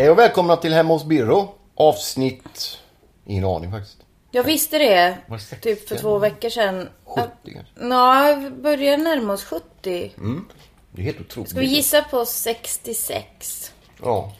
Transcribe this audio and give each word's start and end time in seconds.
Hej 0.00 0.10
och 0.10 0.18
välkomna 0.18 0.56
till 0.56 0.72
Hemma 0.72 0.94
hos 0.94 1.04
Birro. 1.04 1.54
Avsnitt... 1.74 2.78
Ingen 3.26 3.44
aning 3.44 3.70
faktiskt. 3.70 3.98
Jag 4.30 4.44
visste 4.44 4.78
det. 4.78 5.18
Var 5.26 5.36
det 5.36 5.42
60 5.42 5.62
Typ 5.62 5.88
för 5.88 5.96
två 5.96 6.18
veckor 6.18 6.48
sedan. 6.48 6.88
70 7.04 7.28
kanske. 7.44 7.72
Ja, 7.80 8.36
vi 8.40 8.50
börjar 8.50 8.96
närma 8.96 9.32
oss 9.32 9.44
70. 9.44 9.62
Det 9.82 11.00
är 11.00 11.04
helt 11.04 11.20
otroligt. 11.20 11.50
Ska 11.50 11.60
vi 11.60 11.66
gissa 11.66 12.02
på 12.02 12.24
66? 12.24 13.72
Ja. 14.02 14.32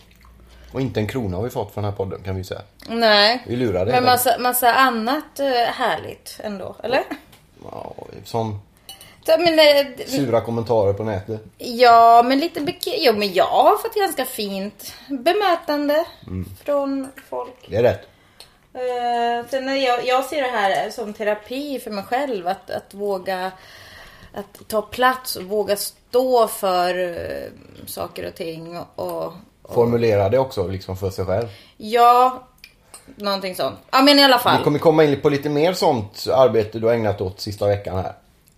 Och 0.72 0.80
inte 0.80 1.00
en 1.00 1.06
krona 1.06 1.36
har 1.36 1.44
vi 1.44 1.50
fått 1.50 1.74
för 1.74 1.80
den 1.80 1.90
här 1.90 1.96
podden 1.96 2.22
kan 2.22 2.36
vi 2.36 2.44
säga. 2.44 2.62
Nej. 2.88 3.44
Vi 3.46 3.56
lurade. 3.56 3.92
Men 3.92 4.04
massa, 4.04 4.38
massa 4.38 4.74
annat 4.74 5.40
eh, 5.40 5.46
härligt 5.50 6.40
ändå, 6.42 6.76
eller? 6.82 7.02
Ja, 7.62 7.94
som 8.24 8.60
Så, 9.26 9.32
men, 9.38 9.58
eh, 9.58 10.06
sura 10.06 10.40
kommentarer 10.40 10.92
på 10.92 11.04
nätet. 11.04 11.40
ja, 11.58 12.22
men 12.26 12.38
lite 12.38 12.60
bek- 12.60 12.94
Jo, 12.98 13.12
men 13.12 13.32
jag 13.32 13.44
har 13.46 13.76
fått 13.76 13.94
ganska 13.94 14.24
fint 14.24 14.92
bemötande 15.08 16.04
Mm. 16.26 16.44
från 16.64 17.08
folk. 17.30 17.66
Det 17.68 17.76
är 17.76 17.82
rätt. 17.82 18.00
Eh, 18.74 19.48
sen 19.50 19.66
när 19.66 19.74
jag, 19.76 20.06
jag 20.06 20.24
ser 20.24 20.42
det 20.42 20.48
här 20.48 20.90
som 20.90 21.12
terapi 21.12 21.80
för 21.80 21.90
mig 21.90 22.04
själv. 22.04 22.48
Att, 22.48 22.70
att 22.70 22.94
våga 22.94 23.52
att 24.34 24.68
ta 24.68 24.82
plats 24.82 25.36
och 25.36 25.42
våga 25.44 25.76
stå 25.76 26.48
för 26.48 26.98
eh, 26.98 27.50
saker 27.86 28.26
och 28.28 28.34
ting. 28.34 28.78
Och, 28.94 29.32
Formulera 29.74 30.28
det 30.28 30.38
också 30.38 30.66
liksom 30.68 30.96
för 30.96 31.10
sig 31.10 31.24
själv. 31.24 31.48
ja, 31.76 32.46
någonting 33.16 33.54
sånt. 33.54 33.76
Ja, 33.90 34.02
men 34.02 34.18
i 34.18 34.24
alla 34.24 34.36
Vi 34.36 34.42
fall. 34.42 34.64
kommer 34.64 34.78
komma 34.78 35.04
in 35.04 35.20
på 35.20 35.28
lite 35.28 35.48
mer 35.48 35.72
sånt 35.72 36.26
arbete 36.34 36.78
du 36.78 36.86
har 36.86 36.94
ägnat 36.94 37.20
åt 37.20 37.40
sista 37.40 37.66
veckan 37.66 37.96
här. 37.96 38.12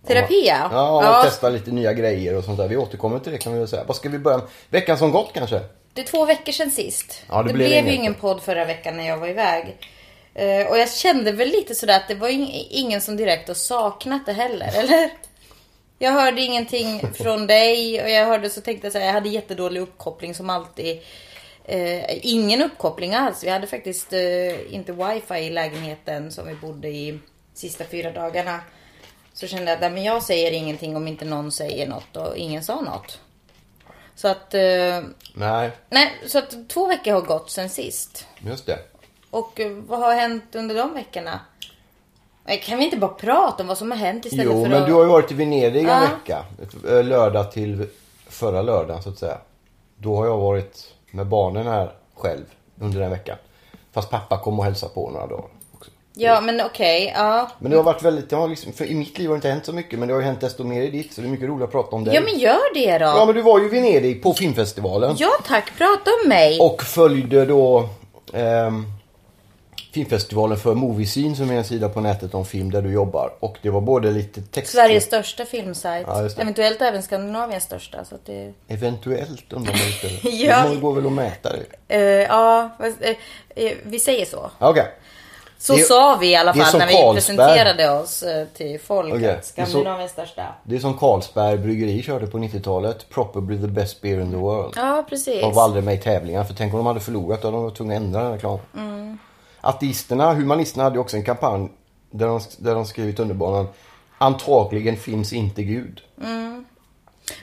Terapi, 0.07 0.45
ja. 0.47 0.69
Ja, 0.71 0.97
och 0.97 1.03
Ja. 1.03 1.23
testa 1.23 1.49
lite 1.49 1.71
nya 1.71 1.93
grejer 1.93 2.35
och 2.35 2.43
sånt 2.43 2.57
där. 2.57 2.67
Vi 2.67 2.77
återkommer 2.77 3.19
till 3.19 3.31
det 3.31 3.37
kan 3.37 3.53
vi 3.53 3.59
väl 3.59 3.67
säga. 3.67 3.83
Vad 3.83 3.95
ska 3.95 4.09
vi 4.09 4.19
börja 4.19 4.37
med? 4.37 4.47
Veckan 4.69 4.97
som 4.97 5.11
gått 5.11 5.31
kanske? 5.33 5.59
Det 5.93 6.01
är 6.01 6.05
två 6.05 6.25
veckor 6.25 6.51
sedan 6.51 6.71
sist. 6.71 7.21
Ja, 7.29 7.37
det 7.43 7.47
det 7.47 7.53
blev 7.53 7.67
blev 7.69 7.87
ju 7.87 7.93
ingen 7.93 8.13
podd 8.13 8.41
förra 8.41 8.65
veckan 8.65 8.97
när 8.97 9.07
jag 9.07 9.17
var 9.17 9.27
iväg. 9.27 9.77
Eh, 10.35 10.67
och 10.67 10.77
jag 10.77 10.91
kände 10.91 11.31
väl 11.31 11.47
lite 11.47 11.75
sådär 11.75 11.95
att 11.95 12.07
det 12.07 12.15
var 12.15 12.29
ing- 12.29 12.67
ingen 12.69 13.01
som 13.01 13.17
direkt 13.17 13.47
har 13.47 13.55
saknat 13.55 14.25
det 14.25 14.33
heller, 14.33 14.71
eller? 14.79 15.09
Jag 15.99 16.11
hörde 16.11 16.41
ingenting 16.41 17.01
från 17.13 17.47
dig 17.47 18.01
och 18.03 18.09
jag 18.09 18.25
hörde 18.25 18.49
så 18.49 18.61
tänkte 18.61 18.85
jag 18.85 18.91
säga 18.91 19.05
jag 19.05 19.13
hade 19.13 19.29
jättedålig 19.29 19.81
uppkoppling 19.81 20.35
som 20.35 20.49
alltid. 20.49 20.99
Eh, 21.65 22.25
ingen 22.27 22.61
uppkoppling 22.61 23.13
alls. 23.13 23.43
Vi 23.43 23.49
hade 23.49 23.67
faktiskt 23.67 24.13
eh, 24.13 24.73
inte 24.75 24.91
wifi 24.91 25.33
i 25.39 25.49
lägenheten 25.49 26.31
som 26.31 26.47
vi 26.47 26.55
bodde 26.55 26.87
i 26.87 27.19
sista 27.53 27.83
fyra 27.83 28.11
dagarna. 28.11 28.59
Så 29.33 29.47
kände 29.47 29.71
jag 29.71 29.83
att 29.83 29.91
men 29.93 30.03
jag 30.03 30.23
säger 30.23 30.51
ingenting 30.51 30.95
om 30.95 31.07
inte 31.07 31.25
någon 31.25 31.51
säger 31.51 31.87
något 31.87 32.17
och 32.17 32.37
ingen 32.37 32.63
sa 32.63 32.81
något. 32.81 33.19
Så 34.15 34.27
att, 34.27 34.53
eh, 34.53 35.01
Nej, 35.33 35.71
nej, 35.89 36.11
så 36.27 36.37
att 36.39 36.69
två 36.69 36.87
veckor 36.87 37.11
har 37.13 37.21
gått 37.21 37.49
sen 37.51 37.69
sist. 37.69 38.27
just 38.39 38.65
det. 38.65 38.79
Och 39.29 39.59
eh, 39.59 39.71
vad 39.71 39.99
har 39.99 40.13
hänt 40.13 40.55
under 40.55 40.75
de 40.75 40.93
veckorna? 40.93 41.39
Kan 42.61 42.77
vi 42.77 42.85
inte 42.85 42.97
bara 42.97 43.13
prata 43.13 43.63
om 43.63 43.67
vad 43.67 43.77
som 43.77 43.91
har 43.91 43.97
hänt 43.97 44.25
istället 44.25 44.45
Jo, 44.45 44.63
för 44.63 44.69
men 44.69 44.81
att... 44.81 44.87
du 44.87 44.93
har 44.93 45.01
ju 45.03 45.07
varit 45.09 45.31
i 45.31 45.33
Venedig 45.33 45.79
en 45.79 45.85
Ja. 45.87 45.99
vecka. 45.99 46.45
Eh, 46.97 47.03
lördag 47.03 47.51
till 47.51 47.87
förra 48.27 48.61
lördagen 48.61 49.03
så 49.03 49.09
att 49.09 49.17
säga. 49.19 49.37
Då 49.97 50.15
har 50.15 50.25
jag 50.25 50.37
varit 50.37 50.93
med 51.11 51.27
barnen 51.27 51.67
här 51.67 51.93
själv 52.15 52.45
under 52.79 52.99
den 52.99 53.09
veckan. 53.11 53.37
Fast 53.91 54.09
pappa 54.09 54.37
kom 54.37 54.59
och 54.59 54.65
hälsade 54.65 54.93
på 54.93 55.09
några 55.09 55.27
dagar. 55.27 55.45
Ja, 56.15 56.41
men 56.41 56.61
okej. 56.61 57.13
ja. 57.15 57.51
Men 57.59 57.71
det 57.71 57.77
har 57.77 57.83
varit 57.83 58.03
väldigt, 58.03 58.29
det 58.29 58.35
har 58.35 58.47
liksom, 58.47 58.73
för 58.73 58.85
i 58.85 58.95
mitt 58.95 59.17
liv 59.17 59.27
har 59.27 59.33
det 59.33 59.37
inte 59.37 59.49
hänt 59.49 59.65
så 59.65 59.73
mycket 59.73 59.99
men 59.99 60.07
det 60.07 60.13
har 60.13 60.21
ju 60.21 60.27
hänt 60.27 60.41
desto 60.41 60.63
mer 60.63 60.81
i 60.81 60.89
ditt 60.89 61.13
så 61.13 61.21
det 61.21 61.27
är 61.27 61.29
mycket 61.31 61.49
roligt 61.49 61.63
att 61.63 61.71
prata 61.71 61.95
om 61.95 62.03
det. 62.03 62.13
Ja, 62.13 62.21
men 62.21 62.39
gör 62.39 62.73
det 62.73 62.97
då. 62.97 63.05
Ja 63.05 63.25
men 63.25 63.35
du 63.35 63.41
var 63.41 63.59
ju 63.59 63.65
i 63.65 63.69
Venedig 63.69 64.23
på 64.23 64.33
filmfestivalen. 64.33 65.15
Ja, 65.19 65.31
tack. 65.47 65.77
Prata 65.77 66.11
om 66.23 66.29
mig. 66.29 66.59
Och 66.59 66.83
följde 66.83 67.45
då 67.45 67.89
ehm, 68.33 68.85
filmfestivalen 69.93 70.57
för 70.57 70.73
Moviescene 70.73 71.35
som 71.35 71.51
är 71.51 71.55
en 71.55 71.63
sida 71.63 71.89
på 71.89 72.01
nätet 72.01 72.33
om 72.33 72.45
film 72.45 72.71
där 72.71 72.81
du 72.81 72.91
jobbar. 72.91 73.33
Och 73.39 73.57
det 73.61 73.69
var 73.69 73.81
både 73.81 74.11
lite 74.11 74.41
text... 74.41 74.71
Sveriges 74.71 75.03
största 75.03 75.45
filmsajt. 75.45 76.07
Ja. 76.07 76.29
Eventuellt 76.37 76.81
även 76.81 77.03
Skandinaviens 77.03 77.63
största. 77.63 78.05
Så 78.05 78.15
att 78.15 78.25
det... 78.25 78.53
Eventuellt 78.67 79.53
undrar 79.53 79.73
man 79.73 79.81
lite. 79.81 80.27
Ja. 80.45 80.69
Det 80.69 80.75
går 80.75 80.93
väl 80.93 81.05
att 81.05 81.11
mäta 81.11 81.49
det. 81.49 81.95
Eh, 81.95 82.01
ja, 82.01 82.69
eh, 82.79 83.15
eh, 83.55 83.73
vi 83.83 83.99
säger 83.99 84.25
så. 84.25 84.51
Okej. 84.59 84.87
Så 85.63 85.73
Det 85.75 85.81
sa 85.81 86.17
vi 86.21 86.31
i 86.31 86.35
alla 86.35 86.53
fall 86.53 86.79
när 86.79 86.87
vi 86.87 86.93
Carlsberg. 86.93 87.15
presenterade 87.15 87.89
oss 87.89 88.23
eh, 88.23 88.47
till 88.47 88.79
folk. 88.79 89.13
Så- 89.13 89.35
Skandinaviens 89.43 90.11
största. 90.11 90.43
Det 90.63 90.75
är 90.75 90.79
som 90.79 90.97
Carlsberg 90.97 91.57
bryggeri 91.57 92.03
körde 92.03 92.27
på 92.27 92.37
90-talet. 92.37 93.09
Probably 93.09 93.61
the 93.61 93.67
best 93.67 94.01
beer 94.01 94.19
in 94.21 94.31
the 94.31 94.37
world. 94.37 94.73
Ja, 94.75 95.05
precis. 95.09 95.41
De 95.41 95.53
var 95.53 95.63
aldrig 95.63 95.83
med 95.83 95.93
i 95.95 95.97
tävlingar 95.97 96.43
för 96.43 96.53
tänk 96.53 96.73
om 96.73 96.77
de 96.77 96.85
hade 96.87 96.99
förlorat 96.99 97.41
då 97.41 97.47
hade 97.47 97.57
de 97.57 97.63
varit 97.63 97.75
tvungna 97.77 97.95
att 97.95 98.01
ändra 98.01 98.23
den 98.23 98.31
reklamen. 98.31 98.59
Mm. 98.75 99.17
Ateisterna, 99.61 100.33
humanisterna 100.33 100.83
hade 100.83 100.99
också 100.99 101.17
en 101.17 101.23
kampanj 101.23 101.69
där 102.11 102.27
de, 102.27 102.39
där 102.57 102.75
de 102.75 102.85
skrev 102.85 103.09
i 103.09 103.13
tunnelbanan 103.13 103.67
Antagligen 104.17 104.97
finns 104.97 105.33
inte 105.33 105.63
Gud. 105.63 106.01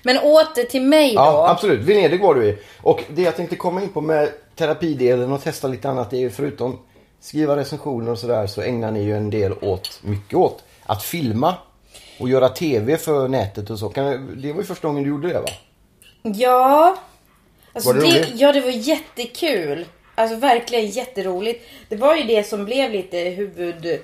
Men 0.03 0.19
åter 0.19 0.65
till 0.71 0.83
mig 0.83 1.15
då. 1.15 1.21
Ja, 1.21 1.51
absolut. 1.51 1.81
Venedig 1.81 2.23
var 2.23 2.35
du 2.35 2.45
i. 2.47 2.59
Och 2.83 3.05
det 3.09 3.23
jag 3.23 3.37
tänkte 3.37 3.57
komma 3.57 3.83
in 3.83 3.89
på 3.89 4.01
med 4.01 4.29
terapidelen 4.57 5.33
och 5.33 5.43
testa 5.43 5.69
lite 5.69 5.89
annat 5.91 6.13
är 6.13 6.17
ju 6.19 6.31
förutom 6.31 6.79
skriva 7.21 7.57
recensioner 7.57 8.11
och 8.11 8.19
sådär 8.19 8.47
så 8.47 8.63
ägnar 8.63 8.91
ni 8.91 9.03
ju 9.03 9.17
en 9.17 9.31
del 9.31 9.53
åt, 9.53 10.01
mycket 10.03 10.35
åt, 10.35 10.65
att 10.83 11.03
filma 11.03 11.55
och 12.21 12.29
göra 12.29 12.49
TV 12.49 12.97
för 12.97 13.29
nätet 13.29 13.71
och 13.71 13.79
så. 13.79 13.89
Kan, 13.89 14.41
det 14.43 14.53
var 14.53 14.61
ju 14.61 14.67
första 14.67 14.89
gången 14.89 15.03
du 15.03 15.09
gjorde 15.09 15.29
det 15.29 15.41
va? 15.41 15.49
Ja. 16.23 16.97
Alltså 17.73 17.93
Var 17.93 18.01
det 18.01 18.11
det, 18.11 18.29
ja, 18.35 18.53
det 18.53 18.61
var 18.61 18.71
jättekul. 18.71 19.87
Alltså 20.15 20.37
verkligen 20.37 20.87
jätteroligt. 20.87 21.69
Det 21.89 21.97
var 21.97 22.17
ju 22.17 22.23
det 22.23 22.45
som 22.45 22.65
blev 22.65 22.91
lite 22.91 23.19
huvud, 23.19 24.01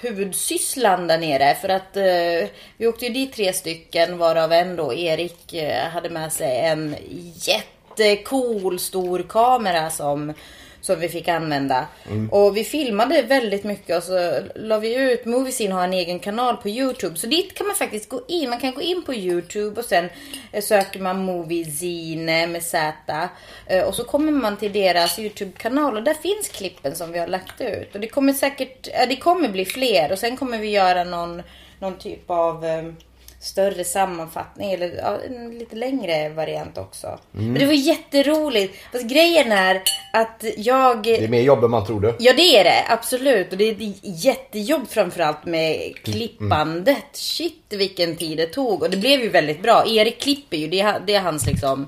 huvudsysslan 0.00 1.06
där 1.06 1.18
nere. 1.18 1.54
För 1.54 1.68
att 1.68 1.96
eh, 1.96 2.48
vi 2.76 2.86
åkte 2.86 3.06
ju 3.06 3.12
dit 3.12 3.32
tre 3.32 3.52
stycken 3.52 4.18
varav 4.18 4.52
en 4.52 4.76
då, 4.76 4.94
Erik, 4.94 5.54
eh, 5.54 5.88
hade 5.88 6.10
med 6.10 6.32
sig 6.32 6.58
en 6.58 6.96
jättecool 7.34 8.78
stor 8.78 9.24
kamera 9.28 9.90
som 9.90 10.32
som 10.84 11.00
vi 11.00 11.08
fick 11.08 11.28
använda. 11.28 11.86
Och 12.30 12.56
vi 12.56 12.64
filmade 12.64 13.22
väldigt 13.22 13.64
mycket 13.64 13.96
och 13.96 14.02
så 14.02 14.40
la 14.54 14.78
vi 14.78 14.94
ut, 15.12 15.24
Moviescene 15.24 15.74
har 15.74 15.84
en 15.84 15.92
egen 15.92 16.18
kanal 16.18 16.56
på 16.56 16.68
Youtube. 16.68 17.16
Så 17.16 17.26
dit 17.26 17.54
kan 17.54 17.66
man 17.66 17.76
faktiskt 17.76 18.08
gå 18.08 18.20
in. 18.28 18.50
Man 18.50 18.60
kan 18.60 18.74
gå 18.74 18.80
in 18.82 19.02
på 19.02 19.14
Youtube 19.14 19.80
och 19.80 19.84
sen 19.86 20.08
eh, 20.52 20.62
söker 20.62 21.00
man 21.00 21.18
Moviescene 21.24 22.46
med 22.46 22.62
Z. 22.62 23.28
Eh, 23.66 23.84
Och 23.84 23.94
så 23.94 24.04
kommer 24.04 24.32
man 24.32 24.56
till 24.56 24.72
deras 24.72 25.18
Youtube-kanal 25.18 25.96
och 25.96 26.02
där 26.02 26.14
finns 26.14 26.48
klippen 26.48 26.94
som 26.94 27.12
vi 27.12 27.18
har 27.18 27.26
lagt 27.26 27.60
ut. 27.60 27.94
Och 27.94 28.00
det 28.00 28.06
kommer 28.08 28.32
säkert, 28.32 28.88
det 29.08 29.16
kommer 29.16 29.48
bli 29.48 29.64
fler 29.64 30.12
och 30.12 30.18
sen 30.18 30.36
kommer 30.36 30.58
vi 30.58 30.70
göra 30.70 31.04
någon, 31.04 31.42
någon 31.78 31.98
typ 31.98 32.30
av 32.30 32.64
eh, 32.64 32.82
större 33.44 33.84
sammanfattning 33.84 34.72
eller 34.72 34.92
ja, 34.96 35.18
en 35.26 35.58
lite 35.58 35.76
längre 35.76 36.28
variant 36.28 36.78
också. 36.78 37.06
Mm. 37.06 37.52
Men 37.52 37.54
det 37.54 37.66
var 37.66 37.72
jätteroligt. 37.72 38.74
Fast 38.92 39.04
grejen 39.04 39.52
är 39.52 39.82
att 40.12 40.44
jag... 40.56 41.02
Det 41.02 41.24
är 41.24 41.28
mer 41.28 41.42
jobb 41.42 41.64
än 41.64 41.70
man 41.70 41.86
trodde. 41.86 42.14
Ja 42.18 42.32
det 42.32 42.58
är 42.58 42.64
det, 42.64 42.84
absolut. 42.88 43.52
Och 43.52 43.58
det 43.58 43.64
är 43.64 43.72
ett 43.72 43.98
jättejobb 44.02 44.88
framförallt 44.88 45.44
med 45.44 45.96
klippandet. 46.04 47.06
Shit 47.12 47.64
vilken 47.68 48.16
tid 48.16 48.38
det 48.38 48.46
tog. 48.46 48.82
Och 48.82 48.90
det 48.90 48.96
blev 48.96 49.20
ju 49.20 49.28
väldigt 49.28 49.62
bra. 49.62 49.84
Erik 49.86 50.20
klipper 50.20 50.56
ju, 50.56 50.68
det 50.68 50.80
är, 50.80 51.00
det 51.06 51.14
är 51.14 51.20
hans 51.20 51.46
liksom... 51.46 51.86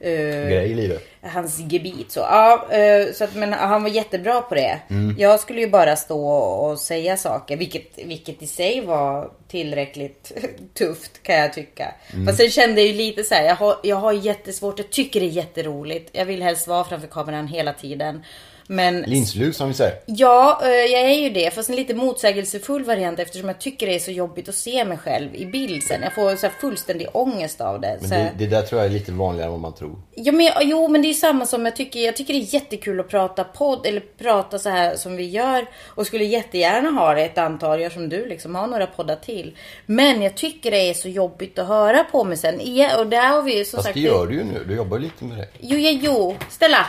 eh, 0.00 0.48
Grej 0.48 0.70
i 0.70 0.74
livet. 0.74 1.02
hans 1.22 1.58
gebit. 1.72 2.10
Så, 2.10 2.20
ja, 2.20 2.68
eh, 2.72 3.12
så 3.12 3.24
att, 3.24 3.34
men 3.34 3.52
han 3.52 3.82
var 3.82 3.90
jättebra 3.90 4.40
på 4.40 4.54
det. 4.54 4.80
Mm. 4.90 5.16
Jag 5.18 5.40
skulle 5.40 5.60
ju 5.60 5.70
bara 5.70 5.96
stå 5.96 6.28
och 6.28 6.78
säga 6.78 7.16
saker, 7.16 7.56
vilket, 7.56 7.98
vilket 8.04 8.42
i 8.42 8.46
sig 8.46 8.80
var 8.80 9.30
tillräckligt 9.48 10.32
tufft 10.74 11.22
kan 11.22 11.36
jag 11.36 11.52
tycka. 11.52 11.94
Mm. 12.12 12.26
Fast 12.26 12.38
sen 12.38 12.50
kände 12.50 12.80
jag 12.80 12.88
ju 12.90 12.96
lite 12.96 13.24
så 13.24 13.34
här, 13.34 13.44
jag 13.44 13.56
har, 13.56 13.76
jag 13.82 13.96
har 13.96 14.12
jättesvårt, 14.12 14.78
jag 14.78 14.90
tycker 14.90 15.20
det 15.20 15.26
är 15.26 15.30
jätteroligt. 15.30 16.10
Jag 16.12 16.24
vill 16.24 16.42
helst 16.42 16.68
vara 16.68 16.84
framför 16.84 17.08
kameran 17.08 17.46
hela 17.46 17.72
tiden. 17.72 18.22
Men 18.66 19.00
Linslus 19.02 19.56
som 19.56 19.68
vi 19.68 19.74
säger. 19.74 19.94
Ja, 20.06 20.60
eh, 20.64 20.68
jag 20.70 21.00
är 21.00 21.14
ju 21.14 21.30
det. 21.30 21.54
Fast 21.54 21.68
en 21.70 21.76
lite 21.76 21.94
motsägelsefull 21.94 22.84
variant 22.84 23.18
eftersom 23.18 23.48
jag 23.48 23.58
tycker 23.58 23.86
det 23.86 23.94
är 23.94 23.98
så 23.98 24.10
jobbigt 24.10 24.48
att 24.48 24.54
se 24.54 24.84
mig 24.84 24.98
själv 24.98 25.34
i 25.34 25.46
bild 25.46 25.82
sen. 25.82 26.02
Jag 26.02 26.14
får 26.14 26.36
så 26.36 26.48
fullständig 26.60 27.08
ångest 27.12 27.60
av 27.60 27.80
det. 27.80 27.98
Men 28.00 28.10
det, 28.10 28.32
det 28.38 28.46
där 28.46 28.62
tror 28.62 28.80
jag 28.80 28.90
är 28.90 28.92
lite 28.92 29.12
vanligare 29.12 29.46
än 29.46 29.50
vad 29.52 29.60
man 29.60 29.74
tror. 29.74 29.96
Ja, 30.14 30.32
men, 30.32 30.50
jo, 30.60 30.88
men 30.88 31.02
det 31.02 31.08
är 31.10 31.14
samma 31.14 31.46
som 31.46 31.64
jag 31.64 31.76
tycker. 31.76 32.00
Jag 32.00 32.16
tycker 32.16 32.34
det 32.34 32.40
är 32.40 32.54
jättekul 32.54 33.00
att 33.00 33.08
prata 33.08 33.44
podd 33.44 33.86
eller 33.86 34.00
prata 34.00 34.58
så 34.58 34.68
här 34.70 34.96
som 34.96 35.16
vi 35.16 35.28
gör. 35.28 35.66
Och 35.86 36.06
skulle 36.06 36.24
jättegärna 36.24 36.90
ha 36.90 37.14
det 37.14 37.22
ett 37.24 37.38
antal, 37.38 37.80
gör 37.80 37.90
som 37.90 38.08
du 38.08 38.28
liksom, 38.28 38.54
ha 38.54 38.66
några 38.66 38.86
poddar 38.86 39.16
till. 39.16 39.56
Men 39.86 40.22
jag 40.22 40.34
tycker 40.34 40.70
det 40.70 40.90
är 40.90 40.94
så 40.94 41.08
jobbigt 41.08 41.58
att 41.58 41.68
höra 41.68 42.04
på 42.04 42.24
mig 42.24 42.36
sen. 42.36 42.60
Ja, 42.76 42.98
och 42.98 43.06
där 43.06 43.28
har 43.28 43.42
vi 43.42 43.58
ju 43.58 43.64
som 43.64 43.76
Fast 43.76 43.84
sagt. 43.84 43.94
det 43.94 44.00
gör 44.00 44.26
du 44.26 44.34
ju 44.34 44.44
nu. 44.44 44.64
Du 44.68 44.74
jobbar 44.74 44.96
ju 44.96 45.02
lite 45.02 45.24
med 45.24 45.38
det. 45.38 45.48
Jo, 45.60 45.78
ja, 45.78 45.98
jo. 46.02 46.36
Stella! 46.50 46.86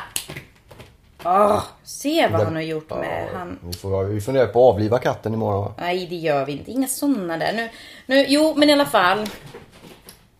Åh, 1.26 1.64
se 1.84 2.28
vad 2.32 2.42
han 2.42 2.56
har 2.56 2.62
gjort 2.62 2.90
med 2.90 3.28
Ja, 3.34 3.38
han. 3.38 3.60
Vi, 3.64 3.74
får, 3.74 4.04
vi 4.04 4.22
funderar 4.22 4.48
på 4.48 4.70
att 4.70 4.74
avliva 4.74 5.00
katten 5.00 5.34
imorgon 5.34 5.62
va? 5.66 5.74
Nej, 5.78 6.08
det 6.10 6.16
gör 6.16 6.46
vi 6.46 6.52
inte. 6.52 6.72
Inga 6.72 6.88
sådana 6.88 7.38
där. 7.38 7.54
Nu, 7.54 7.70
nu, 8.06 8.26
jo, 8.28 8.54
men 8.58 8.70
i 8.70 8.74
alla 8.74 8.86
fall. 8.86 9.26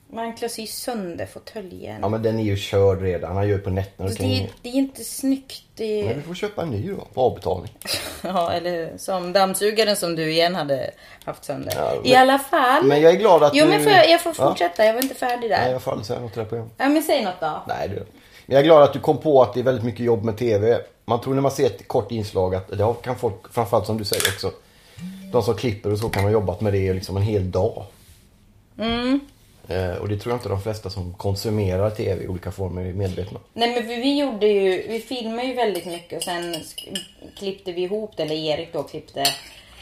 Man 0.08 0.36
klös 0.36 0.60
ju 0.60 0.68
sönder 0.68 1.26
fåtöljen. 1.26 1.98
Ja 2.02 2.10
men 2.10 2.22
den 2.24 2.40
är 2.40 2.44
ju 2.44 2.58
körd 2.58 3.02
redan. 3.02 3.36
Han 3.36 3.48
gör 3.48 3.58
ju 3.58 3.64
på 3.64 3.70
nätterna. 3.70 4.10
Du 4.10 4.16
det, 4.16 4.24
är- 4.44 4.50
det 4.62 4.70
är 4.70 4.74
inte 4.74 5.04
snyggt. 5.04 5.64
Det 5.76 6.04
Men 6.04 6.12
är, 6.12 6.16
du 6.16 6.22
får 6.22 6.36
köpa 6.36 6.62
en 6.62 6.70
ny 6.70 6.90
då. 6.92 7.08
På 7.14 7.22
avbetalning. 7.22 7.72
ja, 8.22 8.52
eller 8.52 8.98
som 8.98 9.34
dammsugaren 9.34 9.96
som 9.96 10.16
du 10.16 10.32
igen 10.32 10.56
hade 10.56 10.92
haft 11.26 11.46
sönder. 11.46 11.74
Ja, 11.78 11.96
I 12.04 12.10
men- 12.12 12.22
alla 12.22 12.40
fall. 12.40 12.84
Men 12.84 13.02
jag 13.02 13.12
är 13.14 13.18
glad 13.18 13.44
att 13.44 13.56
Jo, 13.56 13.66
du... 13.66 13.72
men 13.72 13.84
får 13.84 13.92
jag, 13.92 14.10
jag 14.10 14.22
får 14.22 14.34
Ja. 14.38 14.50
fortsätta. 14.50 14.86
Jag 14.86 14.94
var 14.94 15.02
inte 15.02 15.16
färdig 15.16 15.50
där. 15.50 15.58
Nej, 15.62 15.72
jag 15.72 15.82
får 15.82 15.92
aldrig 15.92 16.08
säga 16.08 16.20
något 16.20 16.34
till 16.34 16.40
det 16.44 16.50
på 16.50 16.56
en. 16.56 16.70
Ja, 16.78 16.90
men 16.90 17.04
säg 17.04 17.24
något 17.24 17.40
då. 17.40 17.64
Nej, 17.68 17.90
det... 17.90 18.04
Men 18.46 18.56
jag 18.56 18.60
är 18.60 18.66
glad 18.66 18.84
att 18.84 18.94
du 18.94 19.00
kom 19.00 19.18
på 19.18 19.42
att 19.42 19.54
det 19.54 19.60
är 19.60 19.64
väldigt 19.64 19.84
mycket 19.86 20.06
jobb 20.06 20.24
med 20.24 20.38
TV. 20.38 20.80
Man 21.06 21.22
tror 21.22 21.34
när 21.34 21.42
man 21.42 21.52
ser 21.52 21.66
ett 21.66 21.88
kort 21.88 22.12
inslag 22.12 22.56
att 22.56 22.68
det 22.68 22.96
kan 23.04 23.16
folk, 23.16 23.54
framförallt 23.54 23.86
som 23.86 23.98
du 23.98 24.04
säger 24.06 24.24
också, 24.28 24.52
de 25.32 25.44
som 25.44 25.56
klipper 25.56 25.92
och 25.92 26.00
så 26.00 26.10
kan 26.10 26.24
ha 26.24 26.30
jobbat 26.30 26.62
med 26.62 26.74
det 26.74 26.94
liksom 26.94 27.18
en 27.18 27.24
hel 27.24 27.52
dag. 27.52 27.86
Mm. 28.80 29.20
Eh, 29.68 29.96
och 29.96 30.10
det 30.10 30.18
tror 30.18 30.32
jag 30.32 30.38
inte 30.38 30.50
de 30.50 30.62
flesta 30.62 30.90
som 30.90 31.14
konsumerar 31.14 31.90
TV 31.90 32.24
i 32.24 32.28
olika 32.28 32.52
former 32.52 32.86
är 32.86 32.94
medvetna 32.94 33.38
om. 33.38 33.44
Nej 33.54 33.74
men 33.76 33.88
vi 33.88 34.20
gjorde 34.20 34.48
ju, 34.48 34.88
vi 34.88 35.00
filmade 35.00 35.48
ju 35.48 35.54
väldigt 35.54 35.86
mycket 35.86 36.18
och 36.18 36.24
sen 36.24 36.56
klippte 37.38 37.72
vi 37.72 37.82
ihop 37.82 38.18
det, 38.18 38.24
eller 38.24 38.36
Erik 38.36 38.74
då 38.74 38.84
klippte 38.84 39.24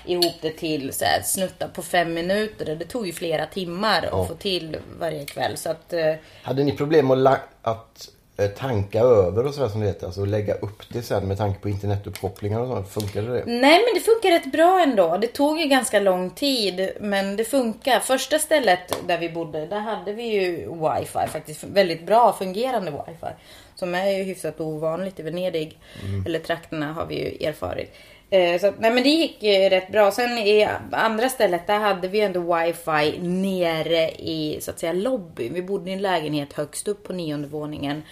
ihop 0.06 0.33
det 0.42 0.50
till 0.50 0.94
så 0.94 1.06
här, 1.06 1.21
snuttar 1.21 1.68
på 1.68 1.81
fem 1.81 2.13
minuter. 2.13 2.75
Det 2.75 2.86
tog 2.86 3.07
ju 3.07 3.13
flera 3.13 3.45
timmar 3.45 4.09
Ja. 4.12 4.21
att 4.21 4.27
få 4.27 4.36
till 4.36 4.77
varje 5.00 5.25
kväll. 5.25 5.57
Så 5.57 5.69
att, 5.69 5.94
eh, 5.94 6.13
Hade 6.44 6.63
ni 6.63 6.71
problem 6.71 7.12
att, 7.12 7.39
att 7.62 8.09
tanka 8.57 9.00
över 9.00 9.45
och 9.45 9.53
sådär 9.53 9.69
som 9.69 9.81
det 9.81 9.88
heter? 9.88 10.06
Alltså 10.06 10.25
lägga 10.25 10.53
upp 10.53 10.83
det 10.89 11.01
sen 11.01 11.27
med 11.27 11.38
tanke 11.38 11.59
på 11.59 11.69
internetuppkopplingar 11.69 12.59
och 12.59 12.68
sånt. 12.68 12.89
Funkade 12.89 13.27
det? 13.27 13.44
nej 13.45 13.81
men 13.85 13.94
det 13.94 14.00
funkar 14.00 14.30
rätt 14.30 14.51
bra 14.51 14.83
ändå. 14.83 15.18
Det 15.18 15.27
tog 15.27 15.59
ju 15.59 15.65
ganska 15.65 16.00
lång 16.00 16.30
tid 16.30 16.89
men 17.00 17.35
det 17.35 17.44
funkar. 17.44 18.00
Första 18.00 18.39
stället 18.39 19.07
där 19.07 19.18
vi 19.18 19.30
bodde, 19.30 19.65
där 19.65 19.80
hade 19.80 20.13
vi 20.13 20.24
ju 20.24 20.51
wifi 20.56 21.27
faktiskt. 21.27 21.63
Väldigt 21.63 22.06
bra 22.06 22.33
fungerande 22.33 22.91
wifi. 22.91 23.33
Som 23.75 23.95
är 23.95 24.09
ju 24.09 24.24
hyfsat 24.24 24.59
ovanligt 24.62 25.19
i 25.19 25.24
Venedig. 25.24 25.80
Eller 26.25 26.39
trakterna 26.39 26.94
har 26.94 27.06
vi 27.06 27.15
ju 27.15 27.47
erfarit. 27.47 27.94
Eh, 28.33 28.59
Så 28.59 28.68
att, 28.68 28.80
nej 28.80 28.91
men 28.91 29.03
det 29.03 29.09
gick 29.09 29.44
eh, 29.44 29.69
rätt 29.69 29.91
bra. 29.91 30.12
Sen 30.12 30.38
i 30.38 30.68
andra 30.91 31.30
stället 31.30 31.68
där 31.68 31.80
hade 31.80 32.07
vi 32.07 32.19
ändå 32.21 32.39
wifi 32.56 33.19
nere 33.21 34.12
i 34.12 34.57
så 34.62 34.71
att 34.71 34.80
säga 34.80 34.94
lobbyn. 34.94 35.53
Vi 35.53 35.62
bodde 35.62 35.89
i 35.89 35.94
en 35.94 36.01
lägenhet 36.01 36.53
högst 36.53 36.88
upp 36.88 37.03
på 37.03 37.13
nionde 37.13 37.47
våningen. 37.47 38.03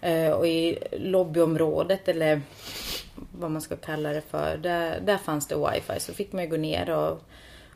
Eh, 0.00 0.30
Och 0.30 0.46
i 0.46 0.78
lobbyområdet 0.92 2.08
eller 2.08 2.40
vad 3.38 3.50
man 3.50 3.62
ska 3.62 3.76
kalla 3.76 4.08
det 4.12 4.22
för. 4.30 4.56
Där, 4.62 5.00
där 5.00 5.16
fanns 5.16 5.46
det 5.46 5.54
wifi. 5.56 6.00
Så 6.00 6.12
fick 6.14 6.32
man 6.32 6.44
ju 6.44 6.50
gå 6.50 6.56
ner 6.56 6.90
och, 6.90 7.20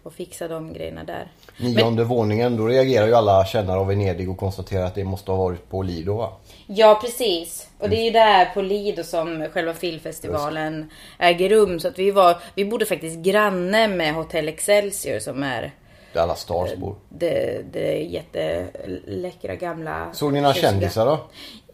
och 0.02 0.14
fixa 0.14 0.48
de 0.48 0.72
grejerna 0.72 1.04
där. 1.04 1.32
Nionde 1.60 2.04
våningen, 2.04 2.56
då 2.56 2.66
reagerar 2.66 3.06
ju 3.06 3.14
alla 3.14 3.44
kännare 3.44 3.78
av 3.78 3.86
Venedig 3.86 4.30
och 4.30 4.38
konstaterar 4.38 4.84
att 4.84 4.94
det 4.94 5.04
måste 5.04 5.30
ha 5.30 5.38
varit 5.38 5.68
på 5.70 5.82
Lido 5.82 6.16
va? 6.16 6.32
Ja 6.66 6.98
precis. 7.02 7.68
Och 7.78 7.90
det 7.90 7.96
är 7.96 8.04
ju 8.04 8.10
där 8.10 8.44
på 8.54 8.62
Lido 8.62 9.04
som 9.04 9.48
själva 9.52 9.74
filmfestivalen 9.74 10.90
äger 11.18 11.48
rum. 11.48 11.80
Så 11.80 11.88
att 11.88 11.98
vi 11.98 12.10
var, 12.10 12.36
vi 12.54 12.64
bodde 12.64 12.86
faktiskt 12.86 13.18
granne 13.18 13.88
med 13.88 14.14
Hotel 14.14 14.48
Excelsior 14.48 15.18
som 15.18 15.42
är 15.42 15.72
Där 16.12 16.20
alla 16.20 16.34
stars 16.34 16.74
bor. 16.74 16.94
det, 17.08 17.64
det 17.72 17.96
jätteläckra 17.96 19.54
gamla... 19.54 20.12
Såg 20.12 20.32
ni 20.32 20.40
några 20.40 20.54
kändisar 20.54 21.06
då? 21.06 21.18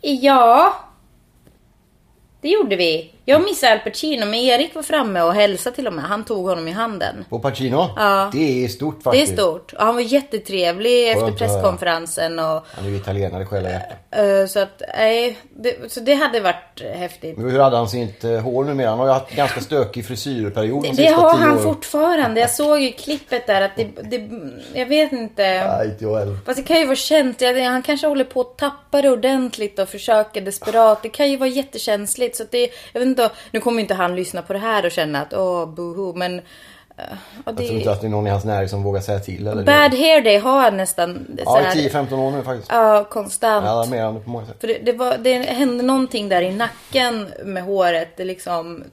Ja. 0.01 0.75
Det 2.41 2.49
gjorde 2.49 2.77
vi. 2.77 3.15
Jag 3.31 3.43
missade 3.45 3.73
Al 3.73 3.79
Pacino 3.79 4.27
men 4.27 4.35
Erik 4.35 4.75
var 4.75 4.83
framme 4.83 5.21
och 5.23 5.35
hälsade 5.35 5.77
till 5.77 5.87
och 5.87 5.93
med. 5.93 6.05
Han 6.05 6.25
tog 6.25 6.49
honom 6.49 6.69
i 6.69 6.71
handen. 6.73 7.25
På 7.31 7.39
Pacino? 7.39 7.87
Ja. 7.97 8.31
Det 8.33 8.65
är 8.65 8.69
stort 8.69 8.95
Det 9.05 9.09
är 9.09 9.13
faktiskt. 9.13 9.33
stort. 9.33 9.73
Och 9.73 9.85
han 9.85 9.95
var 9.95 10.03
jättetrevlig 10.03 11.09
efter 11.11 11.25
att 11.25 11.41
höra. 11.41 11.49
presskonferensen. 11.49 12.39
Och, 12.39 12.45
Han 12.75 12.85
är 12.87 12.89
ju 12.91 12.97
italienare 12.97 13.43
i 13.43 13.47
själ 13.47 13.65
och 13.65 13.71
hjärta. 13.71 13.95
eh, 14.41 14.47
så 14.47 14.59
att, 14.61 14.83
nej. 14.99 15.39
det, 15.57 15.93
så 15.93 16.01
det 16.01 16.15
hade 16.15 16.41
varit 16.41 16.83
häftigt. 16.95 17.39
Men 17.39 17.51
hur 17.51 17.59
hade 17.59 17.77
han 17.77 17.89
sitt 17.89 18.25
eh, 18.25 18.31
hår 18.41 18.65
numera? 18.65 18.91
Han 18.91 18.99
har 18.99 19.07
ju 19.07 19.13
haft 19.13 19.31
ganska 19.37 19.61
stökig 19.61 20.07
frisyrperiod 20.07 20.83
de 20.83 20.89
Det 20.89 20.97
sista 20.97 21.15
har 21.21 21.35
han 21.37 21.51
åren. 21.51 21.63
fortfarande. 21.63 22.41
Jag 22.41 22.51
såg 22.51 22.81
ju 22.81 22.93
klippet 22.93 23.47
där 23.47 23.63
att 23.63 23.77
det, 23.77 23.85
det 24.03 24.29
jag 24.75 24.87
vet 24.87 25.13
inte. 25.13 25.43
Nej, 25.43 25.87
inte 25.89 26.05
jag 26.05 26.19
heller. 26.19 26.37
Fast 26.47 26.57
det 26.57 26.63
kan 26.63 26.79
ju 26.79 26.85
vara 26.87 26.97
känsligt. 26.97 27.65
Han 27.65 27.83
kanske 27.83 28.07
håller 28.07 28.25
på 28.25 28.41
att 28.41 28.59
tappa 28.59 29.03
det 29.03 29.11
ordentligt 29.11 29.79
och 29.79 29.89
försöker 29.89 30.41
desperat. 30.41 31.03
Det 31.03 31.09
kan 31.09 31.31
ju 31.31 31.37
vara 31.37 31.49
jättekänsligt. 31.49 32.37
Så 32.37 32.43
att 32.43 32.51
det, 32.51 32.71
jag 32.93 33.01
vet 33.01 33.07
inte, 33.07 33.20
nu 33.51 33.61
kommer 33.61 33.81
inte 33.81 33.95
han 33.95 34.17
lyssna 34.17 34.43
på 34.43 34.53
det 34.53 34.59
här 34.59 34.85
och 34.87 34.91
känna 34.93 35.23
att 35.23 35.35
åh, 35.35 35.67
boho. 35.67 36.13
Men... 36.17 36.39
eh, 36.39 36.43
ja, 36.99 37.15
Jag 37.45 37.57
tror 37.57 37.71
inte 37.71 37.85
det, 37.85 37.93
att 37.93 38.01
det 38.01 38.07
är 38.07 38.09
någon 38.09 38.27
i 38.27 38.31
hans 38.31 38.45
närhet 38.45 38.71
som 38.71 38.83
vågar 38.83 39.01
säga 39.01 39.21
till. 39.21 39.47
Eller 39.47 39.63
bad 39.63 39.91
det. 39.91 39.97
hair 39.97 40.23
day 40.23 40.39
har 40.39 40.61
han 40.61 40.77
nästan 40.77 41.27
Ja, 41.45 41.61
här, 41.65 41.75
10-15 41.75 42.13
år 42.19 42.31
nu 42.31 42.43
faktiskt. 42.43 42.71
ja, 42.73 43.05
konstant. 43.11 43.67
Ja, 43.67 43.73
alarmerande 43.73 44.21
på 44.21 44.31
många 44.31 44.47
sätt. 44.47 44.57
För 44.61 44.69
det, 44.69 44.79
det, 44.79 44.93
var, 44.93 45.19
det 45.19 45.35
hände 45.35 45.83
någonting 45.85 46.29
där 46.29 46.43
i 46.43 46.53
nacken 46.53 47.29
med 47.45 47.63
håret. 47.63 48.09
Det 48.17 48.25
liksom... 48.25 48.85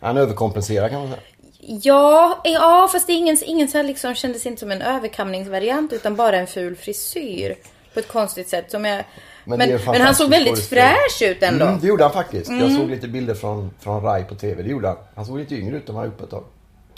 Han 0.00 0.16
överkompenserar 0.16 0.88
kan 0.88 0.98
man 0.98 1.08
säga. 1.08 1.20
Ja, 1.66 2.40
ja 2.44 2.88
fast 2.92 3.06
det 3.06 3.12
är 3.12 3.16
ingen, 3.16 3.36
ingen 3.44 3.68
så 3.68 3.76
här 3.76 3.84
liksom, 3.84 4.14
kändes 4.14 4.46
inte 4.46 4.60
som 4.60 4.70
en 4.70 4.82
överkamningsvariant 4.82 5.92
utan 5.92 6.16
bara 6.16 6.36
en 6.36 6.46
ful 6.46 6.76
frisyr. 6.76 7.54
På 7.94 8.00
ett 8.00 8.08
konstigt 8.08 8.48
sätt. 8.48 8.70
Som 8.70 8.84
jag, 8.84 9.04
Men 9.44 9.58
men, 9.58 9.68
men, 9.86 9.94
en 9.94 10.00
han 10.00 10.14
såg 10.14 10.30
väldigt 10.30 10.52
skådespelare. 10.54 10.94
fräsch 10.94 11.22
ut 11.30 11.42
ändå. 11.42 11.66
Mm, 11.66 11.80
det 11.80 11.86
gjorde 11.86 12.04
han 12.04 12.12
faktiskt. 12.12 12.50
Jag 12.50 12.72
såg 12.72 12.90
lite 12.90 13.08
bilder 13.08 13.34
från, 13.34 13.70
från 13.80 14.02
Rai 14.02 14.24
på 14.24 14.34
TV. 14.34 14.62
Det 14.62 14.68
gjorde 14.68 14.88
han. 14.88 14.96
Han 15.14 15.26
såg 15.26 15.38
lite 15.38 15.54
yngre 15.54 15.76
ut 15.76 15.88
än 15.88 15.94
vad 15.94 16.04
han 16.04 16.10
gjort 16.10 16.18
på 16.18 16.24
ett 16.24 16.30
tag. 16.30 16.44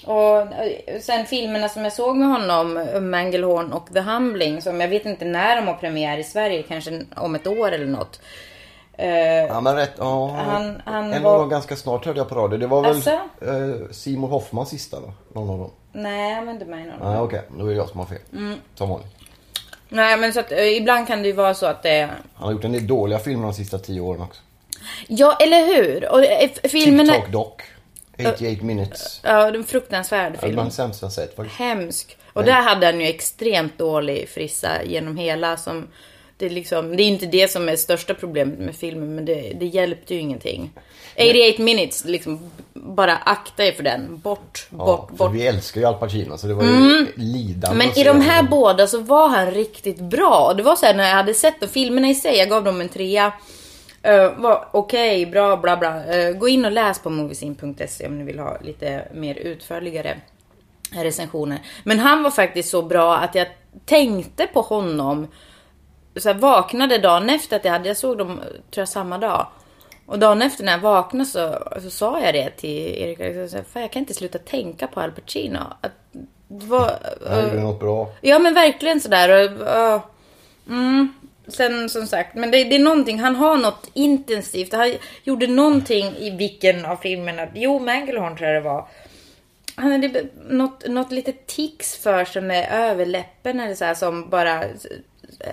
Och 0.05 0.37
eh, 0.41 1.01
sen 1.01 1.27
filmerna 1.27 1.69
som 1.69 1.85
jag 1.85 1.93
såg 1.93 2.17
med 2.17 2.29
honom, 2.29 2.87
Mangelhorn 3.11 3.73
och 3.73 3.89
The 3.95 4.01
Humbling, 4.01 4.63
som 4.63 4.81
jag 4.81 4.89
vet 4.89 5.07
inte 5.07 5.25
när 5.25 5.57
de 5.57 5.67
har 5.67 5.75
premiär 5.75 6.19
i 6.19 6.25
Sverige, 6.25 6.63
kanske 6.63 7.03
om 7.17 7.35
ett 7.35 7.47
år 7.47 7.73
eller 7.73 7.87
något. 7.87 8.21
Eh, 8.99 9.09
Ja 9.47 9.61
men 9.61 9.77
rätt, 9.77 9.93
ja. 9.99 10.37
Han- 10.47 10.83
han 10.85 11.13
en 11.13 11.23
var- 11.23 11.33
av 11.35 11.41
dem 11.41 11.49
ganska 11.49 11.77
snart 11.77 12.07
hörde 12.07 12.19
jag 12.21 12.29
på 12.29 12.35
radio. 12.35 12.59
Det 12.59 12.67
var 12.67 12.83
väl 12.83 12.97
Asså? 12.97 13.11
eh, 13.11 13.91
Simon 13.91 14.31
Hoffmans 14.31 14.69
sista 14.69 14.97
då? 15.01 15.13
Någon 15.41 15.51
av 15.51 15.59
dem. 15.59 15.71
nej, 15.93 16.45
var 16.45 16.53
inte 16.53 16.65
i 16.65 16.69
någon. 16.69 17.13
Nej 17.13 17.21
okej, 17.21 17.43
då 17.59 17.65
är 17.67 17.71
det 17.71 17.77
jag 17.77 17.89
som 17.89 17.99
har 18.01 18.07
fel. 18.07 18.19
Mm. 18.33 18.55
Som 18.75 18.89
vanligt. 18.89 19.16
Nej, 19.89 20.17
men 20.17 20.33
så 20.33 20.41
att 20.41 20.53
eh, 20.53 20.77
ibland 20.77 21.07
kan 21.07 21.23
det 21.23 21.29
ju 21.29 21.35
vara 21.35 21.55
så 21.55 21.67
att 21.67 21.83
det... 21.83 22.11
Han 22.35 22.45
har 22.45 22.53
gjort 22.53 22.65
en 22.65 22.73
del 22.73 22.87
dåliga 22.87 23.19
filmer 23.19 23.43
de 23.43 23.55
sista 23.55 23.79
tio 23.79 24.01
åren 24.01 24.21
också. 24.21 24.43
Ja, 25.09 25.37
eller 25.41 25.67
hur? 25.67 26.13
Och 26.13 26.25
eh, 26.25 26.51
filmerna... 26.63 27.13
TikTok 27.13 27.33
Doc. 27.33 27.53
88 28.19 28.65
minutes. 28.65 29.21
Ja, 29.23 29.51
den 29.51 29.65
fruktansvärd 29.65 30.27
Ja, 30.27 30.31
det 30.31 30.37
var 30.37 30.49
film. 30.49 30.57
den 30.57 30.71
sämsta 30.71 31.07
jag 31.07 31.13
sett 31.13 31.37
faktiskt. 31.37 31.59
Hemsk. 31.59 32.17
Och 32.33 32.45
där 32.45 32.63
hade 32.63 32.87
han 32.87 33.01
ju 33.01 33.07
extremt 33.07 33.79
dålig 33.79 34.29
frissa 34.29 34.85
genom 34.85 35.17
hela 35.17 35.57
som... 35.57 35.89
Det 36.39 36.47
är, 36.47 36.51
liksom, 36.51 36.97
det 36.97 37.03
är 37.03 37.09
inte 37.09 37.27
det 37.27 37.51
som 37.51 37.69
är 37.69 37.77
största 37.77 38.15
problemet 38.15 38.59
med 38.59 38.77
filmen, 38.77 39.15
men 39.15 39.25
det, 39.25 39.53
det 39.61 39.67
hjälpte 39.67 40.15
ju 40.15 40.21
ingenting. 40.21 40.73
88 41.19 41.63
minutes, 41.63 42.05
liksom, 42.05 42.51
bara 42.75 43.17
akta 43.17 43.65
er 43.65 43.73
för 43.73 43.83
den. 43.83 44.19
Bort, 44.19 44.67
Ja, 44.71 44.77
bort, 44.77 45.11
bort. 45.11 45.35
vi 45.35 45.47
älskar 45.47 45.81
ju 45.81 45.87
Al 45.87 45.95
Pacino 45.95 46.39
så 46.39 46.47
det 46.47 46.55
var 46.55 46.65
ju 46.65 47.13
lidande 47.15 47.77
Men 47.77 47.99
i 47.99 48.05
de 48.05 48.21
här 48.21 48.43
båda 48.43 48.87
så 48.87 49.01
var 49.01 49.29
han 49.29 49.51
riktigt 49.51 50.01
bra. 50.01 50.55
Det 50.57 50.63
var 50.63 50.77
så 50.77 50.87
här 50.87 50.95
när 50.95 51.09
jag 51.09 51.17
hade 51.17 51.35
sett 51.35 51.61
de 51.61 51.67
filmerna 51.67 52.09
i 52.09 52.15
sig, 52.15 52.37
jag 52.37 52.49
gav 52.49 52.65
dem 52.65 52.81
en 52.81 52.89
trea. 52.89 53.33
Uh, 54.09 54.41
var 54.41 54.69
Okej, 54.73 55.27
bra, 55.27 55.57
bla 55.57 55.77
bla. 55.77 56.05
Eh, 56.05 56.33
gå 56.33 56.49
in 56.49 56.65
och 56.65 56.73
läs 56.73 56.99
på 56.99 57.11
moviesin.se 57.11 58.07
om 58.07 58.19
ni 58.19 58.25
vill 58.25 58.39
ha 58.39 58.59
lite 58.61 59.09
mer 59.15 59.35
utförligare 59.35 60.17
recensioner. 60.91 61.59
Men 61.85 61.99
han 61.99 62.23
var 62.23 62.31
faktiskt 62.31 62.69
så 62.69 62.83
bra 62.83 63.17
att 63.17 63.35
jag 63.35 63.47
tänkte 63.87 64.47
på 64.47 64.61
honom. 64.61 65.29
Så 66.17 66.29
här, 66.29 66.39
vaknade 66.39 66.99
dagen 66.99 67.31
efter 67.31 67.57
att 67.57 67.65
jag 67.65 67.73
hade, 67.73 67.89
jag 67.89 67.97
såg 67.97 68.19
dem 68.19 68.41
tror 68.71 68.83
jag 68.83 68.89
samma 68.89 69.19
dag. 69.19 69.47
Och 70.07 70.19
dagen 70.19 70.43
efter 70.43 70.65
när 70.65 70.73
jag 70.73 70.79
vaknade 70.79 71.31
så, 71.31 71.59
så 71.83 71.91
sa 71.91 72.21
jag 72.21 72.35
det 72.35 72.51
till 72.51 73.03
Erik. 73.03 73.21
Jag, 73.21 73.51
sa, 73.51 73.59
Fan, 73.73 73.83
jag 73.83 73.93
kan 73.93 74.01
inte 74.01 74.15
sluta 74.15 74.39
tänka 74.39 74.87
på 74.87 75.01
Al 75.01 75.13
Pacino. 75.13 75.59
Att, 75.81 75.93
det 76.49 76.67
var, 76.67 76.99
gjorde 77.21 77.61
något 77.61 77.81
bra. 77.81 78.13
Ja 78.21 78.39
men 78.39 78.55
verkligen 78.55 79.01
sådär. 79.01 79.29
och, 79.29 79.67
ja. 79.67 80.03
Mm. 80.69 81.15
sen 81.49 81.89
som 81.89 82.07
sagt, 82.07 82.35
men 82.35 82.51
det, 82.51 82.65
det 82.65 82.75
är 82.75 82.79
någonting, 82.79 83.21
han 83.21 83.37
har 83.37 83.57
något 83.57 83.91
intensivt. 83.93 84.73
Han 84.73 84.93
gjorde 85.25 85.47
någonting 85.47 86.07
i 86.19 86.31
vilken 86.31 86.85
av 86.85 86.97
filmerna, 86.97 87.47
jo 87.55 87.79
Manglehorn 87.79 88.37
tror 88.37 88.51
jag 88.51 88.63
det 88.63 88.69
var. 88.69 88.89
Han 89.75 89.93
hade 89.93 90.25
något, 90.49 90.89
något 90.89 91.13
litet 91.13 91.47
tics 91.47 91.97
för 91.97 92.25
sig 92.25 92.43
med 92.43 92.69
överläppen 92.73 93.61
eller 93.61 93.75
så 93.75 93.85
här 93.85 93.95
som 93.95 94.31
bara 94.31 94.65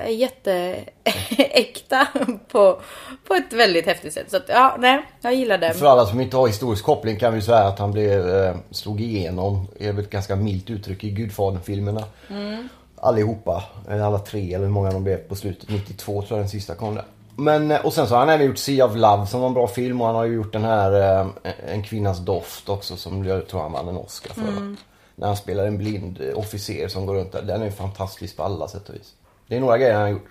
jätteäkta 0.09 2.07
på, 2.51 2.81
på 3.27 3.33
ett 3.33 3.53
väldigt 3.53 3.85
häftigt 3.85 4.13
sätt. 4.13 4.31
Så 4.31 4.37
att, 4.37 4.49
ja, 4.49 4.75
nej, 4.79 5.01
jag 5.21 5.35
gillar 5.35 5.57
det. 5.57 5.73
För 5.73 5.85
alla 5.85 6.05
som 6.05 6.21
inte 6.21 6.37
har 6.37 6.47
historisk 6.47 6.85
koppling 6.85 7.19
kan 7.19 7.33
vi 7.33 7.41
säga 7.41 7.63
att 7.63 7.79
han 7.79 7.91
blev, 7.91 8.29
eh, 8.29 8.55
slog 8.71 9.01
igenom, 9.01 9.67
är 9.79 9.91
väl 9.91 10.03
ett 10.03 10.11
ganska 10.11 10.35
milt 10.35 10.69
uttryck, 10.69 11.03
i 11.03 11.09
Gudfadern-filmerna. 11.09 12.03
Mm. 12.29 12.69
Allihopa, 12.95 13.63
alla 13.89 14.19
tre 14.19 14.53
eller 14.53 14.65
hur 14.65 14.73
många 14.73 14.91
de 14.91 15.03
blev 15.03 15.17
på 15.17 15.35
slutet. 15.35 15.69
92 15.69 16.21
tror 16.21 16.39
jag 16.39 16.39
den 16.39 16.49
sista 16.49 16.75
kom 16.75 16.95
där. 16.95 17.05
Men, 17.35 17.71
eh, 17.71 17.85
och 17.85 17.93
sen 17.93 18.07
så 18.07 18.13
har 18.13 18.19
han 18.19 18.29
även 18.29 18.47
gjort 18.47 18.57
Sea 18.57 18.85
of 18.85 18.95
Love 18.95 19.27
som 19.27 19.39
var 19.39 19.47
en 19.47 19.53
bra 19.53 19.67
film 19.67 20.01
och 20.01 20.07
han 20.07 20.15
har 20.15 20.25
ju 20.25 20.33
gjort 20.33 20.53
den 20.53 20.63
här 20.63 21.21
eh, 21.21 21.27
En 21.67 21.83
kvinnas 21.83 22.19
doft 22.19 22.69
också 22.69 22.97
som 22.97 23.25
jag 23.25 23.47
tror 23.47 23.61
han 23.61 23.71
vann 23.71 23.87
en 23.87 23.97
Oscar 23.97 24.33
för. 24.33 24.41
Mm. 24.41 24.77
När 25.15 25.27
han 25.27 25.37
spelar 25.37 25.65
en 25.65 25.77
blind 25.77 26.21
eh, 26.21 26.37
officer 26.37 26.87
som 26.87 27.05
går 27.05 27.15
runt 27.15 27.31
där. 27.31 27.41
Den 27.41 27.61
är 27.61 27.65
ju 27.65 27.71
fantastisk 27.71 28.37
på 28.37 28.43
alla 28.43 28.67
sätt 28.67 28.89
och 28.89 28.95
vis. 28.95 29.13
Det 29.47 29.55
är 29.55 29.59
några 29.59 29.77
grejer 29.77 29.93
han 29.93 30.01
har 30.01 30.09
gjort. 30.09 30.29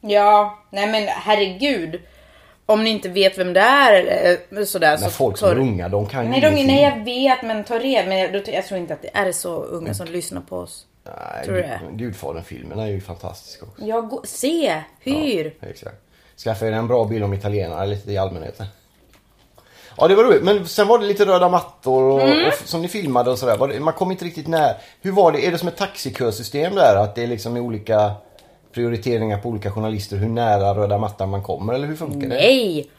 Ja, 0.00 0.58
nej 0.70 0.86
men 0.86 1.08
herregud. 1.08 2.00
Om 2.66 2.84
ni 2.84 2.90
inte 2.90 3.08
vet 3.08 3.38
vem 3.38 3.52
det 3.52 3.60
är 3.60 4.38
eh, 4.58 4.64
sådär 4.64 4.90
Men 4.90 4.98
så... 4.98 5.10
folk 5.10 5.36
som 5.38 5.48
är 5.48 5.58
unga, 5.58 5.88
de 5.88 6.06
kan 6.06 6.24
ju 6.24 6.30
Nej, 6.30 6.40
de, 6.40 6.46
ingenting. 6.46 6.66
nej 6.66 6.82
jag 6.82 7.04
vet 7.04 7.42
men 7.42 7.64
ta 7.64 7.78
reda 7.78 8.08
men 8.08 8.18
jag, 8.18 8.64
tror 8.66 8.80
inte 8.80 8.94
att 8.94 9.02
det 9.02 9.10
är 9.14 9.32
så 9.32 9.54
unga 9.62 9.94
som 9.94 10.06
lyssnar 10.06 10.40
på 10.40 10.56
oss. 10.56 10.86
Nej, 11.04 11.44
Tror 11.44 11.54
du 11.56 11.62
det? 11.62 11.80
Gudfadern-filmerna 11.92 12.82
är 12.82 12.90
ju 12.90 13.00
fantastiska 13.00 13.66
också. 13.66 13.84
Jag 13.84 14.08
går, 14.08 14.20
se, 14.24 14.82
hyr. 15.00 15.54
Ja, 15.60 15.68
exakt. 15.68 15.96
Skaffa 16.44 16.66
er 16.66 16.72
en 16.72 16.88
bra 16.88 17.04
bild 17.04 17.24
om 17.24 17.34
italienare 17.34 17.86
lite 17.86 18.12
i 18.12 18.18
allmänhet. 18.18 18.60
Ja 19.96 20.08
det 20.08 20.14
var 20.14 20.24
roligt. 20.24 20.42
Men 20.42 20.66
sen 20.68 20.88
var 20.88 20.98
det 20.98 21.06
lite 21.06 21.24
röda 21.24 21.48
mattor 21.48 22.02
och, 22.02 22.20
Mm. 22.22 22.46
och, 22.48 22.54
som 22.54 22.82
ni 22.82 22.88
filmade 22.88 23.30
och 23.30 23.38
sådär. 23.38 23.80
Man 23.80 23.94
kom 23.94 24.10
inte 24.10 24.24
riktigt 24.24 24.48
nära. 24.48 24.74
Hur 25.00 25.12
var 25.12 25.32
det? 25.32 25.46
Är 25.46 25.50
det 25.52 25.58
som 25.58 25.68
ett 25.68 25.76
taxikörsystem 25.76 26.74
där? 26.74 26.96
Att 26.96 27.14
det 27.14 27.22
är 27.22 27.26
liksom 27.26 27.56
olika 27.56 28.12
prioriteringar 28.74 29.38
på 29.38 29.48
olika 29.48 29.70
journalister 29.70 30.16
hur 30.16 30.28
nära 30.28 30.74
röda 30.74 30.98
mattan 30.98 31.28
man 31.28 31.42
kommer? 31.42 31.74
Eller 31.74 31.86
hur 31.86 31.96
funkar 31.96 32.20
det? 32.28 32.34
Nej. 32.34 32.90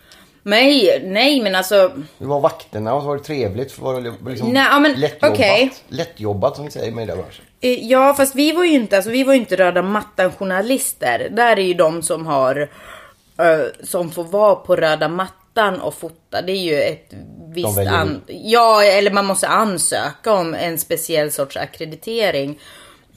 Nej, 0.47 1.01
nej 1.05 1.41
men 1.41 1.55
alltså. 1.55 1.91
Hur 2.17 2.25
var 2.27 2.39
vakterna? 2.39 2.99
Var 2.99 3.17
det 3.17 3.23
trevligt? 3.23 3.79
Var 3.79 4.01
det 4.01 4.13
liksom 4.29 4.49
Nej, 4.49 4.65
ja, 4.71 4.79
men, 4.79 4.93
lättjobbat? 4.93 5.31
okej. 5.31 5.71
Lättjobbat 5.87 6.55
som 6.55 6.65
vi 6.65 6.71
säger 6.71 6.87
i 6.87 6.91
mediebranschen. 6.91 7.45
eh, 7.61 7.71
Ja 7.85 8.13
fast 8.13 8.35
vi 8.35 8.51
var 8.51 8.63
ju 8.63 8.71
inte, 8.71 8.95
alltså 8.95 9.11
vi 9.11 9.23
var 9.23 9.33
inte 9.33 9.55
röda 9.55 9.81
mattan 9.81 10.31
journalister. 10.31 11.27
Där 11.31 11.57
är 11.59 11.63
ju 11.63 11.73
de 11.73 12.01
som 12.01 12.25
har, 12.25 12.69
eh, 13.39 13.65
som 13.83 14.11
får 14.11 14.23
vara 14.23 14.55
på 14.55 14.75
röda 14.75 15.07
mattan 15.07 15.81
och 15.81 15.93
fota. 15.93 16.41
Det 16.41 16.51
är 16.51 16.55
ju 16.63 16.81
ett 16.81 17.13
visst 17.53 17.77
an- 17.77 18.21
Ja 18.27 18.83
eller 18.83 19.11
man 19.11 19.25
måste 19.25 19.47
ansöka 19.47 20.33
om 20.33 20.53
en 20.53 20.77
speciell 20.77 21.31
sorts 21.31 21.57
akkreditering. 21.57 22.59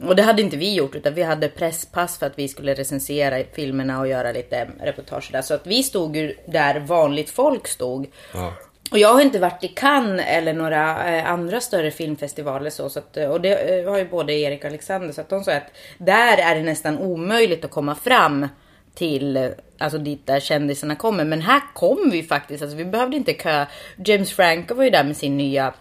Och 0.03 0.17
det 0.17 0.23
hade 0.23 0.43
inte 0.43 0.57
vi 0.57 0.75
gjort 0.75 0.95
utan 0.95 1.15
vi 1.15 1.23
hade 1.23 1.49
presspass 1.49 2.19
för 2.19 2.27
att 2.27 2.39
vi 2.39 2.49
skulle 2.49 2.75
recensera 2.75 3.43
filmerna 3.53 4.01
och 4.01 4.09
göra 4.09 4.33
lite 4.33 4.69
reportage 4.81 5.29
där. 5.33 5.43
Så 5.43 5.55
att 5.55 5.67
vi 5.67 5.83
stod 5.83 6.17
ju 6.17 6.35
där 6.47 6.81
vanligt 6.81 7.31
folk 7.31 7.69
stod. 7.69 8.07
Ja. 8.35 8.53
Och 8.91 8.99
jag 8.99 9.15
har 9.15 9.21
inte 9.21 9.39
varit 9.39 9.65
i 9.65 9.69
Cannes 9.69 10.25
eller 10.29 10.53
några 10.53 11.17
eh, 11.17 11.31
andra 11.31 11.61
större 11.61 11.91
filmfestivaler 11.91 12.71
så, 12.71 12.91
så 12.91 12.99
att, 12.99 13.17
eh, 13.17 13.31
och 13.31 13.41
det 13.41 13.79
eh, 13.79 13.91
har 13.91 13.99
ju 13.99 14.09
både 14.09 14.33
Erik 14.33 14.61
och 14.61 14.71
Alexander 14.71 15.13
så 15.13 15.21
att 15.21 15.29
de 15.29 15.45
sa 15.45 15.53
att 15.53 15.73
där 15.99 16.39
är 16.39 16.55
det 16.55 16.63
nästan 16.63 16.99
omöjligt 16.99 17.65
att 17.65 17.71
komma 17.71 17.95
fram 17.95 18.49
till, 18.95 19.51
alltså 19.79 19.99
dit 19.99 20.27
där 20.27 20.41
kändisarna 20.41 20.97
kommer. 20.97 21.25
Men 21.25 21.41
här 21.41 21.63
kom 21.75 22.11
vi 22.11 22.23
faktiskt, 22.23 22.63
alltså 22.63 22.77
vi 22.77 22.85
behövde 22.85 23.17
inte 23.17 23.33
kö. 23.33 23.67
James 24.05 24.33
Franco 24.33 24.75
var 24.75 24.85
ju 24.85 24.91
där 24.91 25.05
med 25.05 25.17
sin 25.17 25.37
nya 25.37 25.75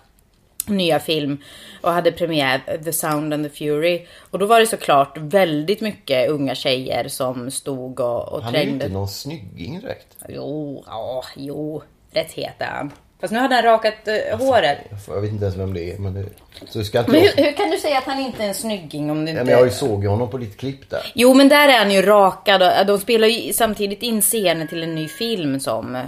nya 0.70 1.00
film 1.00 1.38
och 1.82 1.92
hade 1.92 2.12
premiär 2.12 2.82
The 2.84 2.94
Sound 2.94 3.34
and 3.34 3.44
the 3.44 3.50
Fury. 3.50 4.06
Och 4.32 4.40
då 4.40 4.46
var 4.46 4.60
det 4.60 4.68
såklart 4.68 5.18
väldigt 5.18 5.82
mycket 5.82 6.30
unga 6.30 6.56
tjejer 6.56 7.08
som 7.08 7.52
stod 7.52 8.00
och, 8.00 8.34
och 8.34 8.44
Han 8.44 8.56
är 8.56 8.60
ju 8.60 8.66
trängde. 8.66 8.86
inte 8.86 8.94
någon 8.98 9.08
snygging 9.08 9.80
direkt. 9.80 10.18
Jo, 10.30 10.84
ja, 10.88 11.24
jo. 11.36 11.84
Rätt 12.12 12.32
het 12.32 12.54
är 12.60 12.66
han. 12.66 12.92
Fast 13.20 13.34
nu 13.34 13.40
hade 13.40 13.56
han 13.56 13.64
rakat 13.64 14.08
eh, 14.08 14.38
håret. 14.38 14.78
Jag 15.08 15.22
vet 15.22 15.32
inte 15.32 15.46
ens 15.46 15.58
vem 15.58 15.74
det 15.74 15.92
är. 15.94 15.98
Men 15.98 16.14
det... 16.14 16.26
Så 16.70 16.84
ska 16.84 17.00
inte 17.00 17.12
Men 17.12 17.24
jag... 17.24 17.32
hur, 17.32 17.44
hur 17.44 17.52
kan 17.52 17.70
du 17.70 17.78
säga 17.78 17.98
att 17.98 18.04
han 18.04 18.20
inte 18.20 18.44
är 18.44 18.48
en 18.48 18.54
snygging 18.54 19.12
om 19.12 19.26
du 19.26 19.32
inte... 19.32 19.44
men 19.44 19.54
jag 19.54 19.74
såg 19.74 20.04
ju 20.04 20.10
honom 20.10 20.30
på 20.30 20.38
ditt 20.38 20.58
klipp 20.58 20.90
där. 20.90 21.12
Jo 21.16 21.34
men 21.34 21.50
där 21.50 21.70
är 21.70 21.78
han 21.78 21.92
ju 21.92 22.02
rakad 22.02 22.64
och 22.64 22.86
de 22.86 23.00
spelar 23.00 23.28
ju 23.28 23.54
samtidigt 23.54 24.04
in 24.04 24.22
scener 24.22 24.66
till 24.66 24.84
en 24.84 24.96
ny 24.96 25.08
film 25.08 25.60
som, 25.60 25.96
eh, 25.96 26.04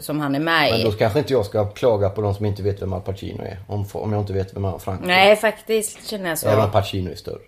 som 0.00 0.20
han 0.20 0.34
är 0.34 0.40
med 0.40 0.70
Men 0.70 0.80
i. 0.80 0.84
då 0.84 0.92
kanske 0.92 1.18
inte 1.18 1.32
jag 1.32 1.46
ska 1.46 1.66
klaga 1.66 2.10
på 2.10 2.20
de 2.20 2.34
som 2.34 2.46
inte 2.46 2.62
vet 2.62 2.82
vem 2.82 2.92
Al 2.92 3.00
Pacino 3.00 3.42
är. 3.42 3.58
Om, 3.66 3.86
om 3.92 4.12
jag 4.12 4.22
inte 4.22 4.32
vet 4.32 4.56
vem 4.56 4.64
Al 4.64 4.80
Franco 4.80 5.02
är. 5.04 5.06
Nej 5.08 5.36
faktiskt 5.36 6.10
känner 6.10 6.28
jag 6.28 6.38
så. 6.38 6.48
Även 6.48 6.64
om 6.64 6.70
Pacino 6.70 7.10
är 7.10 7.14
större. 7.14 7.38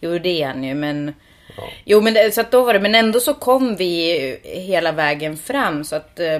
Jo 0.00 0.18
det 0.18 0.42
är 0.42 0.46
han 0.46 0.64
ju 0.64 0.74
men... 0.74 1.14
Jo 1.84 2.00
men 2.00 2.14
det, 2.14 2.34
så 2.34 2.40
att 2.40 2.50
då 2.50 2.64
var 2.64 2.72
det, 2.72 2.80
men 2.80 2.94
ändå 2.94 3.20
så 3.20 3.34
kom 3.34 3.76
vi 3.76 4.38
hela 4.42 4.92
vägen 4.92 5.36
fram 5.36 5.84
så 5.84 5.96
att 5.96 6.20
eh, 6.20 6.38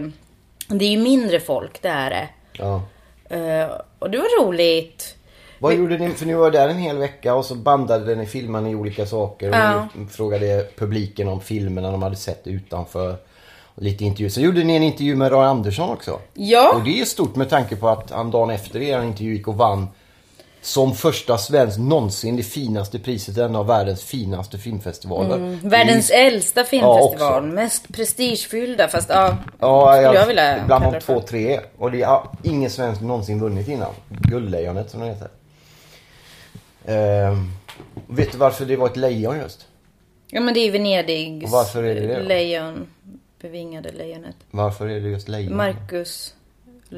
det 0.68 0.84
är 0.84 0.90
ju 0.90 0.98
mindre 0.98 1.40
folk, 1.40 1.82
det 1.82 1.88
är 1.88 2.10
det. 2.10 2.28
Ja. 2.52 2.82
Eh, 3.36 3.70
och 3.98 4.10
det 4.10 4.18
var 4.18 4.44
roligt. 4.44 5.12
Vad 5.58 5.74
gjorde 5.74 5.98
ni? 5.98 6.08
För 6.10 6.26
ni 6.26 6.34
var 6.34 6.50
där 6.50 6.68
en 6.68 6.78
hel 6.78 6.96
vecka 6.98 7.34
och 7.34 7.44
så 7.44 7.54
bandade 7.54 8.14
ni 8.14 8.26
filmade 8.26 8.64
ni 8.68 8.74
olika 8.74 9.06
saker. 9.06 9.48
Och 9.48 9.54
Ja. 9.56 9.88
ni 9.94 10.06
frågade 10.06 10.66
publiken 10.76 11.28
om 11.28 11.40
filmerna 11.40 11.90
de 11.90 12.02
hade 12.02 12.16
sett 12.16 12.46
utanför. 12.46 13.16
Och 13.74 13.82
lite 13.82 14.04
intervjuer. 14.04 14.30
Så 14.30 14.40
gjorde 14.40 14.64
ni 14.64 14.76
en 14.76 14.82
intervju 14.82 15.16
med 15.16 15.30
Roy 15.32 15.44
Andersson 15.44 15.90
också. 15.90 16.20
Ja. 16.34 16.72
Och 16.74 16.84
det 16.84 17.00
är 17.00 17.04
stort 17.04 17.36
med 17.36 17.50
tanke 17.50 17.76
på 17.76 17.88
att 17.88 18.10
han 18.10 18.30
dagen 18.30 18.50
efter 18.50 18.82
er 18.82 19.02
intervju 19.02 19.32
gick 19.34 19.48
och 19.48 19.54
vann 19.56 19.88
som 20.66 20.94
första 20.94 21.38
svensk 21.38 21.78
någonsin 21.78 22.36
det 22.36 22.42
finaste 22.42 22.98
priset 22.98 23.36
i 23.36 23.40
en 23.40 23.56
av 23.56 23.66
världens 23.66 24.02
finaste 24.02 24.58
filmfestivaler. 24.58 25.58
Världens 25.68 26.08
Det 26.08 26.14
är- 26.14 26.26
äldsta 26.26 26.64
filmfestival. 26.64 27.32
också. 27.34 27.40
mest 27.54 27.92
prestigefyllda 27.94 28.88
fast 28.88 29.08
ja. 29.08 29.36
Ja, 29.60 30.00
jag, 30.02 30.14
jag 30.14 30.26
vilja 30.26 30.62
bland 30.66 30.92
de 30.92 31.00
två, 31.00 31.20
tre. 31.20 31.60
Och 31.78 31.90
det 31.90 32.02
har 32.02 32.28
ingen 32.42 32.70
svensk 32.70 33.00
någonsin 33.00 33.40
vunnit 33.40 33.68
innan. 33.68 33.92
Guldlejonet 34.08 34.90
som 34.90 35.00
det 35.00 35.06
heter. 35.06 35.28
Ehm, 36.84 37.50
vet 38.08 38.32
du 38.32 38.38
varför 38.38 38.64
det 38.66 38.76
var 38.76 38.86
ett 38.86 38.96
lejon 38.96 39.38
just? 39.38 39.66
Ja 40.30 40.40
men 40.40 40.54
det 40.54 40.60
är 40.60 40.72
Venedigs 40.72 41.44
Och 41.44 41.50
varför 41.50 41.82
är 41.82 41.94
det 41.94 42.06
det 42.06 42.22
lejon. 42.22 42.86
Bevingade 43.40 43.92
lejonet. 43.92 44.36
Varför 44.50 44.86
är 44.88 45.00
det 45.00 45.08
just 45.08 45.28
lejon? 45.28 45.56
Marcus. 45.56 46.34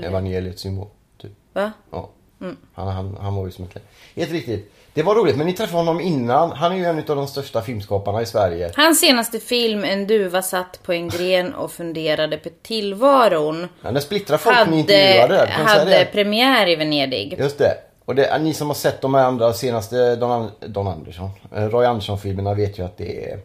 Evangeliets 0.02 0.62
symbol. 0.62 0.88
Typ. 1.22 1.32
Va? 1.52 1.72
Ja. 1.90 2.10
Mm. 2.40 2.56
Han, 2.74 2.88
han, 2.88 3.16
han 3.20 3.34
var 3.34 3.46
ju 3.46 3.52
som 3.52 3.64
lejon. 3.64 3.88
Helt 4.16 4.32
riktigt. 4.32 4.72
Det 4.94 5.02
var 5.02 5.14
roligt, 5.14 5.36
men 5.36 5.46
ni 5.46 5.52
träffade 5.52 5.78
honom 5.78 6.00
innan. 6.00 6.52
Han 6.52 6.72
är 6.72 6.76
ju 6.76 6.84
en 6.84 6.98
av 6.98 7.04
de 7.04 7.26
största 7.26 7.62
filmskaparna 7.62 8.22
i 8.22 8.26
Sverige. 8.26 8.72
Hans 8.76 9.00
senaste 9.00 9.38
film, 9.38 9.84
En 9.84 10.06
duva 10.06 10.42
satt 10.42 10.82
på 10.82 10.92
en 10.92 11.08
gren 11.08 11.54
och 11.54 11.72
funderade 11.72 12.36
på 12.36 12.48
tillvaron. 12.62 13.68
Han 13.82 13.96
är 13.96 14.00
splittrar 14.00 14.38
folk 14.38 14.68
ni 14.70 14.78
intervjuade 14.78 15.50
hade 15.50 16.08
premiär 16.12 16.68
i 16.68 16.76
Venedig. 16.76 17.36
Just 17.38 17.58
det. 17.58 17.74
Och 18.04 18.14
det, 18.14 18.38
ni 18.38 18.54
som 18.54 18.66
har 18.66 18.74
sett 18.74 19.00
de 19.00 19.14
här 19.14 19.24
andra 19.24 19.52
senaste 19.52 20.16
Don, 20.16 20.50
Don 20.66 20.86
Andersson, 20.86 21.30
eh, 21.54 21.64
Roy 21.64 21.86
Andersson-filmerna 21.86 22.54
vet 22.54 22.78
ju 22.78 22.84
att 22.84 22.96
det 22.96 23.30
är, 23.30 23.38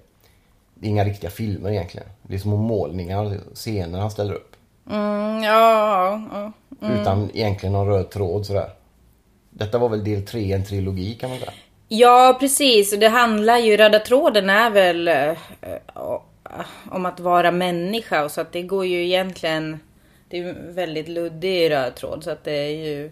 det 0.73 0.87
är 0.87 0.89
inga 0.89 1.03
riktiga 1.03 1.29
filmer 1.29 1.71
egentligen. 1.71 2.07
Det 2.21 2.35
är 2.35 2.39
små 2.39 2.57
målningar, 2.57 3.37
scener 3.53 3.99
han 3.99 4.11
ställer 4.11 4.33
upp. 4.33 4.55
Mm, 4.91 5.43
ja, 5.43 6.21
ja. 6.31 6.51
Utan 7.01 7.29
egentligen 7.33 7.73
någon 7.73 7.87
röd 7.87 8.09
tråd 8.09 8.45
sådär. 8.45 8.69
Detta 9.53 9.77
var 9.77 9.89
väl 9.89 10.03
del 10.03 10.25
tre 10.25 10.41
i 10.41 10.51
en 10.53 10.65
trilogi 10.65 11.13
kan 11.13 11.29
man 11.29 11.39
säga. 11.39 11.51
Ja, 11.87 12.37
precis. 12.39 12.93
Och 12.93 12.99
det 12.99 13.07
handlar 13.07 13.57
ju, 13.57 13.77
röda 13.77 13.99
tråden 13.99 14.49
är 14.49 14.69
väl 14.69 15.07
eh, 15.07 15.33
om 16.91 17.05
att 17.05 17.19
vara 17.19 17.51
människa. 17.51 18.23
Och 18.23 18.31
så 18.31 18.41
att 18.41 18.51
det 18.51 18.61
går 18.61 18.85
ju 18.85 19.05
egentligen, 19.05 19.79
det 20.29 20.37
är 20.37 20.41
ju 20.43 20.49
en 20.49 20.75
väldigt 20.75 21.07
luddig 21.07 21.71
röd 21.71 21.95
tråd. 21.95 22.23
Så 22.23 22.31
att 22.31 22.43
det 22.43 22.51
är 22.51 22.69
ju, 22.87 23.11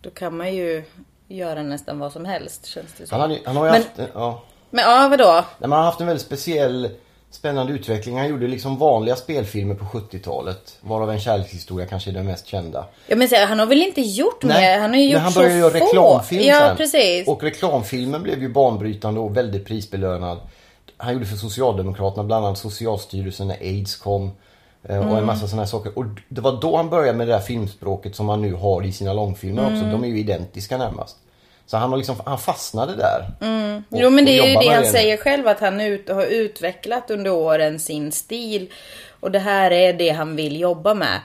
då 0.00 0.10
kan 0.10 0.36
man 0.36 0.54
ju 0.54 0.84
göra 1.28 1.62
nästan 1.62 1.98
vad 1.98 2.12
som 2.12 2.24
helst 2.24 2.66
känns 2.66 2.92
det 2.98 3.06
som. 3.06 3.20
Han, 3.20 3.30
hade, 3.30 3.42
han 3.46 3.56
har 3.56 3.66
ju 3.66 3.72
Men- 3.72 3.82
haft, 3.82 4.10
ja, 4.14 4.42
Men 4.70 4.84
ja, 4.84 5.08
vadå? 5.08 5.32
Nej, 5.34 5.44
men 5.58 5.72
han 5.72 5.78
har 5.78 5.86
haft 5.86 6.00
en 6.00 6.06
väldigt 6.06 6.26
speciell 6.26 6.90
spännande 7.34 7.72
utveckling. 7.72 8.18
Han 8.18 8.28
gjorde 8.28 8.46
liksom 8.48 8.78
vanliga 8.78 9.16
spelfilmer 9.16 9.74
på 9.74 9.84
70-talet. 9.84 10.78
Varav 10.80 11.10
en 11.10 11.20
kärlekshistoria 11.20 11.86
kanske 11.86 12.10
är 12.10 12.14
den 12.14 12.26
mest 12.26 12.46
kända. 12.46 12.84
Ja, 13.06 13.16
men 13.16 13.28
han 13.48 13.58
har 13.58 13.66
väl 13.66 13.82
inte 13.82 14.00
gjort 14.00 14.42
mer? 14.44 14.78
Han 14.78 14.90
har 14.90 14.96
ju 14.96 15.04
gjort 15.04 15.12
men 15.14 15.22
han 15.22 15.32
började 15.32 15.54
göra 15.58 15.70
få. 15.70 15.84
reklamfilm 15.86 16.42
Ja, 16.42 16.58
sen. 16.60 16.76
precis. 16.76 17.28
Och 17.28 17.42
reklamfilmen 17.42 18.22
blev 18.22 18.42
ju 18.42 18.48
banbrytande 18.48 19.20
och 19.20 19.36
väldigt 19.36 19.66
prisbelönad. 19.66 20.38
Han 20.96 21.12
gjorde 21.12 21.26
för 21.26 21.36
Socialdemokraterna, 21.36 22.24
bland 22.24 22.46
annat 22.46 22.58
Socialstyrelsen 22.58 23.48
när 23.48 23.56
aids 23.60 23.96
kom. 23.96 24.30
eh, 24.88 24.98
Och 24.98 25.04
Mm. 25.04 25.16
en 25.16 25.26
massa 25.26 25.46
sådana 25.46 25.62
här 25.62 25.68
saker. 25.70 25.98
Och 25.98 26.04
det 26.28 26.40
var 26.40 26.60
då 26.60 26.76
han 26.76 26.90
började 26.90 27.18
med 27.18 27.26
det 27.28 27.32
där 27.32 27.40
filmspråket 27.40 28.16
som 28.16 28.28
han 28.28 28.42
nu 28.42 28.54
har 28.54 28.86
i 28.86 28.92
sina 28.92 29.12
långfilmer 29.12 29.62
Mm. 29.62 29.74
också. 29.74 29.86
De 29.90 30.04
är 30.04 30.08
ju 30.08 30.18
identiska 30.18 30.76
närmast. 30.78 31.16
Så 31.66 31.76
han, 31.76 31.90
har 31.90 31.96
liksom, 31.96 32.16
han 32.26 32.38
fastnade 32.38 32.96
där. 32.96 33.30
Och- 33.40 33.46
Mm. 33.46 33.84
Jo 33.90 34.10
men 34.10 34.24
det 34.24 34.38
är 34.38 34.46
ju 34.48 34.54
det 34.58 34.68
han 34.74 34.82
nu. 34.82 34.88
säger 34.88 35.16
själv 35.16 35.48
att 35.48 35.60
han 35.60 35.80
ut, 35.80 36.08
har 36.08 36.24
utvecklat 36.26 37.10
under 37.10 37.30
åren 37.32 37.78
sin 37.78 38.12
stil. 38.12 38.72
Och 39.20 39.30
det 39.30 39.38
här 39.38 39.70
är 39.70 39.92
det 39.92 40.08
han 40.10 40.36
vill 40.36 40.60
jobba 40.60 40.94
med. 40.94 41.20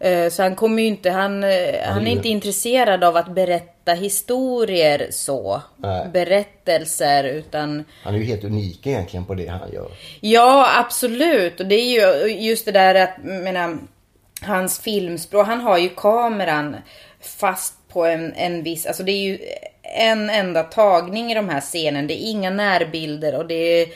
Eh, 0.00 0.30
Så 0.30 0.42
han 0.42 0.56
kommer 0.56 0.82
ju 0.82 0.88
inte, 0.88 1.10
han, 1.10 1.44
eh, 1.44 1.50
han 1.88 2.06
är 2.06 2.10
inte 2.10 2.28
intresserad 2.28 3.04
av 3.04 3.16
att 3.16 3.28
berätta 3.34 3.92
historier 3.92 5.06
så. 5.10 5.62
Nej. 5.76 6.08
Berättelser 6.12 7.24
utan 7.24 7.84
Han 8.02 8.14
är 8.14 8.18
ju 8.18 8.24
helt 8.24 8.44
unik 8.44 8.86
egentligen 8.86 9.24
på 9.24 9.34
det 9.34 9.46
han 9.46 9.72
gör. 9.72 9.88
Ja, 10.20 10.68
absolut. 10.80 11.60
Och 11.60 11.66
det 11.66 11.74
är 11.74 12.24
ju 12.24 12.28
just 12.48 12.64
det 12.64 12.72
där 12.72 12.94
att, 12.94 13.24
menar, 13.24 13.78
hans 14.42 14.78
filmspråk, 14.80 15.46
han 15.46 15.60
har 15.60 15.78
ju 15.78 15.88
kameran 15.88 16.76
fast 17.20 17.74
på 17.92 18.04
en, 18.04 18.32
en 18.34 18.62
viss, 18.62 18.86
alltså 18.86 19.02
det 19.02 19.12
är 19.12 19.22
ju 19.24 19.38
en 19.94 20.30
enda 20.30 20.62
tagning 20.62 21.30
i 21.30 21.34
de 21.34 21.48
här 21.48 21.60
scenen. 21.60 22.06
Det 22.06 22.14
är 22.14 22.30
inga 22.30 22.50
närbilder 22.50 23.34
och 23.34 23.46
det 23.46 23.54
är 23.54 23.88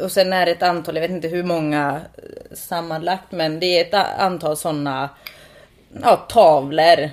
och 0.00 0.12
sen 0.12 0.32
är 0.32 0.46
det 0.46 0.52
ett 0.52 0.62
antal, 0.62 0.94
jag 0.94 1.02
vet 1.02 1.10
inte 1.10 1.28
hur 1.28 1.42
många 1.42 2.00
sammanlagt, 2.52 3.32
men 3.32 3.60
det 3.60 3.66
är 3.66 3.84
ett 3.84 4.06
antal 4.18 4.56
sådana 4.56 5.08
ja, 6.02 6.16
tavlor 6.16 7.10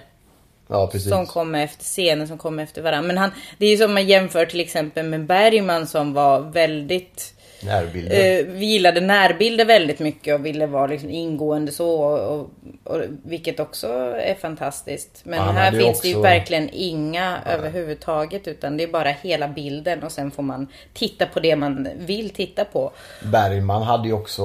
Ja, 0.67 0.91
som 0.91 1.25
kommer 1.25 1.63
efter 1.63 1.83
scenen 1.83 2.27
som 2.27 2.37
kommer 2.37 2.63
efter 2.63 2.81
varandra. 2.81 3.07
Men 3.07 3.17
han, 3.17 3.31
det 3.57 3.65
är 3.65 3.69
ju 3.69 3.77
som 3.77 3.93
man 3.93 4.07
jämför 4.07 4.45
till 4.45 4.59
exempel 4.59 5.05
med 5.05 5.25
Bergman 5.25 5.87
som 5.87 6.13
var 6.13 6.39
väldigt 6.39 7.34
Närbilder. 7.65 8.39
Eh, 8.39 8.45
vi 8.45 8.65
gillade 8.65 9.01
närbilder 9.01 9.65
väldigt 9.65 9.99
mycket 9.99 10.35
och 10.39 10.45
ville 10.45 10.67
vara 10.67 10.87
liksom 10.87 11.09
ingående 11.09 11.71
så. 11.71 11.89
Och, 11.89 12.39
och, 12.39 12.49
och, 12.83 13.01
vilket 13.23 13.59
också 13.59 13.87
är 14.21 14.35
fantastiskt. 14.35 15.21
Men 15.23 15.39
Han 15.39 15.55
här 15.55 15.71
finns 15.71 16.01
det 16.01 16.07
ju 16.07 16.13
också- 16.15 16.21
verkligen 16.23 16.69
inga 16.73 17.39
överhuvudtaget. 17.45 18.47
Utan 18.47 18.77
det 18.77 18.83
är 18.83 18.87
bara 18.87 19.09
hela 19.09 19.47
bilden 19.47 20.03
och 20.03 20.11
sen 20.11 20.31
får 20.31 20.43
man 20.43 20.67
titta 20.93 21.25
på 21.25 21.39
det 21.39 21.55
man 21.55 21.87
vill 21.97 22.29
titta 22.29 22.65
på. 22.65 22.91
Bergman 23.23 23.81
hade 23.83 24.07
ju 24.07 24.13
också 24.13 24.43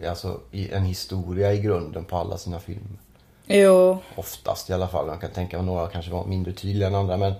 eh, 0.00 0.10
alltså, 0.10 0.40
en 0.72 0.84
historia 0.84 1.52
i 1.52 1.60
grunden 1.60 2.04
på 2.04 2.16
alla 2.16 2.38
sina 2.38 2.60
filmer. 2.60 2.98
Jo. 3.46 3.98
Oftast 4.14 4.70
i 4.70 4.72
alla 4.72 4.88
fall. 4.88 5.08
Jag 5.08 5.20
kan 5.20 5.30
tänka 5.30 5.56
mig 5.56 5.66
några 5.66 5.86
kanske 5.86 6.10
var 6.10 6.24
mindre 6.24 6.52
tydliga 6.52 6.88
än 6.88 6.94
andra. 6.94 7.16
Men, 7.16 7.32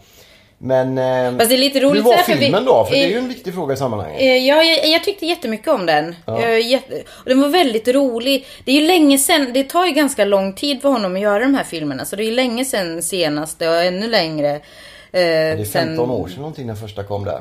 men 0.62 0.98
eh, 0.98 1.38
Fast 1.38 1.50
det 1.50 1.56
är 1.56 1.58
lite 1.58 1.80
roligt 1.80 1.98
hur 1.98 2.02
var 2.04 2.14
här, 2.14 2.22
för 2.22 2.32
vi- 2.32 2.38
filmen 2.38 2.64
då? 2.64 2.84
För 2.84 2.92
det 2.94 3.04
är 3.04 3.08
ju 3.08 3.14
eh, 3.16 3.22
en 3.22 3.28
viktig 3.28 3.54
fråga 3.54 3.74
i 3.74 3.76
sammanhanget. 3.76 4.20
Eh, 4.20 4.36
Ja, 4.36 4.62
jag, 4.62 4.88
jag 4.88 5.04
tyckte 5.04 5.26
jättemycket 5.26 5.68
om 5.68 5.86
den. 5.86 6.14
Jag, 6.26 6.60
jätte, 6.60 6.94
och 7.08 7.28
den 7.28 7.40
var 7.40 7.48
väldigt 7.48 7.88
rolig. 7.88 8.46
Det 8.64 8.70
är 8.76 8.80
ju 8.80 8.86
länge 8.86 9.18
sen, 9.18 9.52
det 9.52 9.64
tar 9.64 9.86
ju 9.86 9.92
ganska 9.92 10.24
lång 10.24 10.52
tid 10.52 10.82
för 10.82 10.88
honom 10.88 11.14
att 11.14 11.20
göra 11.20 11.38
de 11.38 11.54
här 11.54 11.64
filmerna. 11.64 12.04
Så 12.04 12.16
det 12.16 12.22
är 12.22 12.26
ju 12.26 12.34
länge 12.34 12.64
sen 12.64 13.02
senaste 13.02 13.68
och 13.68 13.82
ännu 13.82 14.08
längre. 14.08 14.50
Eh, 14.50 14.60
det 15.12 15.20
är 15.20 15.64
sen 15.64 15.86
15 15.88 16.10
år 16.10 16.28
sedan 16.28 16.36
någonting 16.38 16.66
den 16.66 16.76
första 16.76 17.02
kom 17.04 17.24
där. 17.24 17.40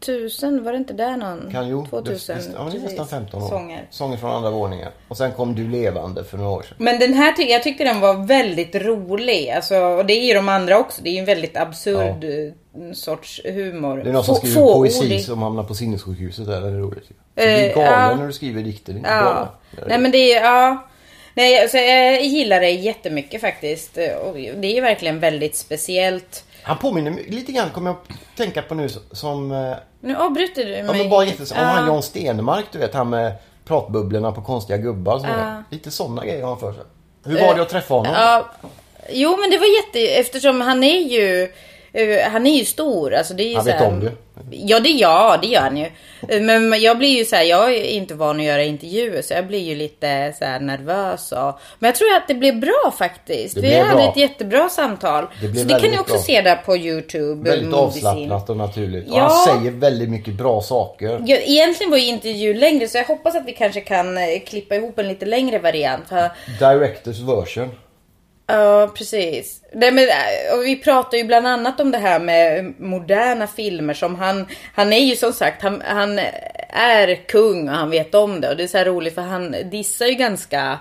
2000, 0.00 0.64
var 0.64 0.72
det 0.72 0.78
inte 0.78 0.92
där 0.92 1.16
någon? 1.16 1.48
Kan 1.52 1.68
jo, 1.68 1.86
2000. 1.90 2.36
det, 2.38 2.44
ja, 2.56 2.68
det 2.72 2.76
är 2.78 2.80
nästan 2.80 2.96
precis. 2.96 3.10
15 3.10 3.42
år. 3.42 3.48
Sånger. 3.48 3.86
Sånger 3.90 4.16
från 4.16 4.30
andra 4.30 4.50
våningen. 4.50 4.88
Och 5.08 5.16
sen 5.16 5.32
kom 5.32 5.54
Du 5.54 5.68
levande 5.68 6.24
för 6.24 6.38
några 6.38 6.50
år 6.50 6.62
sedan. 6.62 6.74
Men 6.78 6.98
den 6.98 7.14
här 7.14 7.32
jag 7.50 7.62
tyckte 7.62 7.84
den 7.84 8.00
var 8.00 8.26
väldigt 8.26 8.74
rolig. 8.74 9.50
Alltså, 9.50 9.76
och 9.78 10.06
det 10.06 10.12
är 10.14 10.24
ju 10.24 10.34
de 10.34 10.48
andra 10.48 10.78
också. 10.78 11.02
Det 11.02 11.10
är 11.10 11.12
ju 11.12 11.18
en 11.18 11.24
väldigt 11.24 11.56
absurd 11.56 12.24
eh, 12.24 12.92
sorts 12.92 13.40
humor. 13.44 13.96
Det 13.96 14.08
är 14.08 14.12
någon 14.12 14.24
som 14.24 14.34
Få- 14.34 14.40
skriver 14.40 14.54
fåordig. 14.60 14.92
poesi 14.98 15.20
som 15.22 15.42
hamnar 15.42 15.64
på 15.64 15.74
sinnessjukhuset 15.74 16.46
där. 16.46 16.60
Det 16.60 16.68
är 16.68 16.72
roligt. 16.72 17.04
ju. 17.10 17.14
Du 17.34 17.42
blir 17.42 17.68
Eh, 17.68 17.74
galen 17.74 18.10
ja. 18.10 18.16
när 18.16 18.26
du 18.26 18.32
skriver 18.32 18.62
dikter. 18.62 18.92
Det 18.92 18.96
är 18.96 18.98
inte 18.98 19.10
Ja. 19.10 19.54
är 19.82 19.88
Nej 19.88 19.98
men 19.98 20.10
det 20.10 20.32
är, 20.34 20.42
ja. 20.44 20.86
Nej 21.34 21.60
alltså 21.62 21.78
jag 21.78 22.24
gillar 22.24 22.60
det 22.60 22.70
jättemycket 22.70 23.40
faktiskt. 23.40 23.96
Och 23.96 24.34
det 24.34 24.66
är 24.66 24.74
ju 24.74 24.80
verkligen 24.80 25.20
väldigt 25.20 25.56
speciellt. 25.56 26.43
Han 26.64 26.78
påminner 26.78 27.10
mig 27.10 27.24
lite 27.28 27.52
grann, 27.52 27.70
kommer 27.70 27.90
jag 27.90 27.96
att 27.96 28.36
tänka 28.36 28.62
på 28.62 28.74
nu, 28.74 28.88
som... 29.12 29.52
eh, 29.52 29.72
Nu 30.00 30.16
avbryter 30.16 30.64
du 30.64 30.70
mig. 30.70 30.84
Ja 30.86 30.92
men 30.92 31.10
bara 31.10 31.24
jättes... 31.24 31.52
Om 31.52 31.58
han 31.58 31.86
Jan 31.86 32.02
Stenmark, 32.02 32.64
du 32.72 32.78
vet, 32.78 32.94
han 32.94 33.10
med 33.10 33.32
pratbubblorna 33.64 34.32
på 34.32 34.42
konstiga 34.42 34.76
gubbar. 34.78 35.18
Så 35.18 35.26
Lite 35.70 35.90
sådana 35.90 36.24
grejer 36.24 36.42
har 36.42 36.48
han 36.48 36.58
för 36.60 36.72
sig. 36.72 36.82
Hur 37.24 37.40
var 37.46 37.54
det 37.54 37.62
att 37.62 37.68
träffa 37.68 37.94
honom? 37.94 38.12
Ja, 38.16 38.50
jo 39.12 39.36
men 39.36 39.50
det 39.50 39.58
var 39.58 39.66
jätte, 39.76 40.00
eftersom 40.20 40.60
han 40.60 40.82
är 40.84 40.98
ju 41.00 41.42
eh, 41.42 41.48
han 42.32 42.46
är 42.46 42.58
ju 42.58 42.64
stor. 42.64 43.14
Alltså 43.14 43.34
det 43.34 43.42
är 43.52 43.56
Han 43.56 43.64
vet 43.64 43.74
här- 43.74 43.88
om 43.88 44.00
det. 44.00 44.12
Ja 44.50 44.80
det, 44.80 44.88
ja, 44.88 45.38
det 45.42 45.46
gör 45.48 45.60
han 45.60 45.76
ju. 45.76 45.86
Eh, 46.28 46.40
Men 46.40 46.80
jag 46.82 46.98
blir 46.98 47.18
ju 47.18 47.24
så 47.24 47.36
här, 47.36 47.42
jag 47.42 47.74
är 47.74 47.84
inte 47.84 48.14
van 48.14 48.36
att 48.40 48.44
göra 48.46 48.62
intervjuer 48.64 49.22
så 49.22 49.34
jag 49.34 49.46
blir 49.46 49.58
ju 49.58 49.74
lite 49.74 50.34
så 50.38 50.44
nervös. 50.44 51.32
Och, 51.32 51.58
men 51.78 51.88
jag 51.88 51.94
tror 51.94 52.08
att 52.16 52.28
det 52.28 52.34
blev 52.34 52.60
bra 52.60 52.94
faktiskt. 52.98 53.54
Det 53.54 53.60
Vi 53.60 53.78
hade 53.78 53.94
bra. 53.94 54.10
ett 54.10 54.16
jättebra 54.16 54.68
samtal. 54.68 55.24
Det 55.40 55.46
så 55.46 55.52
det 55.52 55.58
kan 55.58 55.66
ni 55.66 55.72
väldigt 55.82 56.00
också 56.00 56.14
bra. 56.14 56.22
se 56.22 56.40
där 56.40 56.56
på 56.56 56.76
Youtube. 56.76 57.50
Väldigt 57.50 57.68
Movie 57.68 57.84
avslappnat 57.84 58.50
och 58.50 58.56
naturligt. 58.56 59.10
Och 59.10 59.16
Ja. 59.18 59.28
han 59.46 59.58
säger 59.60 59.70
väldigt 59.72 60.08
mycket 60.08 60.34
bra 60.34 60.60
saker. 60.62 61.22
Ja, 61.26 61.36
egentligen 61.36 61.90
var 61.90 61.98
ju 61.98 62.06
intervjun 62.06 62.58
längre 62.58 62.88
så 62.88 62.98
jag 62.98 63.04
hoppas 63.04 63.34
att 63.36 63.46
vi 63.46 63.52
kanske 63.52 63.80
kan 63.80 64.18
eh, 64.18 64.24
klippa 64.46 64.74
ihop 64.74 64.98
en 64.98 65.08
lite 65.08 65.26
längre 65.26 65.58
variant. 65.58 66.04
Directors 66.58 67.20
version 67.20 67.70
ja, 68.46 68.92
precis. 68.94 69.62
Nej, 69.72 69.92
men, 69.92 70.04
eh, 70.04 70.58
och 70.58 70.64
vi 70.64 70.76
pratar 70.76 71.18
ju 71.18 71.24
bland 71.24 71.46
annat 71.46 71.80
om 71.80 71.90
det 71.90 71.98
här 71.98 72.20
med 72.20 72.74
moderna 72.78 73.46
filmer 73.46 73.94
som 73.94 74.14
han, 74.14 74.46
han 74.74 74.92
är 74.92 75.00
ju 75.04 75.16
som 75.16 75.32
sagt, 75.32 75.62
han, 75.62 75.82
han 75.86 76.18
är 76.68 77.14
kung 77.28 77.68
och 77.68 77.74
han 77.74 77.90
vet 77.90 78.14
om 78.14 78.40
det. 78.40 78.48
Och 78.50 78.56
det 78.56 78.62
är 78.62 78.66
så 78.66 78.78
här 78.78 78.84
roligt 78.84 79.14
för 79.14 79.22
han 79.22 79.56
dissar 79.70 80.06
ju 80.06 80.14
ganska 80.14 80.78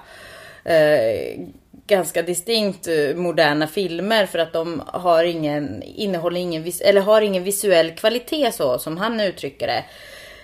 eh, 0.65 1.39
ganska 1.87 2.21
distinkt 2.21 2.87
eh, 2.87 3.15
moderna 3.15 3.67
filmer 3.67 4.25
för 4.25 4.39
att 4.39 4.53
de 4.53 4.83
har 4.85 5.23
ingen, 5.23 5.83
innehåller 5.83 6.39
ingen, 6.39 6.63
vis- 6.63 6.81
eller 6.81 7.01
har 7.01 7.21
ingen 7.21 7.43
visuell 7.43 7.91
kvalitet 7.91 8.51
så 8.51 8.79
som 8.79 8.97
han 8.97 9.19
uttrycker 9.19 9.67
det. 9.67 9.83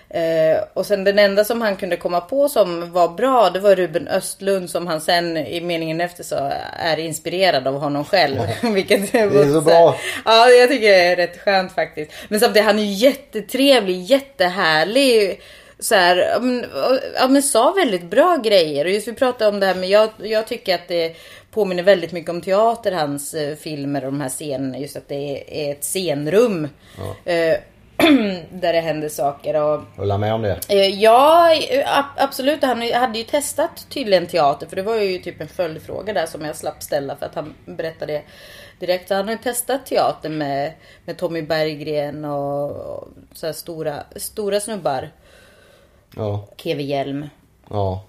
Eh, 0.10 0.63
och 0.74 0.86
sen 0.86 1.04
den 1.04 1.19
enda 1.19 1.43
som 1.43 1.62
han 1.62 1.76
kunde 1.76 1.98
komma 1.98 2.22
på 2.22 2.50
som 2.50 2.91
var 2.91 3.08
bra 3.08 3.50
det 3.50 3.60
var 3.60 3.76
Ruben 3.76 4.08
Östlund 4.08 4.69
som 4.69 4.88
han 4.88 5.02
sen 5.02 5.38
i 5.38 5.62
meningen 5.62 6.02
efter 6.02 6.24
så 6.24 6.52
är 6.74 7.00
inspirerad 7.00 7.67
av 7.67 7.80
honom 7.80 8.06
själv. 8.06 8.38
Vilket 8.74 9.12
det 9.12 9.19
är 9.19 9.54
så 9.54 9.62
bra. 9.62 9.95
Ja, 10.26 10.50
jag 10.50 10.69
tycker 10.69 10.88
det 10.88 11.06
är 11.06 11.15
rätt 11.15 11.41
skönt 11.41 11.72
faktiskt. 11.72 12.12
Men 12.28 12.39
samtidigt, 12.39 12.65
han 12.65 12.80
är 12.80 12.84
ju 12.84 12.93
jättetrevlig, 12.93 14.04
jättehärlig. 14.04 15.41
Så 15.80 15.95
här, 15.95 16.17
ja, 16.17 16.39
men, 16.39 16.65
ja, 17.36 17.41
sa 17.41 17.72
väldigt 17.72 18.04
bra 18.04 18.38
grejer. 18.38 18.86
Och 18.86 18.91
just 18.91 19.08
vi 19.08 19.13
pratade 19.13 19.50
om 19.50 19.60
det 19.60 19.65
här 19.65 19.76
med, 19.76 19.89
jag, 19.89 20.10
jag 20.17 20.48
tycker 20.48 20.76
att 20.76 20.88
det 20.88 21.15
påminner 21.52 21.84
väldigt 21.84 22.12
mycket 22.12 22.30
om 22.30 22.41
teater, 22.41 22.91
hans 22.91 23.34
eh, 23.34 23.56
filmer 23.56 24.06
och 24.06 24.12
de 24.12 24.22
här 24.22 24.30
scenerna. 24.30 24.78
Just 24.78 24.95
att 24.95 25.08
det 25.08 25.43
är 25.48 25.72
ett 25.72 25.84
scenrum. 25.84 26.67
Eh, 27.26 27.56
där 28.51 28.73
det 28.73 28.79
händer 28.79 29.09
saker. 29.09 29.62
Och, 29.63 29.81
Håller 29.97 30.17
med 30.17 30.33
om 30.33 30.41
det? 30.41 30.59
Eh, 30.69 30.88
Ja, 31.01 31.53
ab- 31.85 32.15
absolut. 32.17 32.63
Han 32.63 32.81
hade 32.93 33.17
ju 33.17 33.23
testat 33.23 33.88
tydligen 33.89 34.27
teater. 34.27 34.67
För 34.67 34.75
det 34.75 34.81
var 34.81 34.95
ju 34.95 35.17
typ 35.17 35.41
en 35.41 35.47
följdfråga 35.47 36.13
där 36.13 36.25
som 36.25 36.45
jag 36.45 36.55
slapp 36.55 36.83
ställa 36.83 37.15
för 37.15 37.25
att 37.25 37.35
han 37.35 37.53
berättade 37.65 38.13
det 38.13 38.21
direkt. 38.79 39.07
Så 39.07 39.13
han 39.15 39.25
har 39.25 39.31
ju 39.31 39.38
testat 39.38 39.85
teater 39.85 40.29
med, 40.29 40.71
med 41.05 41.17
Tommy 41.17 41.41
Berggren 41.41 42.25
och, 42.25 42.71
och 42.71 43.07
så 43.33 43.53
stora, 43.53 44.03
stora 44.15 44.59
snubbar. 44.59 45.09
Ja. 46.15 46.47
Keve 46.57 46.83
Hjelm 46.83 47.29
Ja. 47.69 48.03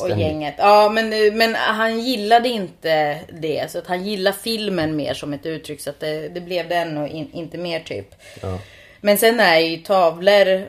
och 0.00 0.08
gänget. 0.18 0.54
Ja, 0.58 0.88
men, 0.94 1.08
men 1.38 1.54
han 1.54 2.00
gillade 2.00 2.48
inte 2.48 3.20
det. 3.32 3.70
Så 3.70 3.78
att 3.78 3.86
han 3.86 4.04
gillar 4.04 4.32
filmen 4.32 4.96
mer 4.96 5.14
som 5.14 5.32
ett 5.32 5.46
uttryck. 5.46 5.80
Så 5.80 5.90
att 5.90 6.00
det, 6.00 6.28
det 6.28 6.40
blev 6.40 6.68
den 6.68 6.98
och 6.98 7.08
in, 7.08 7.30
inte 7.32 7.58
mer 7.58 7.80
typ. 7.80 8.14
Ja. 8.42 8.58
Men 9.04 9.18
sen 9.18 9.40
är 9.40 9.58
ju 9.58 9.76
tavlor 9.76 10.68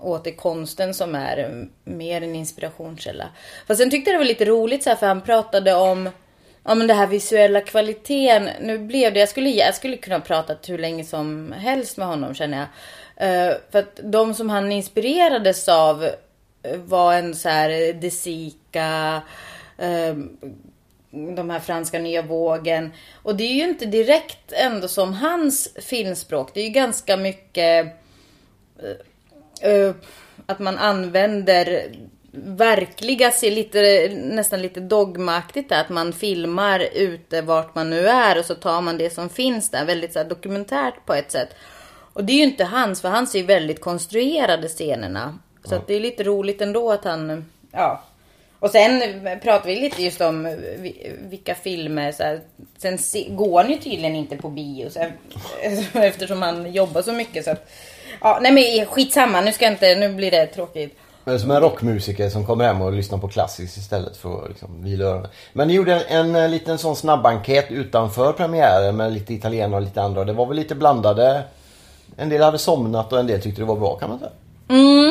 åter 0.00 0.36
konsten 0.36 0.94
som 0.94 1.14
är 1.14 1.66
mer 1.84 2.22
en 2.22 2.34
inspirationskälla. 2.34 3.28
Fast 3.66 3.80
sen 3.80 3.90
tyckte 3.90 4.10
jag 4.10 4.14
det 4.14 4.24
var 4.24 4.28
lite 4.28 4.44
roligt 4.44 4.82
så 4.82 4.90
här, 4.90 4.96
för 4.96 5.06
han 5.06 5.20
pratade 5.20 5.74
om 5.74 6.10
Ja 6.64 6.74
men 6.74 6.86
det 6.86 6.94
här 6.94 7.06
visuella 7.06 7.60
kvaliteten. 7.60 8.50
Nu 8.60 8.78
blev 8.78 9.14
det, 9.14 9.20
jag 9.20 9.28
skulle, 9.28 9.50
jag 9.50 9.74
skulle 9.74 9.96
kunna 9.96 10.20
prata 10.20 10.56
hur 10.66 10.78
länge 10.78 11.04
som 11.04 11.52
helst 11.52 11.96
med 11.96 12.06
honom 12.06 12.34
känner 12.34 12.58
jag. 12.58 12.66
Uh, 13.20 13.56
för 13.70 13.78
att 13.78 14.00
de 14.02 14.34
som 14.34 14.50
han 14.50 14.72
inspirerades 14.72 15.68
av 15.68 16.10
var 16.76 17.14
en 17.14 17.34
så 17.34 17.48
här 17.48 17.92
De 17.92 18.10
Sica, 18.10 19.22
uh, 19.82 20.24
de 21.34 21.50
här 21.50 21.60
franska 21.60 21.98
nya 21.98 22.22
vågen. 22.22 22.92
Och 23.22 23.36
det 23.36 23.44
är 23.44 23.54
ju 23.54 23.64
inte 23.64 23.86
direkt 23.86 24.52
ändå 24.52 24.88
som 24.88 25.14
hans 25.14 25.68
filmspråk. 25.74 26.50
Det 26.54 26.60
är 26.60 26.64
ju 26.64 26.70
ganska 26.70 27.16
mycket 27.16 27.86
eh, 29.60 29.94
att 30.46 30.58
man 30.58 30.78
använder 30.78 31.90
verkliga, 32.32 33.30
ser 33.30 33.50
lite, 33.50 34.08
nästan 34.14 34.62
lite 34.62 34.80
dogmaktigt 34.80 35.68
där, 35.68 35.80
att 35.80 35.88
man 35.88 36.12
filmar 36.12 36.88
ute 36.94 37.42
vart 37.42 37.74
man 37.74 37.90
nu 37.90 38.08
är 38.08 38.38
och 38.38 38.44
så 38.44 38.54
tar 38.54 38.80
man 38.80 38.98
det 38.98 39.10
som 39.10 39.28
finns 39.28 39.70
där, 39.70 39.84
väldigt 39.84 40.12
så 40.12 40.18
här, 40.18 40.26
dokumentärt 40.26 41.06
på 41.06 41.14
ett 41.14 41.32
sätt. 41.32 41.48
Och 42.12 42.24
det 42.24 42.32
är 42.32 42.36
ju 42.36 42.42
inte 42.42 42.64
hans, 42.64 43.00
för 43.00 43.08
hans 43.08 43.34
är 43.34 43.38
ju 43.38 43.44
väldigt 43.44 43.80
konstruerade 43.80 44.68
scenerna. 44.68 45.38
Så 45.64 45.74
att 45.74 45.86
det 45.86 45.94
är 45.94 46.00
lite 46.00 46.24
roligt 46.24 46.60
ändå 46.60 46.92
att 46.92 47.04
han, 47.04 47.44
ja, 47.70 48.02
Och 48.60 48.70
sen 48.70 49.02
pratar 49.42 49.66
vi 49.66 49.76
lite 49.80 50.02
just 50.02 50.20
om 50.20 50.44
vi- 50.78 51.12
vilka 51.30 51.54
filmer. 51.54 52.12
Så 52.12 52.22
här, 52.22 52.40
sen 52.78 52.98
se, 52.98 53.26
går 53.30 53.62
han 53.62 53.70
ju 53.72 53.76
tydligen 53.78 54.16
inte 54.16 54.36
på 54.36 54.48
bio. 54.48 54.90
Så 54.90 54.98
här, 54.98 55.12
eftersom 56.06 56.42
han 56.42 56.72
jobbar 56.72 57.02
så 57.02 57.12
mycket. 57.12 57.44
Så 57.44 57.50
att, 57.50 57.68
ja, 58.20 58.38
nej 58.42 58.52
men 58.52 58.86
skitsamma. 58.86 59.40
Nu 59.40 59.52
ska 59.52 59.66
inte, 59.66 59.94
nu 59.94 60.08
blir 60.14 60.30
det 60.30 60.46
tråkigt. 60.46 60.94
Men 61.24 61.40
som 61.40 61.50
en 61.50 61.60
rockmusiker 61.60 62.28
som 62.30 62.46
kommer 62.46 62.64
hem 62.64 62.82
och 62.82 62.92
lyssnar 62.92 63.18
på 63.18 63.28
klassiskt 63.28 63.76
istället 63.76 64.16
för 64.16 64.42
att 64.42 64.48
liksom 64.48 64.84
vila 64.84 65.04
öronen. 65.04 65.28
Men 65.52 65.68
ni 65.68 65.74
gjorde 65.74 65.94
en, 66.00 66.26
en, 66.34 66.36
eh, 66.44 66.48
liten 66.50 66.78
sån 66.78 66.96
snabbenkät 66.96 67.70
utanför 67.70 68.32
premiären 68.32 68.96
med 68.96 69.12
lite 69.12 69.34
italienare 69.34 69.76
och 69.80 69.82
lite 69.82 70.02
andra. 70.02 70.24
Det 70.24 70.32
var 70.32 70.46
väl 70.46 70.56
lite 70.56 70.74
blandade. 70.74 71.42
En 72.16 72.28
del 72.28 72.42
hade 72.42 72.58
somnat 72.58 73.12
och 73.12 73.18
en 73.20 73.26
del 73.26 73.42
tyckte 73.42 73.60
det 73.60 73.64
var 73.64 73.76
bra 73.76 73.96
kan 73.96 74.08
man 74.10 74.18
säga. 74.18 74.30
Mm. 74.68 75.07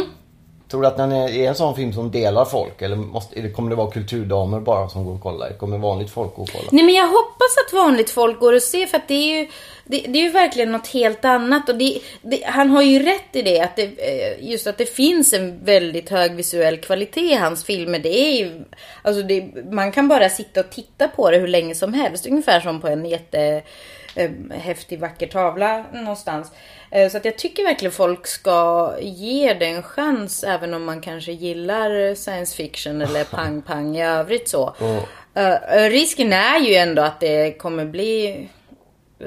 Tror 0.69 0.81
du 0.81 0.87
att 0.87 0.97
den 0.97 1.11
är, 1.11 1.47
en 1.47 1.55
sån 1.55 1.75
film 1.75 1.93
som 1.93 2.11
delar 2.11 2.45
folk? 2.45 2.81
Eller 2.81 2.95
måste, 2.95 3.39
eller 3.39 3.49
kommer 3.49 3.69
det 3.69 3.75
vara 3.75 3.91
kulturdamer 3.91 4.59
bara 4.59 4.89
som 4.89 5.05
går 5.05 5.13
och 5.13 5.21
kollar? 5.21 5.49
Kommer 5.57 5.77
vanligt 5.77 6.09
folk 6.09 6.35
gå 6.35 6.41
och 6.41 6.49
kolla? 6.51 6.69
Nej 6.71 6.83
men 6.83 6.95
jag 6.95 7.07
hoppas 7.07 7.57
att 7.65 7.73
vanligt 7.73 8.09
folk 8.09 8.39
går 8.39 8.53
och 8.53 8.61
ser 8.61 8.85
för 8.85 8.97
att 8.97 9.07
det 9.07 9.13
är 9.13 9.39
ju 9.39 9.47
det, 9.89 10.05
det 10.07 10.19
är 10.19 10.23
ju 10.23 10.31
verkligen 10.31 10.71
något 10.71 10.87
helt 10.87 11.25
annat 11.25 11.69
och 11.69 11.75
det, 11.75 11.99
det, 12.21 12.43
han 12.45 12.69
har 12.69 12.81
ju 12.81 12.99
rätt 12.99 13.35
i 13.35 13.41
det 13.41 13.59
att 13.59 13.75
det, 13.75 13.83
eh, 13.83 14.49
just 14.49 14.67
att 14.67 14.77
det 14.77 14.85
finns 14.85 15.33
en 15.33 15.65
väldigt 15.65 16.09
hög 16.09 16.35
visuell 16.35 16.77
kvalitet 16.77 17.31
i 17.31 17.35
hans 17.35 17.63
filmer. 17.63 17.99
Det 17.99 18.19
är 18.19 18.37
ju, 18.39 18.63
alltså 19.01 19.23
det, 19.23 19.49
man 19.71 19.91
kan 19.91 20.07
bara 20.07 20.29
sitta 20.29 20.59
och 20.59 20.69
titta 20.69 21.07
på 21.07 21.31
det 21.31 21.37
hur 21.37 21.47
länge 21.47 21.75
som 21.75 21.93
helst. 21.93 22.27
Ungefär 22.27 22.59
som 22.59 22.81
på 22.81 22.87
en 22.87 23.05
jätte 23.05 23.61
eh, 24.17 24.57
häftig 24.57 24.99
vacker 24.99 25.27
tavla 25.27 25.85
någonstans. 25.93 26.51
Eh, 26.91 27.09
Så 27.09 27.17
att 27.17 27.25
jag 27.25 27.37
tycker 27.37 27.63
verkligen 27.63 27.91
folk 27.91 28.27
ska 28.27 28.93
ge 29.01 29.53
det 29.53 29.65
en 29.65 29.83
chans 29.83 30.43
även 30.43 30.73
om 30.73 30.83
man 30.85 31.01
kanske 31.01 31.31
gillar 31.31 32.15
science 32.15 32.55
fiction 32.55 33.01
eller 33.01 33.23
pang-pang 33.31 33.97
i 33.97 34.03
övrigt 34.05 34.49
så. 34.49 34.75
Eh, 35.33 35.89
risken 35.89 36.33
är 36.33 36.59
ju 36.59 36.75
ändå 36.75 37.01
att 37.01 37.19
det 37.19 37.57
kommer 37.57 37.85
bli 37.85 38.47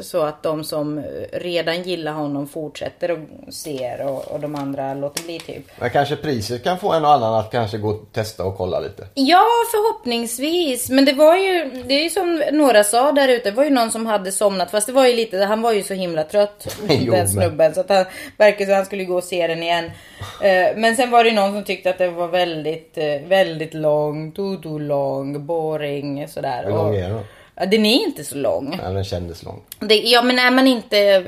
så 0.01 0.23
att 0.23 0.43
de 0.43 0.65
som 0.65 1.03
redan 1.33 1.83
gillar 1.83 2.13
honom 2.13 2.47
fortsätter 2.49 3.11
och 3.11 3.19
ser 3.55 4.07
och, 4.07 4.29
och 4.33 4.41
de 4.41 4.55
andra 4.55 4.95
låter 4.95 5.23
bli 5.25 5.39
typ. 5.41 5.63
Men 5.81 5.91
kanske 5.91 6.17
priset 6.17 6.65
kan 6.65 6.79
få 6.79 6.93
en 6.93 7.05
och 7.05 7.11
annan 7.13 7.35
att 7.35 7.51
kanske 7.53 7.79
gå 7.79 7.89
och 7.89 8.13
testa 8.13 8.45
och 8.45 8.57
kolla 8.57 8.81
lite. 8.81 9.07
Ja, 9.15 9.45
förhoppningsvis. 9.71 10.91
Men 10.91 11.05
det 11.05 11.13
var 11.13 11.37
ju, 11.37 11.71
det 11.87 11.95
är 11.95 12.03
ju 12.03 12.11
som 12.11 12.43
några 12.53 12.85
sa 12.85 13.13
där 13.13 13.29
ute, 13.29 13.51
det 13.51 13.57
var 13.57 13.65
ju 13.65 13.71
någon 13.71 13.91
som 13.91 14.07
hade 14.07 14.33
somnat. 14.33 14.71
Fast 14.71 14.87
det 14.87 14.93
var 14.93 15.07
ju 15.07 15.17
lite, 15.17 15.39
han 15.39 15.63
var 15.63 15.73
ju 15.73 15.83
så 15.83 15.95
himla 15.95 16.25
trött, 16.25 16.77
Jo, 16.89 16.97
den 16.99 17.09
men- 17.11 17.29
snubben. 17.29 17.75
Så 17.75 17.81
att 17.81 17.89
han 17.89 18.05
verkar 18.37 18.65
som 18.65 18.73
att 18.73 18.77
han 18.77 18.87
skulle 18.87 19.05
gå 19.05 19.15
och 19.17 19.25
se 19.25 19.47
den 19.47 19.63
igen. 19.63 19.91
Eh, 20.43 20.77
Men 20.77 20.97
sen 20.97 21.11
var 21.11 21.25
det 21.25 21.31
ju 21.31 21.37
någon 21.37 21.53
som 21.53 21.65
tyckte 21.65 21.91
att 21.91 21.99
det 21.99 22.09
var 22.11 22.29
väldigt, 22.29 22.99
eh, 22.99 23.21
väldigt 23.29 23.75
lång, 23.75 24.33
tutu 24.33 24.79
lång, 24.79 25.47
boring 25.47 26.29
sådär. 26.29 26.63
Hur 26.65 26.71
lång 26.71 26.97
är 26.97 27.09
den? 27.09 27.21
Ja, 27.61 27.67
den 27.67 27.87
är 27.87 27.95
inte 27.95 28.25
så 28.25 28.37
lång. 28.37 28.81
Ja, 28.83 28.91
den 28.91 29.05
kändes 29.05 29.43
lång. 29.43 29.63
Det, 29.79 29.95
ja 29.95 30.23
men 30.23 30.39
är 30.39 30.51
man 30.51 30.67
inte... 30.67 31.25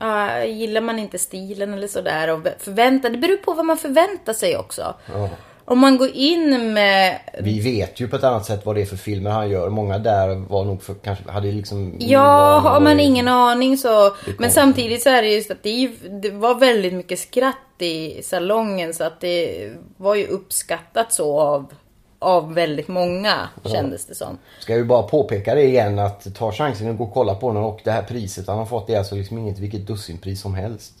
Ja, 0.00 0.44
gillar 0.44 0.80
man 0.80 0.98
inte 0.98 1.18
stilen 1.18 1.74
eller 1.74 1.88
sådär 1.88 2.30
och 2.30 2.48
förväntar... 2.58 3.10
Det 3.10 3.18
beror 3.18 3.36
på 3.36 3.54
vad 3.54 3.66
man 3.66 3.76
förväntar 3.76 4.32
sig 4.32 4.56
också. 4.56 4.94
Ja. 5.12 5.28
Om 5.64 5.78
man 5.78 5.98
går 5.98 6.10
in 6.14 6.72
med... 6.72 7.20
Vi 7.40 7.60
vet 7.60 8.00
ju 8.00 8.08
på 8.08 8.16
ett 8.16 8.24
annat 8.24 8.46
sätt 8.46 8.66
vad 8.66 8.74
det 8.76 8.82
är 8.82 8.86
för 8.86 8.96
filmer 8.96 9.30
han 9.30 9.50
gör. 9.50 9.68
Många 9.68 9.98
där 9.98 10.34
var 10.48 10.64
nog 10.64 10.82
för, 10.82 10.94
kanske 10.94 11.30
hade 11.30 11.52
liksom... 11.52 11.96
Ja, 11.98 12.58
har 12.58 12.80
man 12.80 13.00
ingen 13.00 13.28
aning 13.28 13.78
så... 13.78 14.16
Men 14.38 14.50
samtidigt 14.50 15.02
så 15.02 15.10
är 15.10 15.22
det 15.22 15.28
just 15.28 15.50
att 15.50 15.62
det, 15.62 15.70
ju, 15.70 15.92
det 16.22 16.30
var 16.30 16.54
väldigt 16.54 16.94
mycket 16.94 17.18
skratt 17.18 17.56
i 17.78 18.22
salongen 18.22 18.94
så 18.94 19.04
att 19.04 19.20
det 19.20 19.70
var 19.96 20.14
ju 20.14 20.26
uppskattat 20.26 21.12
så 21.12 21.40
av, 21.40 21.72
av 22.18 22.54
väldigt 22.54 22.88
många 22.88 23.48
kändes 23.64 24.06
det 24.06 24.14
som. 24.14 24.38
Ska 24.60 24.74
ju 24.76 24.84
bara 24.84 25.02
påpeka 25.02 25.54
det 25.54 25.62
igen 25.62 25.98
att 25.98 26.34
ta 26.34 26.52
chansen 26.52 26.90
att 26.90 26.98
gå 26.98 27.04
och 27.04 27.14
kolla 27.14 27.34
på 27.34 27.52
den 27.52 27.62
och 27.62 27.80
det 27.84 27.90
här 27.90 28.02
priset 28.02 28.46
han 28.46 28.58
har 28.58 28.66
fått 28.66 28.86
det 28.86 28.94
är 28.94 28.98
alltså 28.98 29.14
liksom 29.14 29.38
inget 29.38 29.58
vilket 29.58 29.86
dussinpris 29.86 30.40
som 30.40 30.54
helst. 30.54 30.92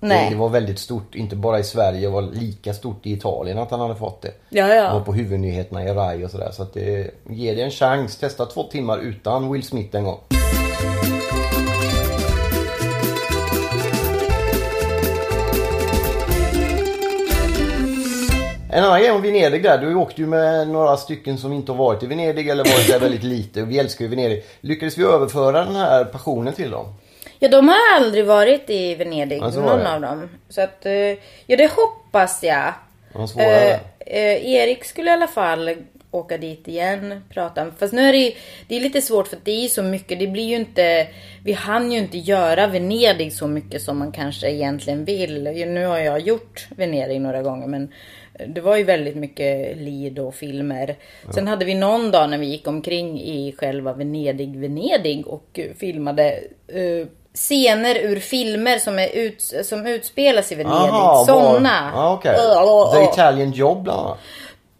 Det, 0.00 0.06
Nej. 0.06 0.30
det 0.30 0.36
var 0.36 0.48
väldigt 0.48 0.78
stort, 0.78 1.14
inte 1.14 1.36
bara 1.36 1.58
i 1.58 1.64
Sverige, 1.64 2.00
det 2.00 2.08
var 2.12 2.22
lika 2.22 2.74
stort 2.74 3.06
i 3.06 3.12
Italien 3.12 3.58
att 3.58 3.70
han 3.70 3.80
hade 3.80 3.94
fått 3.96 4.22
det. 4.22 4.32
Ja, 4.48 4.66
Det 4.66 4.82
var 4.82 4.98
ja. 4.98 5.02
på 5.04 5.12
huvudnyheterna 5.12 5.84
i 5.84 5.88
RAI 5.88 6.24
och 6.24 6.30
sådär. 6.30 6.50
Så 6.52 6.62
att 6.62 6.74
det, 6.74 7.10
ge 7.30 7.54
det 7.54 7.62
en 7.62 7.70
chans. 7.70 8.16
Testa 8.16 8.46
två 8.46 8.62
timmar 8.62 8.98
utan 8.98 9.52
Will 9.52 9.62
Smith 9.62 9.96
en 9.96 10.04
gång. 10.04 10.18
En 18.76 18.84
annan 18.84 19.00
grej 19.00 19.10
om 19.10 19.22
Venedig 19.22 19.62
där. 19.62 19.78
Du 19.78 19.94
åkte 19.94 20.20
ju 20.20 20.26
med 20.26 20.68
några 20.68 20.96
stycken 20.96 21.38
som 21.38 21.52
inte 21.52 21.72
har 21.72 21.78
varit 21.78 22.02
i 22.02 22.06
Venedig 22.06 22.48
eller 22.48 22.64
varit 22.64 22.88
där 22.88 22.98
väldigt 23.00 23.22
lite. 23.22 23.62
Och 23.62 23.70
vi 23.70 23.78
älskar 23.78 24.04
ju 24.04 24.08
Venedig. 24.08 24.44
Lyckades 24.60 24.98
vi 24.98 25.04
överföra 25.04 25.64
den 25.64 25.76
här 25.76 26.04
passionen 26.04 26.54
till 26.54 26.70
dem? 26.70 26.94
Ja, 27.38 27.48
de 27.48 27.68
har 27.68 27.76
aldrig 27.96 28.26
varit 28.26 28.70
i 28.70 28.94
Venedig, 28.94 29.38
Ja, 29.42 29.52
så 29.52 29.60
var 29.60 29.76
någon 29.76 29.86
av 29.86 30.00
dem. 30.00 30.28
Så 30.48 30.60
att, 30.60 30.86
eh, 30.86 30.92
ja 31.46 31.56
det 31.56 31.70
hoppas 31.76 32.42
jag. 32.42 32.72
Eh, 33.38 33.72
eh, 33.98 34.46
Erik 34.46 34.84
skulle 34.84 35.10
i 35.10 35.12
alla 35.12 35.28
fall 35.28 35.76
åka 36.16 36.38
dit 36.38 36.68
igen, 36.68 37.22
prata. 37.30 37.66
Fast 37.78 37.92
nu 37.92 38.08
är 38.08 38.12
det 38.12 38.34
det 38.68 38.76
är 38.76 38.80
lite 38.80 39.02
svårt 39.02 39.28
för 39.28 39.38
det 39.44 39.64
är 39.64 39.68
så 39.68 39.82
mycket. 39.82 40.18
Det 40.18 40.26
blir 40.26 40.44
ju 40.44 40.56
inte, 40.56 41.06
vi 41.44 41.52
hann 41.52 41.92
ju 41.92 41.98
inte 41.98 42.18
göra 42.18 42.66
Venedig 42.66 43.32
så 43.32 43.46
mycket 43.46 43.82
som 43.82 43.98
man 43.98 44.12
kanske 44.12 44.50
egentligen 44.50 45.04
vill. 45.04 45.42
Nu 45.44 45.86
har 45.86 45.98
jag 45.98 46.20
gjort 46.20 46.66
Venedig 46.76 47.20
några 47.20 47.42
gånger 47.42 47.66
men 47.66 47.92
det 48.48 48.60
var 48.60 48.76
ju 48.76 48.84
väldigt 48.84 49.16
mycket 49.16 49.76
Lido 49.76 50.22
och 50.22 50.34
filmer. 50.34 50.96
Sen 51.34 51.48
hade 51.48 51.64
vi 51.64 51.74
någon 51.74 52.10
dag 52.10 52.30
när 52.30 52.38
vi 52.38 52.46
gick 52.46 52.66
omkring 52.66 53.20
i 53.20 53.54
själva 53.58 53.92
Venedig, 53.92 54.56
Venedig 54.56 55.26
och 55.26 55.60
filmade 55.78 56.40
eh, 56.68 57.08
scener 57.36 57.94
ur 57.94 58.20
filmer 58.20 58.78
som, 58.78 58.98
är 58.98 59.08
ut, 59.08 59.42
som 59.64 59.86
utspelas 59.86 60.52
i 60.52 60.54
Venedig. 60.54 61.26
Sådana. 61.26 61.92
Ja, 61.94 62.12
okej. 62.12 62.34
Äh, 62.34 63.02
äh, 63.02 63.06
The. 63.06 63.12
Italian 63.12 63.52
Job 63.52 63.82
bland 63.82 64.00
annat. 64.00 64.18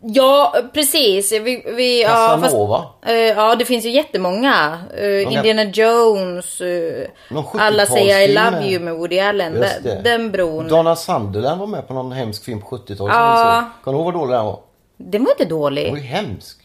Ja, 0.09 0.55
precis. 0.73 1.33
Vi, 1.33 1.63
vi, 1.77 2.03
ja, 2.03 2.39
Casanova. 2.43 2.79
fast, 2.79 3.11
eh, 3.13 3.15
ja, 3.15 3.55
det 3.55 3.65
finns 3.65 3.85
ju 3.85 3.91
jättemånga. 3.91 4.79
Uh, 5.01 5.23
Indiana 5.33 5.65
Jones. 5.65 6.61
eh, 6.61 7.09
alla 7.53 7.87
säger 7.87 8.29
I 8.29 8.35
70-talsfilm 8.37 8.51
love 8.51 8.67
you 8.71 8.85
med 8.85 8.95
Woody 8.95 9.19
Allen. 9.19 9.53
Den, 9.83 10.03
den 10.03 10.33
bron. 10.33 10.69
Donna 10.69 10.97
Sunderland 10.97 11.61
var 11.61 11.67
med 11.67 11.89
på 11.89 11.95
någon 11.95 12.13
hemsk 12.13 12.45
film 12.45 12.61
på 12.61 12.67
70-talet 12.67 12.97
som 12.97 13.07
Ja. 13.09 13.65
Kommer 13.85 13.99
du 13.99 14.05
ihåg 14.05 14.13
vad 14.15 14.23
dålig 14.23 14.37
den 14.37 14.45
var? 14.45 14.61
Den 14.97 15.25
var 15.25 15.31
inte 15.31 15.45
Den 15.45 15.51
dålig. 15.51 15.91
var 15.91 15.97
ju 15.99 16.03
hemsk. 16.03 16.59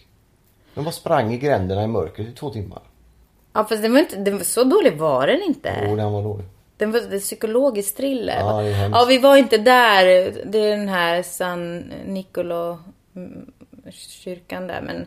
De 0.73 0.83
bara 0.83 0.91
sprang 0.91 1.33
i 1.33 1.37
gränderna 1.37 1.83
i 1.83 1.87
mörkret 1.87 2.27
i 2.27 2.31
två 2.31 2.49
timmar. 2.49 2.81
Ja, 3.53 3.65
fast 3.69 3.81
den 3.81 3.93
var 3.93 3.99
inte, 3.99 4.15
den 4.15 4.37
var, 4.37 4.43
så 4.43 4.63
dålig 4.63 4.97
var 4.97 5.27
den 5.27 5.41
inte. 5.43 5.73
Jo, 5.87 5.95
den 5.95 6.11
var 6.11 6.21
dålig. 6.23 6.45
Den 6.77 6.91
var 6.91 6.99
det 6.99 7.19
psykologisk 7.19 7.97
thriller. 7.97 8.39
Ja, 8.39 8.63
ja, 8.63 9.05
vi 9.07 9.17
var 9.17 9.37
inte 9.37 9.57
där. 9.57 10.05
Det 10.45 10.59
är 10.59 10.77
den 10.77 10.89
här 10.89 11.23
San 11.23 11.77
Nicolo 12.05 12.79
kyrkan 13.91 14.67
där. 14.67 14.81
Men, 14.81 15.05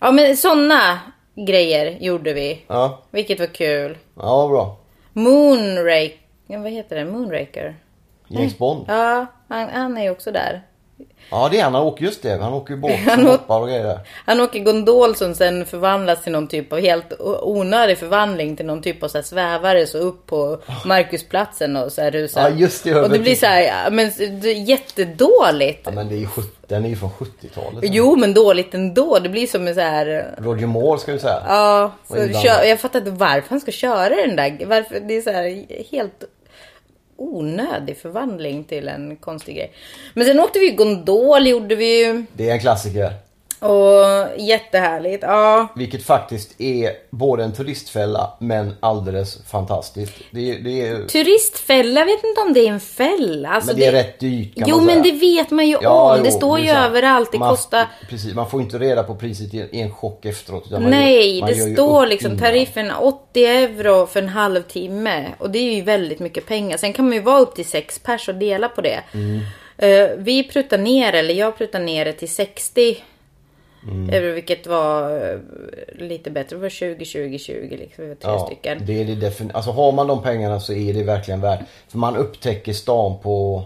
ja, 0.00 0.10
men 0.12 0.36
sådana 0.36 0.98
grejer 1.34 1.98
gjorde 2.00 2.32
vi. 2.32 2.64
Ja, 2.66 3.02
Vilket 3.10 3.40
var 3.40 3.46
kul. 3.46 3.98
ja 4.16 4.48
bra. 4.48 4.76
Moonraker. 5.12 6.58
Vad 6.58 6.70
heter 6.72 6.96
den? 6.96 7.10
Moonraker. 7.10 7.76
James 8.28 8.58
Bond. 8.58 8.84
Ja, 8.88 9.26
han, 9.48 9.68
han 9.68 9.96
är 9.98 10.02
ju 10.02 10.10
också 10.10 10.32
där. 10.32 10.62
Ja, 11.30 11.48
det 11.52 11.58
är 11.58 11.64
han. 11.64 11.74
Han 11.74 11.82
åker 11.82 12.04
just 12.04 12.22
det. 12.22 12.38
Han 12.42 12.52
åker 12.52 12.74
ju 12.74 12.80
båt 12.80 12.92
Han 13.06 13.20
åker- 13.20 13.30
hoppar 13.30 13.60
och 13.60 13.68
grejer. 13.68 13.98
Han 14.26 14.40
åker 14.40 14.58
gondol 14.60 15.14
som 15.16 15.34
sen 15.34 15.66
förvandlas 15.66 16.22
till 16.22 16.32
någon 16.32 16.48
typ 16.48 16.72
av 16.72 16.80
helt 16.80 17.12
onödig 17.42 17.98
förvandling 17.98 18.56
till 18.56 18.66
någon 18.66 18.82
typ 18.82 19.02
av 19.02 19.08
så 19.08 19.18
här 19.18 19.22
svävare 19.22 19.86
så 19.86 19.98
upp 19.98 20.26
på 20.26 20.58
Markusplatsen 20.84 21.76
och 21.76 21.92
så 21.92 22.02
här 22.02 22.10
rusar. 22.10 22.42
Ja, 22.42 22.48
just 22.56 22.84
det, 22.84 22.94
Och 23.00 23.10
det 23.10 23.18
blir 23.18 23.34
så 23.34 23.46
här, 23.46 23.90
men 23.90 24.10
det 24.40 24.48
är 24.48 24.54
jättedåligt. 24.68 25.80
Ja, 25.84 25.90
men 25.90 26.08
det 26.08 26.14
är 26.14 26.18
ju, 26.18 26.26
den 26.66 26.84
är 26.84 26.88
ju 26.88 26.96
från 26.96 27.10
70-talet. 27.10 27.80
Jo, 27.82 28.16
men 28.16 28.34
dåligt 28.34 28.74
ändå. 28.74 29.18
Det 29.18 29.28
blir 29.28 29.46
som 29.46 29.68
en 29.68 29.74
så 29.74 29.80
här... 29.80 30.34
Roger 30.38 30.66
Moore 30.66 30.98
ska 30.98 31.12
vi 31.12 31.18
säga. 31.18 31.42
Ja, 31.48 31.92
så 32.08 32.14
Och 32.14 32.42
kör, 32.42 32.64
jag 32.64 32.80
fattar 32.80 32.98
inte 32.98 33.10
varför 33.10 33.50
han 33.50 33.60
ska 33.60 33.70
köra 33.72 34.08
den 34.26 34.36
där. 34.36 34.66
Varför, 34.66 35.00
det 35.00 35.16
är 35.16 35.20
så 35.22 35.30
här 35.30 35.64
helt 35.90 36.24
onödig 37.18 37.96
förvandling 37.96 38.64
till 38.64 38.88
en 38.88 39.16
konstig 39.16 39.56
grej. 39.56 39.72
Men 40.14 40.26
sen 40.26 40.40
åkte 40.40 40.58
vi 40.58 40.70
gondol, 40.70 41.46
gjorde 41.46 41.74
vi 41.74 42.04
ju. 42.04 42.24
Det 42.32 42.48
är 42.48 42.52
en 42.52 42.60
klassiker. 42.60 43.27
Och 43.60 44.40
jättehärligt. 44.40 45.22
Ja. 45.22 45.68
Vilket 45.76 46.04
faktiskt 46.04 46.60
är 46.60 46.92
både 47.10 47.44
en 47.44 47.52
turistfälla 47.52 48.32
men 48.40 48.74
alldeles 48.80 49.38
fantastiskt. 49.50 50.12
Det, 50.30 50.50
är- 50.50 50.58
det 50.58 50.86
är, 50.86 51.06
Turistfälla, 51.06 52.00
jag 52.00 52.06
vet 52.06 52.24
inte 52.24 52.40
om 52.40 52.52
det 52.52 52.60
är 52.60 52.68
en 52.68 52.80
fälla. 52.80 53.48
Alltså 53.48 53.70
men 53.70 53.80
det 53.80 53.86
är 53.86 53.92
rätt 53.92 54.20
dyrt 54.20 54.54
kan 54.54 54.68
Jo 54.68 54.76
man 54.76 54.86
säga. 54.86 54.94
men 54.94 55.02
det 55.04 55.12
vet 55.12 55.50
man 55.50 55.66
ju 55.68 55.76
Ja, 55.82 56.16
om. 56.16 56.22
Det 56.22 56.28
jo, 56.30 56.36
står 56.36 56.58
är 56.58 56.62
ju 56.62 56.70
överallt. 56.70 57.32
Det 57.32 57.38
man, 57.38 57.50
kostar... 57.50 57.86
Precis, 58.08 58.34
man 58.34 58.50
får 58.50 58.60
inte 58.60 58.78
reda 58.78 59.02
på 59.02 59.14
priset 59.14 59.54
i 59.54 59.68
en 59.80 59.94
chock 59.94 60.24
efteråt. 60.24 60.64
Nej, 60.70 61.38
gör, 61.38 61.46
det 61.46 61.74
står 61.74 62.06
liksom 62.06 62.38
tariffen 62.38 62.90
80 63.00 63.44
euro 63.46 64.06
för 64.06 64.22
en 64.22 64.28
halvtimme. 64.28 65.24
Och 65.38 65.50
det 65.50 65.58
är 65.58 65.74
ju 65.74 65.82
väldigt 65.82 66.18
mycket 66.20 66.46
pengar. 66.46 66.76
Sen 66.76 66.92
kan 66.92 67.04
man 67.04 67.14
ju 67.14 67.20
vara 67.20 67.38
upp 67.40 67.54
till 67.54 67.64
sex 67.66 67.98
pers 67.98 68.28
och 68.28 68.34
dela 68.34 68.68
på 68.68 68.80
det. 68.80 69.00
Mm. 69.14 69.40
Eh, 69.78 70.10
vi 70.16 70.44
pruttar 70.44 70.78
ner, 70.78 71.12
eller 71.12 71.34
jag 71.34 71.58
pruttar 71.58 71.80
ner 71.80 72.04
det 72.04 72.12
till 72.12 72.28
60. 72.34 72.96
Mm. 73.82 74.10
Eh, 74.10 74.20
Vilket 74.20 74.66
var 74.66 75.10
eh, 75.32 75.38
lite 75.98 76.30
bättre. 76.30 76.56
Det 76.56 76.62
var 76.62 76.68
20, 76.68 77.04
20, 77.04 77.38
20 77.38 77.76
liksom. 77.76 78.04
Vi 78.04 78.08
var 78.08 78.14
tre 78.36 78.46
stycken. 78.46 78.78
Det 78.86 79.00
är 79.00 79.04
det 79.04 79.14
defin- 79.28 79.50
alltså 79.54 79.70
har 79.70 79.92
man 79.92 80.06
de 80.06 80.22
pengarna 80.22 80.60
så 80.60 80.72
är 80.72 80.94
det 80.94 81.02
verkligen 81.02 81.40
värt. 81.40 81.60
För 81.88 81.98
man 81.98 82.16
upptäcker 82.16 82.72
stan 82.72 83.18
på, 83.22 83.62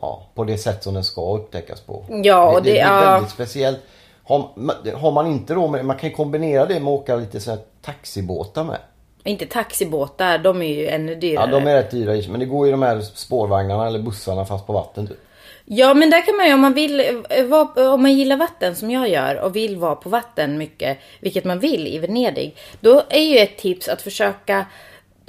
ja, 0.00 0.22
på 0.34 0.44
det 0.44 0.58
sätt 0.58 0.82
som 0.82 0.94
den 0.94 1.04
ska 1.04 1.36
upptäckas 1.36 1.80
på. 1.80 2.04
Ja, 2.24 2.50
och 2.52 2.62
det, 2.62 2.70
det- 2.70 2.74
det 2.74 2.80
är 2.80 3.04
ja. 3.04 3.12
väldigt 3.12 3.30
speciellt. 3.32 3.78
Har, 4.24 4.48
har 4.96 5.10
man 5.12 5.26
inte 5.26 5.54
då 5.54 5.66
man 5.68 5.96
kan 5.98 6.10
kombinera 6.10 6.66
det 6.66 6.74
med 6.80 6.92
att 6.92 7.00
åka 7.00 7.16
lite 7.16 7.40
så 7.40 7.50
här 7.50 7.58
taxibåtar 7.82 8.64
med. 8.64 8.78
Inte 9.24 9.46
taxibåtar, 9.46 10.38
de 10.38 10.62
är 10.62 10.66
ju 10.74 10.86
ännu 10.88 11.12
Ja, 11.12 11.18
dyrare. 11.18 11.50
de 11.50 11.66
är 11.66 11.74
rätt 11.74 11.90
dyra 11.90 12.22
men 12.30 12.40
det 12.40 12.46
går 12.46 12.66
ju 12.66 12.72
de 12.72 12.82
här 12.82 13.00
spårvagnarna 13.00 13.86
eller 13.86 13.98
bussarna 13.98 14.44
fast 14.44 14.66
på 14.66 14.72
vatten 14.72 15.06
typ. 15.06 15.16
Ja 15.64 15.94
men 15.94 16.10
där 16.10 16.26
kan 16.26 16.36
man 16.36 16.46
ju 16.46 16.54
om 16.54 16.60
man 16.60 16.74
vill, 16.74 17.00
eh, 17.28 17.92
om 17.92 18.02
man 18.02 18.12
gillar 18.12 18.36
vatten 18.36 18.76
som 18.76 18.90
jag 18.90 19.08
gör 19.08 19.40
och 19.40 19.56
vill 19.56 19.76
vara 19.76 19.94
på 19.94 20.08
vatten 20.08 20.58
mycket, 20.58 20.98
vilket 21.20 21.44
man 21.44 21.58
vill 21.58 21.86
i 21.86 21.98
Venedig. 21.98 22.56
Då 22.80 23.02
är 23.08 23.22
ju 23.22 23.38
ett 23.38 23.58
tips 23.58 23.88
att 23.88 24.02
försöka 24.02 24.66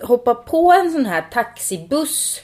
hoppa 0.02 0.36
på 0.36 0.72
en 0.72 0.92
sån 0.92 1.06
här 1.06 1.26
taxibuss. 1.32 2.42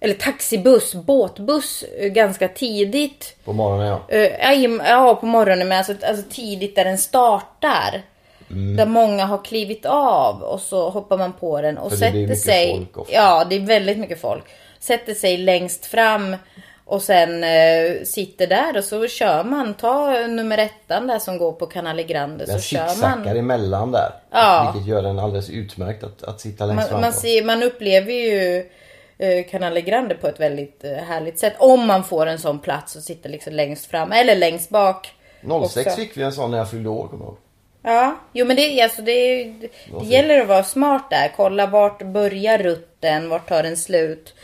Eller 0.00 0.14
taxibuss, 0.14 0.94
båtbuss 0.94 1.82
eh, 1.98 2.08
ganska 2.08 2.48
tidigt. 2.48 3.36
På 3.44 3.52
morgonen 3.52 3.86
ja. 3.86 4.04
Eh, 4.08 4.62
Ja, 4.88 5.14
på 5.14 5.26
morgonen 5.26 5.68
men 5.68 5.78
alltså, 5.78 5.94
alltså 6.06 6.24
tidigt 6.30 6.76
där 6.76 6.84
den 6.84 6.98
startar. 6.98 8.02
Mm. 8.50 8.76
Där 8.76 8.86
många 8.86 9.24
har 9.24 9.44
klivit 9.44 9.86
av 9.86 10.42
och 10.42 10.60
så 10.60 10.90
hoppar 10.90 11.18
man 11.18 11.32
på 11.32 11.60
den 11.60 11.78
och 11.78 11.90
För 11.90 11.96
sätter 11.96 12.34
sig. 12.34 12.86
Ja, 13.08 13.44
det 13.44 13.56
är 13.56 13.60
väldigt 13.60 13.98
mycket 13.98 14.20
folk. 14.20 14.44
Sätter 14.80 15.14
sig 15.14 15.36
längst 15.36 15.86
fram 15.86 16.36
och 16.84 17.02
sen 17.02 17.44
eh, 17.44 18.02
sitter 18.04 18.46
där 18.46 18.76
och 18.76 18.84
så 18.84 19.06
kör 19.08 19.44
man. 19.44 19.74
Ta 19.74 20.26
nummer 20.26 20.58
ettan 20.58 21.06
där 21.06 21.18
som 21.18 21.38
går 21.38 21.52
på 21.52 21.66
Canale 21.66 22.02
Grande 22.02 22.44
Den 22.44 22.60
så 22.60 22.62
kör 22.62 22.88
zigzaggar 22.88 23.24
man. 23.24 23.36
emellan 23.36 23.92
där. 23.92 24.10
Ja. 24.30 24.72
Vilket 24.74 24.88
gör 24.88 25.02
den 25.02 25.18
alldeles 25.18 25.50
utmärkt 25.50 26.04
att, 26.04 26.22
att 26.22 26.40
sitta 26.40 26.66
längst 26.66 26.80
Man, 26.80 26.88
fram 26.88 27.00
man, 27.00 27.12
ser, 27.12 27.44
man 27.44 27.62
upplever 27.62 28.12
ju 28.12 28.70
eh, 29.18 29.44
Canale 29.50 29.80
Grande 29.80 30.14
på 30.14 30.28
ett 30.28 30.40
väldigt 30.40 30.84
eh, 30.84 30.92
härligt 30.92 31.38
sätt. 31.38 31.54
Om 31.58 31.86
man 31.86 32.04
får 32.04 32.26
en 32.26 32.38
sån 32.38 32.58
plats 32.58 32.96
och 32.96 33.02
sitter 33.02 33.28
liksom 33.30 33.52
längst 33.52 33.86
fram 33.86 34.12
eller 34.12 34.36
längst 34.36 34.70
bak. 34.70 35.14
06 35.42 35.76
också. 35.86 35.90
fick 35.90 36.16
vi 36.16 36.22
en 36.22 36.32
sån 36.32 36.50
när 36.50 36.58
jag 36.58 36.70
fyllde 36.70 36.88
år 36.88 37.08
kommer 37.08 37.24
jag. 37.24 37.36
Ja, 37.84 38.16
jo 38.32 38.46
men 38.46 38.56
det, 38.56 38.82
alltså, 38.82 39.02
det, 39.02 39.44
det, 39.44 39.68
det 40.00 40.06
gäller 40.06 40.40
att 40.40 40.48
vara 40.48 40.64
smart 40.64 41.10
där. 41.10 41.32
Kolla 41.36 41.66
vart 41.66 42.02
börjar 42.02 42.58
rutten, 42.58 43.28
vart 43.28 43.48
tar 43.48 43.62
den 43.62 43.76
slut. 43.76 44.34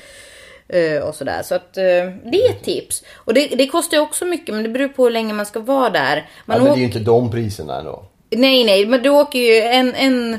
Eh, 0.68 1.02
och 1.02 1.14
sådär. 1.14 1.42
Så 1.42 1.54
att 1.54 1.76
eh, 1.76 1.85
det 2.24 2.46
är 2.46 2.50
ett 2.50 2.62
tips. 2.62 3.04
Och 3.14 3.35
det, 3.35 3.46
det 3.46 3.66
kostar 3.66 3.96
ju 3.96 4.02
också 4.02 4.24
mycket 4.24 4.54
men 4.54 4.64
det 4.64 4.68
beror 4.68 4.88
på 4.88 5.04
hur 5.04 5.11
länge 5.11 5.33
man 5.33 5.46
ska 5.46 5.61
vara 5.61 5.90
där. 5.90 6.16
Ja, 6.16 6.22
Man 6.44 6.62
men 6.62 6.66
det 6.66 6.76
är 6.76 6.78
ju 6.78 6.85
inte 6.85 6.98
de 6.98 7.31
priserna 7.31 7.78
ändå. 7.78 8.04
Nej 8.31 8.64
nej, 8.64 8.87
men 8.87 9.02
du 9.02 9.09
åker 9.09 9.38
ju 9.38 9.61
en, 9.61 9.94
en, 9.94 10.38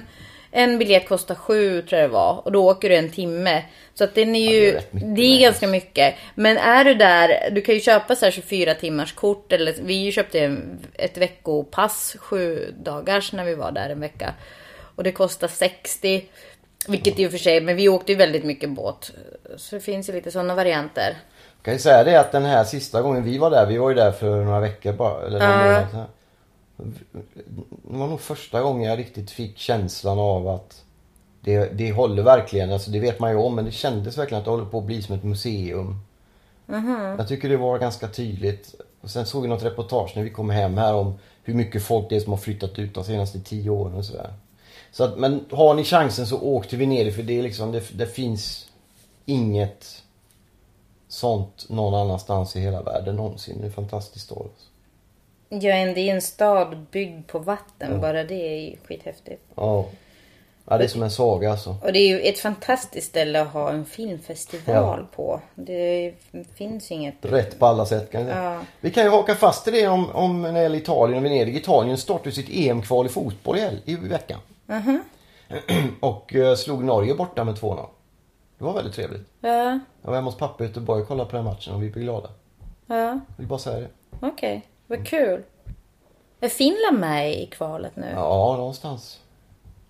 en 0.52 0.78
biljett 0.78 1.08
kostar 1.08 1.36
sju 1.36 1.82
tror 1.82 2.02
jag 2.02 2.10
det 2.10 2.14
var. 2.14 2.42
Och 2.46 2.52
då 2.52 2.70
åker 2.70 2.90
du 2.90 2.96
en 2.96 3.10
timme. 3.10 3.64
Så 3.94 4.04
att 4.04 4.16
den 4.16 4.36
är 4.36 4.50
det 4.50 4.56
ju, 4.56 4.70
är 4.70 4.74
rätt 4.74 4.94
mycket 4.94 5.16
det 5.16 5.22
är 5.22 5.42
ganska 5.42 5.68
mycket. 5.68 6.16
Men 6.36 6.58
är 6.58 6.86
du 6.86 6.94
där, 6.94 7.50
du 7.52 7.62
kan 7.62 7.76
ju 7.76 7.82
köpa 7.82 8.16
så 8.16 8.26
här 8.26 8.32
24 8.32 8.74
timmars 8.74 9.14
kort. 9.14 9.52
Eller 9.52 9.76
vi 9.82 10.12
köpte 10.12 10.40
en, 10.40 10.80
ett 10.94 11.18
veckopass, 11.18 12.16
sju 12.20 12.74
dagars 12.84 13.34
när 13.34 13.46
vi 13.46 13.56
var 13.56 13.72
där 13.72 13.90
en 13.90 14.00
vecka. 14.00 14.34
Och 14.96 15.04
det 15.04 15.12
kostar 15.12 15.48
60. 15.48 16.26
Vilket 16.88 17.20
i 17.20 17.28
och 17.28 17.32
för 17.32 17.38
sig, 17.38 17.62
men 17.62 17.76
vi 17.76 17.90
åkte 17.90 18.12
ju 18.12 18.18
väldigt 18.18 18.44
mycket 18.44 18.70
båt. 18.70 19.12
Så 19.58 19.76
det 19.76 19.82
finns 19.82 20.10
ju 20.10 20.14
lite 20.14 20.32
sådana 20.32 20.56
varianter. 20.56 21.18
Jag 21.58 21.64
kan 21.64 21.74
ju 21.74 21.80
säga 21.80 22.04
det 22.04 22.20
att 22.20 22.32
den 22.32 22.46
här 22.46 22.64
sista 22.64 23.02
gången 23.02 23.24
vi 23.24 23.38
var 23.38 23.52
där, 23.52 23.66
vi 23.66 23.78
var 23.78 23.90
ju 23.90 23.96
där 23.96 24.12
för 24.12 24.44
några 24.44 24.60
veckor 24.60 24.94
bara. 24.94 25.26
Eller 25.26 25.40
månad 25.40 25.92
sedan. 25.92 26.06
Det 26.78 27.98
var 27.98 28.08
nog 28.08 28.22
första 28.22 28.62
gången 28.62 28.90
jag 28.90 29.00
riktigt 29.00 29.32
fick 29.32 29.58
känslan 29.58 30.20
av 30.20 30.48
att 30.48 30.84
det, 31.42 31.70
det 31.78 31.92
håller 31.92 32.24
verkligen, 32.24 32.72
alltså 32.72 32.92
det 32.92 33.00
vet 33.00 33.20
man 33.20 33.32
ju 33.32 33.38
om, 33.38 33.56
men 33.56 33.66
det 33.66 33.72
kändes 33.72 34.18
verkligen 34.18 34.40
att 34.40 34.46
det 34.46 34.52
håller 34.52 34.66
på 34.66 34.78
att 34.78 34.84
bli 34.84 35.02
som 35.02 35.16
ett 35.16 35.24
museum. 35.24 36.00
Jag 37.18 37.28
tycker 37.28 37.50
det 37.50 37.58
var 37.58 37.80
ganska 37.80 38.08
tydligt. 38.08 38.76
Och 39.02 39.10
sen 39.10 39.26
såg 39.26 39.42
vi 39.42 39.48
något 39.48 39.64
reportage 39.64 40.12
när 40.16 40.24
vi 40.24 40.30
kom 40.30 40.50
hem 40.50 40.78
här 40.78 40.94
om 40.94 41.20
hur 41.44 41.54
mycket 41.54 41.84
folk 41.84 42.10
det 42.10 42.16
är 42.16 42.20
som 42.20 42.34
har 42.34 42.38
flyttat 42.38 42.80
ut 42.80 42.94
de 42.94 43.04
senaste 43.04 43.40
tio 43.40 43.70
åren 43.70 43.94
och 43.94 44.06
sådär. 44.06 44.34
Så 44.92 45.04
att, 45.04 45.18
men 45.18 45.46
har 45.52 45.74
ni 45.74 45.84
chansen 45.84 46.28
så 46.28 46.42
åk 46.42 46.68
till 46.68 46.78
Venedig 46.80 47.16
för 47.16 47.24
det 47.24 47.40
är 47.40 47.44
liksom, 47.44 47.72
det, 47.72 47.84
det 47.98 48.08
finns 48.08 48.68
inget 49.26 50.04
sånt 51.08 51.66
någon 51.70 51.94
annanstans 51.94 52.56
i 52.56 52.60
hela 52.60 52.82
världen 52.82 53.16
någonsin. 53.16 53.58
Det 53.58 53.64
är 53.64 53.68
en 53.68 53.74
fantastisk 53.74 54.26
stad. 54.26 54.50
Ja, 55.50 55.74
en- 55.74 55.94
det 55.94 56.02
är 56.10 56.16
en 56.16 56.22
stad 56.22 56.78
byggd 56.92 57.28
på 57.28 57.40
vatten. 57.40 58.02
Bara 58.02 58.24
det 58.24 58.36
är 58.36 58.56
ju 58.70 58.76
skithäftigt. 58.88 59.42
Ja. 59.56 59.86
ja, 60.66 60.78
det 60.78 60.84
är 60.84 60.88
som 60.88 61.04
en 61.04 61.12
saga 61.12 61.52
alltså. 61.52 61.76
Och 61.84 61.94
det 61.94 62.00
är 62.00 62.08
ju 62.08 62.20
ett 62.20 62.40
fantastiskt 62.40 63.08
ställe 63.08 63.42
att 63.42 63.48
ha 63.54 63.72
en 63.72 63.86
filmfestival 63.86 65.06
på. 65.16 65.42
Det 65.56 66.14
finns 66.56 66.92
inget. 66.92 67.16
Rätt 67.22 67.60
på 67.60 67.66
alla 67.66 67.86
sätt 67.86 68.12
kan 68.12 68.28
jag. 68.28 68.38
Ja. 68.38 68.62
Vi 68.82 68.92
kan 68.92 69.04
ju 69.04 69.10
haka 69.10 69.36
fast 69.36 69.68
i 69.68 69.72
det 69.72 69.88
om, 69.88 70.10
om 70.12 70.42
när 70.42 70.54
det 70.54 70.62
gäller 70.62 70.78
Italien 70.78 71.18
och 71.20 71.26
Venedig. 71.26 71.56
Italien 71.56 71.98
startade 71.98 72.32
sitt 72.32 72.50
EM-kval 72.50 73.06
i 73.06 73.10
fotboll 73.10 73.58
i 73.86 73.96
veckan. 73.96 74.40
och 76.00 76.36
eh, 76.36 76.56
slog 76.56 76.84
Norge 76.84 77.16
borta 77.16 77.44
med 77.44 77.56
2-0. 77.56 77.86
Det 78.58 78.64
var 78.66 78.74
väldigt 78.74 78.94
trevligt. 78.96 79.28
Ja, 79.42 79.80
Jag 80.02 80.10
var 80.10 80.16
hemma 80.16 80.28
hos 80.28 80.38
pappa 80.38 80.64
i 80.64 80.68
Göteborg 80.68 81.02
och 81.02 81.08
kollade 81.08 81.30
på 81.30 81.36
den 81.36 81.46
matchen 81.46 81.74
och 81.74 81.84
vi 81.84 81.90
blev 81.90 82.04
glada. 82.04 82.30
ja, 82.88 82.96
Jag 82.96 83.22
vill 83.38 83.48
bara 83.48 83.60
säga 83.60 83.80
det. 83.80 83.90
okej. 84.28 84.66
Vad 84.88 85.08
kul. 85.08 85.44
Är 86.42 86.50
Finland 86.50 87.00
med 87.00 87.34
i 87.34 87.46
kvalet 87.46 87.96
nu? 87.96 88.08
Ja, 88.16 88.56
någonstans. 88.58 89.20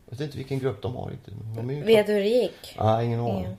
Jag 0.06 0.12
vet 0.18 0.22
inte 0.22 0.38
vilken 0.38 0.60
grupp 0.60 0.82
de 0.82 0.96
har 0.96 1.10
riktigt. 1.10 1.34
De 1.56 1.82
Vet 1.86 2.08
du 2.08 2.14
hur 2.14 2.20
det 2.22 2.28
gick? 2.28 2.76
Nej, 2.80 3.06
ingen 3.06 3.20
aning. 3.20 3.58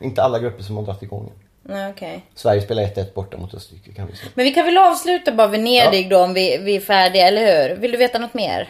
Inte 0.00 0.22
alla 0.22 0.38
grupper 0.38 0.62
som 0.62 0.76
har 0.76 0.82
dragit 0.84 1.02
igång. 1.02 1.32
Nej, 1.62 1.90
okej. 1.90 2.26
Sverige 2.34 2.62
spelar 2.62 2.82
1-1 2.82 3.14
borta 3.14 3.36
mot 3.38 3.54
Österrike 3.54 3.92
kan 3.92 4.06
vi 4.06 4.16
säga. 4.16 4.30
Men 4.34 4.44
vi 4.44 4.52
kan 4.52 4.64
väl 4.66 4.78
avsluta 4.78 5.32
bara 5.32 5.46
Venedig 5.48 6.10
då 6.10 6.18
om 6.24 6.34
vi, 6.34 6.58
vi 6.58 6.76
är 6.76 6.80
färdiga, 6.80 7.28
eller 7.28 7.68
hur? 7.68 7.76
Vill 7.76 7.92
du 7.92 7.98
veta 7.98 8.18
något 8.18 8.34
mer? 8.34 8.68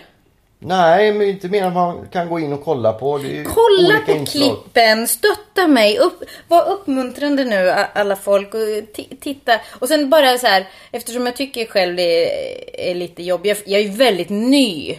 Nej, 0.64 1.12
men 1.12 1.28
inte 1.28 1.48
mer 1.48 1.62
än 1.64 1.72
man 1.72 2.08
kan 2.12 2.28
gå 2.28 2.40
in 2.40 2.52
och 2.52 2.64
kolla 2.64 2.92
på. 2.92 3.18
Det 3.18 3.44
Kolla 3.44 3.98
på 4.06 4.12
inslag. 4.12 4.26
klippen, 4.42 5.08
stötta 5.08 5.66
mig, 5.68 5.98
upp, 5.98 6.22
var 6.48 6.68
uppmuntrande 6.68 7.44
nu 7.44 7.70
alla 7.94 8.16
folk 8.16 8.54
och 8.54 8.60
ti- 8.60 9.20
titta. 9.20 9.60
Och 9.78 9.88
sen 9.88 10.10
bara 10.10 10.38
så 10.38 10.46
här, 10.46 10.66
eftersom 10.92 11.26
jag 11.26 11.36
tycker 11.36 11.66
själv 11.66 11.96
det 11.96 12.90
är, 12.90 12.94
lite 12.94 13.22
jobbigt. 13.22 13.62
Jag, 13.66 13.72
jag 13.72 13.80
är 13.80 13.84
ju 13.84 13.96
väldigt 13.96 14.28
ny 14.30 14.98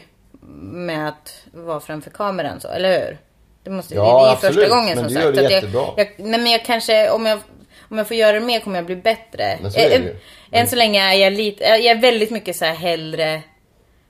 med 0.61 1.07
att 1.09 1.35
vara 1.53 1.79
framför 1.79 2.09
kameran 2.11 2.61
så, 2.61 2.67
eller 2.67 2.99
hur? 2.99 3.17
Det, 3.63 3.69
måste, 3.69 3.95
Ja, 3.95 4.01
det, 4.19 4.25
det 4.25 4.29
är 4.29 4.33
absolut, 4.33 4.55
första 4.55 4.69
gången 4.75 4.87
men 4.95 4.97
som 4.97 5.07
du 5.07 5.13
sagt. 5.13 5.25
gör 5.25 5.31
det 5.31 5.39
Så 5.39 5.45
att 5.45 5.51
jättebra. 5.51 5.85
Jag, 5.97 6.07
jag, 6.17 6.25
nej 6.27 6.39
men 6.39 6.51
jag 6.51 6.65
kanske, 6.65 7.09
om 7.09 7.25
jag, 7.25 7.39
om 7.89 7.97
jag 7.97 8.07
får 8.07 8.17
göra 8.17 8.31
det 8.39 8.45
mer 8.45 8.59
kommer 8.59 8.75
jag 8.77 8.85
bli 8.85 8.95
bättre. 8.95 9.57
Men 9.61 9.71
så 9.71 9.79
är 9.79 9.89
det 9.89 9.95
Än- 9.95 10.03
ju. 10.03 10.15
Än 10.51 10.67
så 10.67 10.75
länge 10.75 11.01
är 11.01 11.13
jag 11.13 11.33
lite, 11.33 11.63
jag 11.63 11.85
är 11.85 12.01
väldigt 12.01 12.29
mycket 12.31 12.55
så 12.55 12.65
här 12.65 12.73
hellre, 12.75 13.41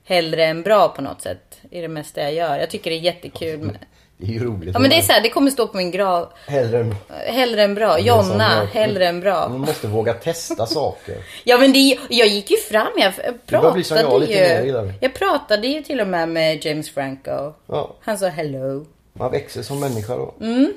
hellre 0.04 0.44
än 0.44 0.62
bra 0.62 0.88
på 0.88 1.02
något 1.02 1.22
sätt. 1.22 1.58
I 1.70 1.80
det 1.80 1.88
mesta 1.88 2.20
jag 2.22 2.34
gör. 2.34 2.58
Jag 2.58 2.70
tycker 2.70 2.90
det 2.90 2.96
är 2.96 3.00
jättekul. 3.00 3.58
med- 3.58 3.76
Det 4.16 4.26
är 4.26 4.30
ju 4.30 4.44
roligt. 4.44 4.70
Ja 4.74 4.78
men 4.80 4.90
det 4.90 4.96
är 4.96 5.00
så 5.02 5.12
här, 5.12 5.20
det 5.22 5.28
kommer 5.30 5.50
stå 5.50 5.66
på 5.68 5.76
min 5.76 5.90
grav. 5.90 6.28
Hellre 6.46 6.80
än... 6.80 6.94
Hellre 7.26 7.62
än 7.62 7.74
bra. 7.74 7.98
Jonna, 8.00 8.64
hellre 8.72 9.06
än 9.06 9.14
Man 9.14 9.20
bra. 9.22 9.48
måste 9.48 9.86
våga 9.86 10.12
testa 10.14 10.66
saker. 10.66 11.16
Ja 11.44 11.58
men 11.58 11.72
det, 11.72 11.98
jag 12.08 12.28
gick 12.28 12.50
ju 12.50 12.56
fram, 12.56 12.88
jag 12.96 13.12
börjar 13.46 13.72
bli 13.72 13.84
som 13.84 13.96
jag, 13.96 14.04
pratade 14.06 14.26
lite 14.26 14.72
mer, 14.72 14.82
ju. 14.84 14.92
Jag 15.00 15.14
pratade 15.14 15.66
ju 15.66 15.82
till 15.82 16.00
och 16.00 16.06
med 16.08 16.28
med 16.28 16.64
James 16.64 16.90
Franco. 16.90 17.52
Ja, 17.66 17.96
Han 18.00 18.18
sa 18.18 18.26
hello. 18.28 18.86
man 19.12 19.30
växer 19.30 19.62
som 19.62 19.80
människa 19.80 20.16
då. 20.16 20.34
Mm. 20.40 20.72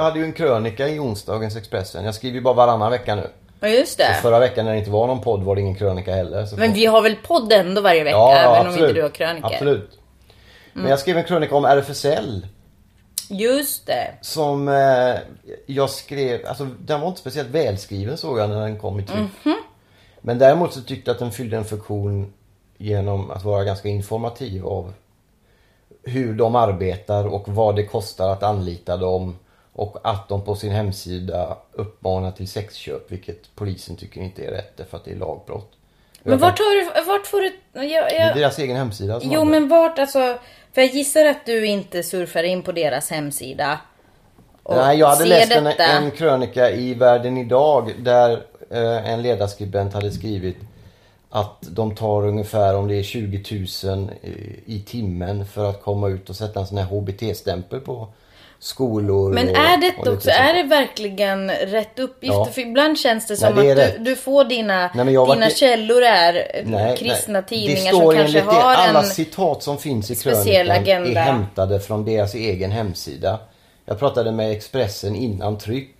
Vi 0.00 0.04
hade 0.04 0.18
ju 0.18 0.24
en 0.24 0.32
krönika 0.32 0.88
i 0.88 0.98
onsdagens 0.98 1.56
Expressen. 1.56 2.04
Jag 2.04 2.14
skriver 2.14 2.34
ju 2.34 2.40
bara 2.40 2.54
varannan 2.54 2.90
vecka 2.90 3.14
nu. 3.14 3.30
Ja 3.60 3.68
just 3.68 3.98
det. 3.98 4.18
Förra 4.22 4.38
veckan 4.38 4.64
när 4.64 4.72
det 4.72 4.78
inte 4.78 4.90
var 4.90 5.06
någon 5.06 5.20
podd 5.20 5.42
var 5.42 5.54
det 5.54 5.60
ingen 5.60 5.74
krönika 5.74 6.14
heller. 6.14 6.46
Så 6.46 6.56
Men 6.56 6.72
vi 6.72 6.86
har 6.86 7.02
väl 7.02 7.16
podd 7.16 7.52
ändå 7.52 7.80
varje 7.80 8.04
vecka 8.04 8.16
ja, 8.16 8.36
även 8.36 8.66
absolut. 8.66 8.78
om 8.78 8.84
inte 8.84 8.92
du 8.92 9.02
har 9.02 9.08
krönikor? 9.08 9.48
Mm. 9.48 9.54
Absolut. 9.54 9.98
Men 10.72 10.90
jag 10.90 10.98
skrev 10.98 11.16
en 11.16 11.24
krönika 11.24 11.56
om 11.56 11.64
RFSL. 11.64 12.46
Just 13.28 13.86
det. 13.86 14.14
Som 14.20 14.68
eh, 14.68 15.16
jag 15.66 15.90
skrev, 15.90 16.46
alltså 16.46 16.64
den 16.64 17.00
var 17.00 17.08
inte 17.08 17.20
speciellt 17.20 17.48
välskriven 17.48 18.16
såg 18.16 18.38
jag 18.38 18.50
när 18.50 18.60
den 18.60 18.78
kom 18.78 19.00
i 19.00 19.02
tryck. 19.02 19.18
Mhm. 19.44 19.56
Men 20.20 20.38
däremot 20.38 20.72
så 20.72 20.80
tyckte 20.80 21.10
jag 21.10 21.14
att 21.14 21.20
den 21.20 21.32
fyllde 21.32 21.56
en 21.56 21.64
funktion 21.64 22.32
genom 22.78 23.30
att 23.30 23.44
vara 23.44 23.64
ganska 23.64 23.88
informativ 23.88 24.66
av 24.66 24.92
hur 26.02 26.34
de 26.34 26.54
arbetar 26.54 27.26
och 27.26 27.48
vad 27.48 27.76
det 27.76 27.84
kostar 27.84 28.28
att 28.28 28.42
anlita 28.42 28.96
dem. 28.96 29.36
Och 29.80 29.96
att 30.02 30.28
de 30.28 30.44
på 30.44 30.54
sin 30.54 30.72
hemsida 30.72 31.56
uppmanar 31.72 32.32
till 32.32 32.48
sexköp, 32.48 33.12
vilket 33.12 33.54
polisen 33.54 33.96
tycker 33.96 34.20
inte 34.20 34.44
är 34.44 34.50
rätt 34.50 34.76
därför 34.76 34.96
att 34.96 35.04
det 35.04 35.10
är 35.10 35.16
lagbrott. 35.16 35.72
Men 36.22 36.38
vart 36.38 36.58
har 36.58 37.00
du, 37.00 37.04
vart 37.06 37.26
får 37.26 37.40
du... 37.40 37.52
Jag, 37.72 37.84
Det 37.84 38.16
är 38.16 38.26
jag, 38.26 38.36
deras 38.36 38.58
egen 38.58 38.76
hemsida 38.76 39.20
som 39.20 39.32
jo 39.32 39.44
men 39.44 39.68
vart 39.68 39.98
alltså... 39.98 40.38
För 40.72 40.80
jag 40.80 40.90
gissar 40.90 41.24
att 41.24 41.46
du 41.46 41.66
inte 41.66 42.02
surfar 42.02 42.42
in 42.42 42.62
på 42.62 42.72
deras 42.72 43.10
hemsida. 43.10 43.80
Nej, 44.68 44.98
jag 44.98 45.06
hade 45.06 45.24
läst 45.24 45.52
en, 45.52 45.66
en 45.66 46.10
krönika 46.10 46.70
i 46.70 46.94
Världen 46.94 47.36
idag 47.36 47.92
där 47.98 48.42
eh, 48.70 49.10
en 49.10 49.22
ledarskribent 49.22 49.94
hade 49.94 50.10
skrivit 50.10 50.56
att 51.30 51.58
de 51.60 51.94
tar 51.94 52.26
ungefär 52.26 52.76
om 52.76 52.88
det 52.88 52.94
är 52.94 53.02
20 53.02 53.66
000 53.84 54.10
i, 54.22 54.30
i 54.66 54.80
timmen 54.80 55.46
för 55.46 55.70
att 55.70 55.82
komma 55.82 56.08
ut 56.08 56.30
och 56.30 56.36
sätta 56.36 56.60
en 56.60 56.66
sån 56.66 56.78
här 56.78 56.84
HBT-stämpel 56.84 57.80
på 57.80 58.08
skolor. 58.60 59.32
Men 59.32 59.48
och, 59.48 59.56
är 59.56 59.74
och 59.74 59.80
det 59.80 59.86
lite 59.86 59.98
också, 60.10 60.20
sånt. 60.20 60.36
är 60.36 60.54
det 60.54 60.62
verkligen 60.62 61.50
rätt 61.50 61.98
uppgifter? 61.98 62.38
Ja. 62.38 62.44
För 62.44 62.60
ibland 62.60 62.98
känns 62.98 63.26
det 63.26 63.36
som 63.36 63.54
Nej, 63.54 63.74
det 63.74 63.86
att 63.86 63.92
du, 63.98 64.04
du 64.04 64.16
får 64.16 64.44
dina, 64.44 64.90
Nej, 64.94 65.04
dina 65.04 65.34
inte- 65.34 65.50
källor 65.50 66.02
är 66.02 66.62
Nej, 66.64 66.96
kristna 66.96 67.42
tidningar 67.42 67.90
som 67.92 68.00
kanske 68.00 68.20
enligt 68.20 68.34
det, 68.44 68.50
har 68.54 68.74
Alla 68.74 68.98
en... 68.98 69.06
citat 69.06 69.62
som 69.62 69.78
finns 69.78 70.10
i 70.10 70.16
krönikan 70.16 70.70
agenda. 70.70 71.20
är 71.20 71.24
hämtade 71.24 71.80
från 71.80 72.04
deras 72.04 72.34
egen 72.34 72.70
hemsida. 72.70 73.38
Jag 73.84 73.98
pratade 73.98 74.32
med 74.32 74.52
Expressen 74.52 75.16
innan 75.16 75.58
tryck 75.58 75.96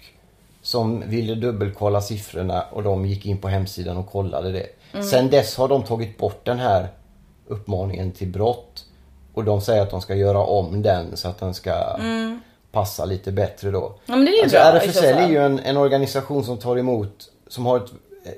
som 0.62 1.02
ville 1.06 1.34
dubbelkolla 1.34 2.00
siffrorna 2.00 2.64
och 2.72 2.82
de 2.82 3.06
gick 3.06 3.26
in 3.26 3.38
på 3.38 3.48
hemsidan 3.48 3.96
och 3.96 4.10
kollade 4.10 4.52
det. 4.52 4.66
Mm. 4.92 5.04
Sen 5.06 5.30
dess 5.30 5.56
har 5.56 5.68
de 5.68 5.82
tagit 5.82 6.18
bort 6.18 6.44
den 6.44 6.58
här 6.58 6.88
uppmaningen 7.48 8.12
till 8.12 8.28
brott 8.28 8.84
och 9.34 9.44
de 9.44 9.60
säger 9.60 9.82
att 9.82 9.90
de 9.90 10.00
ska 10.00 10.14
göra 10.14 10.38
om 10.38 10.82
den 10.82 11.16
så 11.16 11.28
att 11.28 11.38
den 11.40 11.54
ska 11.54 11.96
passa 12.72 13.04
lite 13.04 13.32
bättre 13.32 13.70
då. 13.70 13.94
Ja, 14.06 14.16
men 14.16 14.24
det 14.24 14.30
är 14.30 14.36
ju 14.36 14.42
alltså, 14.42 14.56
bra 14.56 14.64
RFSL 14.64 15.04
är 15.04 15.28
ju 15.28 15.38
en, 15.38 15.58
en 15.58 15.76
organisation 15.76 16.44
som 16.44 16.58
tar 16.58 16.76
emot, 16.76 17.28
som 17.48 17.66
har 17.66 17.76
ett 17.76 17.90
eh, 18.24 18.32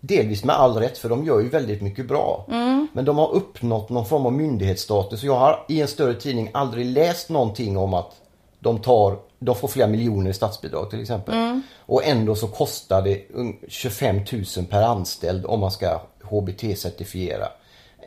Delvis 0.00 0.44
med 0.44 0.56
all 0.56 0.76
rätt 0.76 0.98
för 0.98 1.08
de 1.08 1.24
gör 1.24 1.40
ju 1.40 1.48
väldigt 1.48 1.82
mycket 1.82 2.08
bra. 2.08 2.46
Mm. 2.48 2.88
Men 2.92 3.04
de 3.04 3.18
har 3.18 3.34
uppnått 3.34 3.88
någon 3.90 4.06
form 4.06 4.26
av 4.26 4.32
myndighetsstatus. 4.32 5.22
Jag 5.22 5.34
har 5.36 5.64
i 5.68 5.80
en 5.80 5.88
större 5.88 6.14
tidning 6.14 6.50
aldrig 6.54 6.86
läst 6.86 7.28
någonting 7.28 7.76
om 7.76 7.94
att 7.94 8.12
de 8.58 8.78
tar, 8.78 9.18
de 9.38 9.54
får 9.54 9.68
flera 9.68 9.88
miljoner 9.88 10.30
i 10.30 10.34
statsbidrag 10.34 10.90
till 10.90 11.00
exempel. 11.00 11.34
Mm. 11.34 11.62
Och 11.78 12.04
ändå 12.04 12.34
så 12.34 12.46
kostar 12.46 13.02
det 13.02 13.28
un- 13.34 13.56
25 13.68 14.16
000 14.56 14.66
per 14.70 14.82
anställd 14.82 15.46
om 15.46 15.60
man 15.60 15.70
ska 15.70 16.00
HBT-certifiera. 16.22 17.48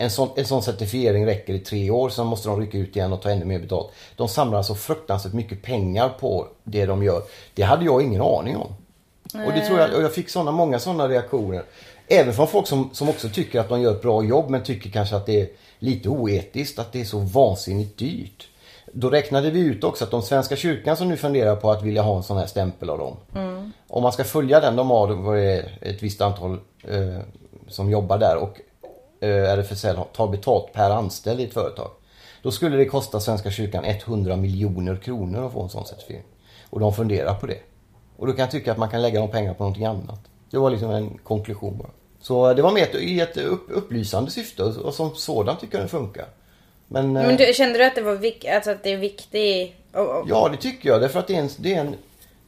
En 0.02 0.10
sån, 0.10 0.30
en 0.36 0.46
sån 0.46 0.64
certifiering 0.64 1.26
räcker 1.26 1.54
i 1.54 1.60
tre 1.60 1.90
år, 1.92 2.10
sen 2.10 2.28
måste 2.28 2.50
de 2.50 2.60
rycka 2.60 2.78
ut 2.78 2.96
igen 2.96 3.14
och 3.14 3.22
ta 3.22 3.30
ännu 3.30 3.46
mer 3.46 3.60
betalt. 3.60 3.92
De 4.16 4.28
samlar 4.28 4.58
alltså 4.58 4.76
fruktansvärt 4.76 5.34
mycket 5.34 5.62
pengar 5.62 6.10
på 6.10 6.48
det 6.64 6.86
de 6.86 7.04
gör. 7.04 7.22
Det 7.54 7.64
hade 7.64 7.86
jag 7.86 8.02
ingen 8.02 8.22
aning 8.22 8.58
om. 8.58 8.74
Och 9.34 9.54
det 9.54 9.66
tror 9.66 9.80
jag, 9.80 9.94
och 9.94 10.04
jag 10.04 10.14
fick 10.14 10.30
såna, 10.30 10.52
många 10.52 10.80
sådana 10.80 11.08
reaktioner. 11.08 11.64
Även 12.08 12.34
från 12.34 12.48
folk 12.48 12.68
som, 12.68 12.90
som 12.94 13.10
också 13.10 13.30
tycker 13.30 13.60
att 13.60 13.70
de 13.70 13.82
gör 13.82 13.92
ett 13.92 14.02
bra 14.02 14.24
jobb 14.24 14.50
men 14.50 14.64
tycker 14.64 14.90
kanske 14.90 15.16
att 15.16 15.26
det 15.26 15.42
är 15.42 15.48
lite 15.80 16.10
oetiskt, 16.10 16.80
att 16.80 16.92
det 16.92 17.02
är 17.02 17.06
så 17.06 17.20
vansinnigt 17.20 17.98
dyrt. 17.98 18.48
Då 18.94 19.10
räknade 19.10 19.52
vi 19.52 19.60
ut 19.60 19.84
också 19.84 20.04
att 20.04 20.12
de 20.12 20.22
Svenska 20.22 20.56
kyrkan 20.56 20.98
som 20.98 21.10
nu 21.10 21.18
funderar 21.18 21.56
på 21.56 21.72
att 21.72 21.84
vilja 21.84 22.02
ha 22.02 22.18
en 22.18 22.24
sån 22.24 22.38
här 22.38 22.46
stämpel 22.46 22.90
av 22.90 22.98
dem. 22.98 23.18
Om 23.88 24.04
man 24.04 24.12
ska 24.12 24.24
följa 24.24 24.60
den, 24.60 24.76
de 24.76 24.90
har 24.90 25.38
ett 25.82 26.04
visst 26.04 26.22
antal 26.22 26.58
eh, 26.88 27.20
som 27.68 27.90
jobbar 27.90 28.18
där 28.18 28.38
och 28.38 28.62
RFSL 29.28 29.96
har- 29.96 30.06
tar 30.16 30.28
betalt 30.28 30.74
per 30.74 30.90
anställd 30.90 31.40
i 31.40 31.44
ett 31.44 31.54
företag. 31.54 31.92
Då 32.42 32.52
skulle 32.52 32.78
det 32.78 32.86
kosta 32.86 33.20
Svenska 33.20 33.52
kyrkan 33.52 33.86
100 33.86 34.36
miljoner 34.36 34.96
kronor 34.96 35.46
att 35.46 35.54
få 35.54 35.62
en 35.64 35.70
sån 35.70 35.86
certifiering. 35.86 36.24
Och 36.70 36.80
de 36.80 36.94
funderar 36.94 37.34
på 37.34 37.48
det. 37.48 37.58
Och 38.18 38.28
då 38.28 38.34
kan 38.34 38.40
jag 38.40 38.52
tycka 38.52 38.72
att 38.72 38.78
man 38.78 38.90
kan 38.90 39.02
lägga 39.02 39.20
de 39.20 39.30
pengarna 39.32 39.54
på 39.54 39.64
någonting 39.64 39.86
annat. 39.86 40.20
Det 40.52 40.58
var 40.58 40.70
liksom 40.70 40.92
en 40.92 41.18
konklusion 41.24 41.78
bara. 41.78 41.90
Så 42.22 42.54
det 42.54 42.62
var 42.62 42.72
mer 42.72 42.96
i 42.98 43.20
ett 43.20 43.38
upp, 43.38 43.66
upplysande 43.70 44.32
syfte 44.32 44.64
och, 44.64 44.94
som 44.94 45.16
sådant 45.16 45.60
tycker 45.60 45.78
jag 45.78 45.86
det 45.86 45.90
funkar. 45.90 46.26
Men, 46.88 47.18
eh, 47.18 47.28
Men 47.28 47.36
du, 47.38 47.54
kände 47.54 47.78
du 47.80 47.86
att 47.86 47.96
det 47.96 48.02
var 48.02 48.16
vik- 48.16 48.46
alltså 48.56 48.72
att 48.72 48.84
det 48.84 48.90
är 48.94 48.98
viktigt? 48.98 49.74
ja 50.28 50.50
det 50.52 50.58
tycker 50.58 50.90
jag 50.90 51.02
därför 51.02 51.20
att 51.20 51.28
det 51.28 51.36
är 51.36 51.40
en, 51.40 51.50
det 51.58 51.74
är 51.74 51.80
en, 51.82 51.96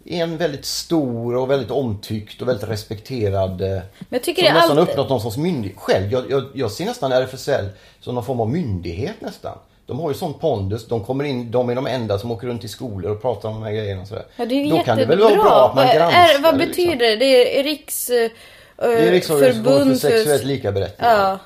en 0.06 0.38
väldigt 0.38 0.66
stor 0.66 1.36
och 1.36 1.52
väldigt 1.52 1.72
omtyckt 1.72 2.42
och 2.42 2.48
väldigt 2.48 2.70
respekterad 2.70 3.62
eh, 3.62 3.68
Men 3.70 3.84
jag 4.10 4.24
tycker 4.24 4.42
som 4.42 4.46
det 4.46 4.50
är 4.50 4.54
nästan 4.54 4.78
alltid... 4.78 4.92
uppnått 4.92 5.10
någon 5.10 5.22
sorts 5.22 5.38
myndighet. 5.38 5.78
Själv, 5.78 6.12
jag, 6.12 6.32
jag, 6.32 6.44
jag 6.54 6.72
ser 6.72 6.86
nästan 6.86 7.12
RFSL 7.12 7.66
som 8.00 8.16
någon 8.16 8.26
form 8.26 8.40
av 8.40 8.50
myndighet 8.50 9.16
nästan. 9.20 9.58
De 9.86 10.00
har 10.00 10.10
ju 10.10 10.16
sån 10.18 10.34
pondus, 10.34 10.88
de 10.88 11.04
kommer 11.04 11.24
in, 11.24 11.52
de 11.52 11.70
är 11.70 11.76
de 11.76 11.88
enda 11.88 12.20
som 12.20 12.32
åker 12.32 12.48
runt 12.48 12.64
i 12.64 12.68
skolor 12.68 13.12
och 13.12 13.22
pratar 13.22 13.50
om 13.50 13.56
de 13.56 13.64
här 13.64 13.72
grejerna 13.72 14.02
och 14.02 14.08
sådär. 14.08 14.26
Ja, 14.36 14.46
det 14.46 14.56
är 14.56 14.64
ju 14.64 14.70
Då 14.70 14.76
jättebra. 14.76 14.84
kan 14.86 14.98
det 14.98 15.06
väl 15.06 15.20
vara 15.20 15.36
bra 15.36 15.68
att 15.70 15.76
man 15.76 15.96
granskar 15.96 16.20
är, 16.20 16.42
vad 16.42 16.54
det, 16.54 16.58
betyder 16.68 16.92
liksom. 16.96 16.98
det? 17.10 17.16
Det 17.16 17.60
är 17.60 17.64
riks... 17.64 18.10
eh, 18.10 18.32
Det 18.78 18.86
är 19.08 19.12
Riksorganisationen 19.12 19.88
för 19.88 20.10
sexuellt 20.10 20.44
likaberättigande. 20.44 21.22
Ja. 21.22 21.40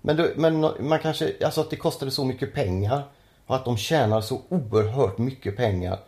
Men, 0.00 0.16
då, 0.16 0.26
men 0.36 0.60
man 0.80 0.98
kanske, 0.98 1.32
alltså 1.44 1.60
att 1.60 1.70
det 1.70 1.76
kostade 1.76 2.10
så 2.10 2.24
mycket 2.24 2.54
pengar 2.54 3.02
och 3.46 3.56
att 3.56 3.64
de 3.64 3.76
tjänar 3.76 4.20
så 4.20 4.40
oerhört 4.48 5.18
mycket 5.18 5.56
pengar 5.56 5.98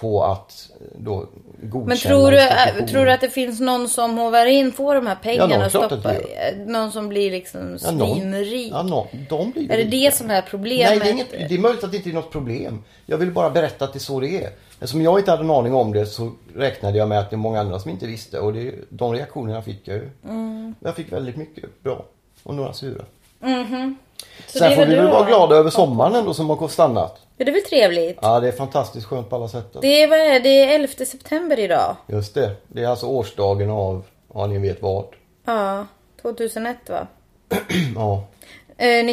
på 0.00 0.24
att 0.24 0.70
eh, 0.80 0.86
då 0.98 1.26
godkänna 1.62 1.86
Men 1.88 1.96
tror 1.98 2.30
du, 2.30 2.40
institutioner. 2.42 2.86
tror 2.88 3.04
du 3.04 3.12
att 3.12 3.20
det 3.20 3.28
finns 3.30 3.60
någon 3.60 3.88
som 3.88 4.18
hovar 4.18 4.46
in, 4.46 4.72
får 4.72 4.94
de 4.94 5.06
här 5.06 5.14
pengarna 5.22 5.54
Ja, 5.54 5.64
och 5.64 5.70
stoppar? 5.70 6.12
det 6.12 6.66
Någon 6.66 6.92
som 6.92 7.08
blir 7.08 7.30
liksom 7.30 7.78
Ja, 7.84 7.90
någon- 7.90 8.16
svinrik? 8.20 8.72
Ja, 8.72 8.82
någon, 8.82 9.06
de 9.28 9.50
blir 9.50 9.62
Är 9.72 9.76
det 9.76 9.82
rika. 9.84 9.90
det 9.90 10.14
som 10.14 10.30
är 10.30 10.42
problemet? 10.42 10.88
Nej, 10.90 10.98
det 10.98 11.08
är, 11.08 11.12
inget, 11.12 11.30
det 11.48 11.54
är 11.54 11.58
möjligt 11.58 11.84
att 11.84 11.90
det 11.90 11.96
inte 11.96 12.10
är 12.10 12.14
något 12.14 12.32
problem. 12.32 12.82
Jag 13.06 13.18
vill 13.18 13.30
bara 13.30 13.50
berätta 13.50 13.84
att 13.84 13.92
det 13.92 13.96
är 13.96 14.00
så 14.00 14.20
det 14.20 14.44
är. 14.44 14.50
Eftersom 14.80 15.02
jag 15.02 15.18
inte 15.18 15.30
hade 15.30 15.42
en 15.42 15.50
aning 15.50 15.74
om 15.74 15.92
det 15.92 16.06
så 16.06 16.32
räknade 16.56 16.98
jag 16.98 17.08
med 17.08 17.18
att 17.18 17.30
det 17.30 17.36
är 17.36 17.38
många 17.38 17.60
andra 17.60 17.78
som 17.78 17.90
inte 17.90 18.06
visste. 18.06 18.40
Och 18.40 18.52
det, 18.52 18.74
de 18.88 19.12
reaktionerna 19.12 19.62
fick 19.62 19.88
jag 19.88 19.96
ju. 19.96 20.10
Mm. 20.28 20.74
Jag 20.80 20.96
fick 20.96 21.12
väldigt 21.12 21.36
mycket 21.36 21.82
bra. 21.82 22.04
Och 22.42 22.54
några 22.54 22.72
sura. 22.72 23.04
Så 24.46 24.58
Sen 24.58 24.74
får 24.74 24.84
vi 24.86 24.90
du 24.94 24.96
väl 25.02 25.10
vara 25.10 25.26
glada 25.26 25.56
över 25.56 25.70
sommaren 25.70 26.14
ändå 26.14 26.34
som 26.34 26.50
har 26.50 26.68
stannat. 26.68 27.20
Ja, 27.36 27.44
det 27.44 27.50
är 27.50 27.52
väl 27.54 27.62
trevligt? 27.62 28.18
Ja, 28.22 28.40
det 28.40 28.48
är 28.48 28.52
fantastiskt 28.52 29.06
skönt 29.06 29.30
på 29.30 29.36
alla 29.36 29.48
sätt. 29.48 29.76
Det 29.80 30.02
är, 30.02 30.08
vad 30.08 30.18
är 30.18 30.40
det? 30.40 30.48
är 30.64 30.74
11 30.74 30.88
september 31.06 31.58
idag. 31.58 31.96
Just 32.06 32.34
det. 32.34 32.50
Det 32.68 32.82
är 32.82 32.88
alltså 32.88 33.06
årsdagen 33.06 33.70
av, 33.70 34.04
ja 34.34 34.46
ni 34.46 34.58
vet 34.58 34.82
vad. 34.82 35.04
Ja, 35.44 35.86
2001 36.22 36.76
va? 36.90 37.06
Ja, 37.96 38.24
Eh, 38.78 39.04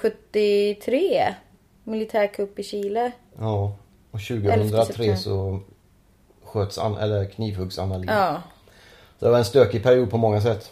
1973. 0.00 1.34
Militärkupp 1.84 2.58
i 2.58 2.62
Chile. 2.62 3.10
ja. 3.40 3.72
Och 4.10 4.20
11 4.30 4.84
september. 4.84 4.84
2003 4.84 5.16
så 5.16 5.60
sköts, 6.44 6.78
an, 6.78 6.96
eller 6.98 7.24
knivhuggs 7.24 7.78
Anna 7.78 7.96
Lindh. 7.96 8.14
Ja. 8.14 8.42
Så 9.18 9.24
det 9.24 9.30
var 9.30 9.38
en 9.38 9.44
stökig 9.44 9.82
period 9.82 10.10
på 10.10 10.16
många 10.16 10.40
sätt. 10.40 10.70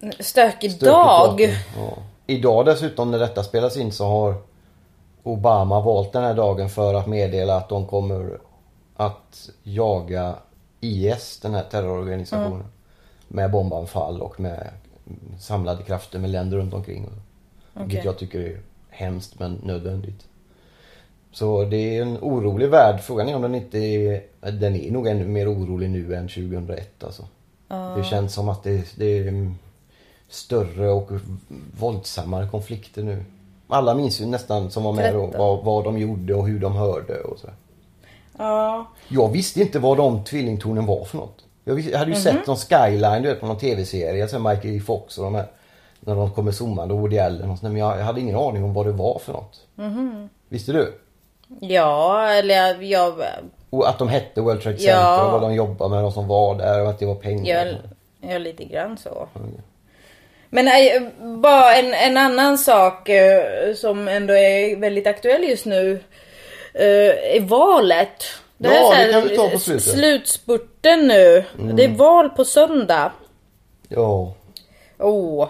Stökig 0.00 0.70
Stökigt 0.72 0.80
dag. 0.80 1.28
vapen. 1.30 1.50
Ja. 1.76 1.92
Idag 2.26 2.66
dessutom 2.66 3.10
när 3.10 3.18
detta 3.18 3.42
spelas 3.42 3.76
in 3.76 3.92
så 3.92 4.06
har 4.06 4.34
Obama 5.22 5.80
valt 5.80 6.12
den 6.12 6.22
här 6.22 6.34
dagen 6.34 6.68
för 6.68 6.94
att 6.94 7.06
meddela 7.06 7.56
att 7.56 7.68
de 7.68 7.86
kommer 7.86 8.38
att 8.96 9.50
jaga 9.62 10.34
IS, 10.80 11.40
den 11.42 11.54
här 11.54 11.64
terrororganisationen. 11.70 12.52
Mm. 12.52 12.66
Med 13.28 13.50
bombanfall 13.50 14.20
och 14.20 14.40
med 14.40 14.68
samlade 15.38 15.82
krafter 15.82 16.18
med 16.18 16.30
länder 16.30 16.56
runt 16.56 16.74
omkring. 16.74 17.06
Vilket 17.72 17.98
Okej. 17.98 18.02
jag 18.04 18.18
tycker 18.18 18.40
är 18.40 18.60
hemskt 18.90 19.38
men 19.38 19.60
nödvändigt. 19.62 20.26
Så 21.32 21.64
det 21.64 21.76
är 21.76 22.02
en 22.02 22.18
orolig 22.20 22.68
värld. 22.68 23.00
Frågan 23.00 23.28
är 23.28 23.36
om 23.36 23.42
den 23.42 23.54
inte 23.54 23.78
är... 23.78 24.22
Den 24.40 24.76
är 24.76 24.90
nog 24.90 25.06
ännu 25.06 25.26
mer 25.26 25.52
orolig 25.52 25.90
nu 25.90 26.14
än 26.14 26.28
2001 26.28 27.04
alltså. 27.04 27.26
Det 27.96 28.04
känns 28.04 28.34
som 28.34 28.48
att 28.48 28.62
det, 28.62 28.96
det 28.96 29.18
är 29.18 29.52
större 30.32 30.90
och 30.90 31.10
våldsammare 31.78 32.46
konflikter 32.46 33.02
nu. 33.02 33.24
Alla 33.68 33.94
minns 33.94 34.20
ju 34.20 34.26
nästan 34.26 34.70
som 34.70 34.82
var 34.84 34.92
med 34.92 35.14
då, 35.14 35.26
vad, 35.26 35.64
vad 35.64 35.84
de 35.84 35.98
gjorde 35.98 36.34
och 36.34 36.46
hur 36.48 36.60
de 36.60 36.72
hörde 36.76 37.20
och 37.20 37.38
så. 37.38 37.48
Ja. 38.38 38.86
Jag 39.08 39.28
visste 39.28 39.60
inte 39.60 39.78
vad 39.78 39.96
de 39.96 40.24
tvillingtornen 40.24 40.86
var 40.86 41.04
för 41.04 41.18
något. 41.18 41.44
Jag, 41.64 41.82
hade 41.98 42.10
ju 42.10 42.16
sett 42.16 42.46
någon 42.46 42.56
skyline 42.56 43.22
du 43.22 43.28
vet 43.28 43.40
på 43.40 43.46
någon 43.46 43.58
tv-serie, 43.58 44.22
alltså 44.22 44.38
Michael 44.38 44.74
J. 44.74 44.80
Fox 44.80 45.18
och 45.18 45.24
de 45.24 45.34
här. 45.34 45.46
När 46.00 46.14
de 46.14 46.30
kommer 46.30 46.52
zoomande 46.52 46.94
och 46.94 47.00
Woody 47.00 47.18
Allen 47.18 47.50
och 47.50 47.58
sånt, 47.58 47.72
men 47.72 47.76
jag, 47.76 47.98
jag 47.98 48.04
hade 48.04 48.20
ingen 48.20 48.36
aning 48.36 48.64
om 48.64 48.74
vad 48.74 48.86
det 48.86 48.92
var 48.92 49.18
för 49.18 49.32
något. 49.32 49.60
Visste 50.48 50.72
du? 50.72 50.94
Ja, 51.60 52.28
eller 52.28 52.54
jag... 52.54 52.84
jag, 52.84 53.14
Och 53.70 53.88
att 53.88 53.98
de 53.98 54.08
hette 54.08 54.40
World 54.40 54.62
Trade 54.62 54.78
Center 54.78 54.92
Ja. 55.00 55.24
och 55.26 55.32
vad 55.32 55.42
de 55.50 55.54
jobbade 55.54 55.90
med, 55.94 56.02
de 56.02 56.12
som 56.12 56.28
var 56.28 56.54
där 56.54 56.82
och 56.82 56.90
att 56.90 56.98
det 56.98 57.06
var 57.06 57.14
pengar. 57.14 57.66
jag, 58.20 58.32
jag 58.32 58.42
lite 58.42 58.64
grann 58.64 58.98
så. 58.98 59.28
Men 60.54 60.68
äh, 60.68 61.02
bara 61.20 61.74
en, 61.74 61.94
en 61.94 62.16
annan 62.16 62.58
sak 62.58 63.08
eh, 63.08 63.74
som 63.74 64.08
ändå 64.08 64.34
är 64.34 64.76
väldigt 64.76 65.06
aktuell 65.06 65.44
just 65.44 65.66
nu. 65.66 66.00
eh, 66.74 67.36
är 67.36 67.40
valet. 67.40 68.24
Ja, 68.58 68.94
är 68.94 69.06
det 69.06 69.12
kan 69.12 69.28
vi 69.28 69.36
ta 69.36 69.48
på 69.48 69.58
slutet. 69.58 69.86
Mm. 69.86 69.98
Slutspurten 69.98 71.08
nu. 71.08 71.44
Det 71.74 71.84
är 71.84 71.88
val 71.88 72.30
på 72.30 72.44
söndag. 72.44 73.12
Ja. 73.88 74.34
Åh. 74.98 75.48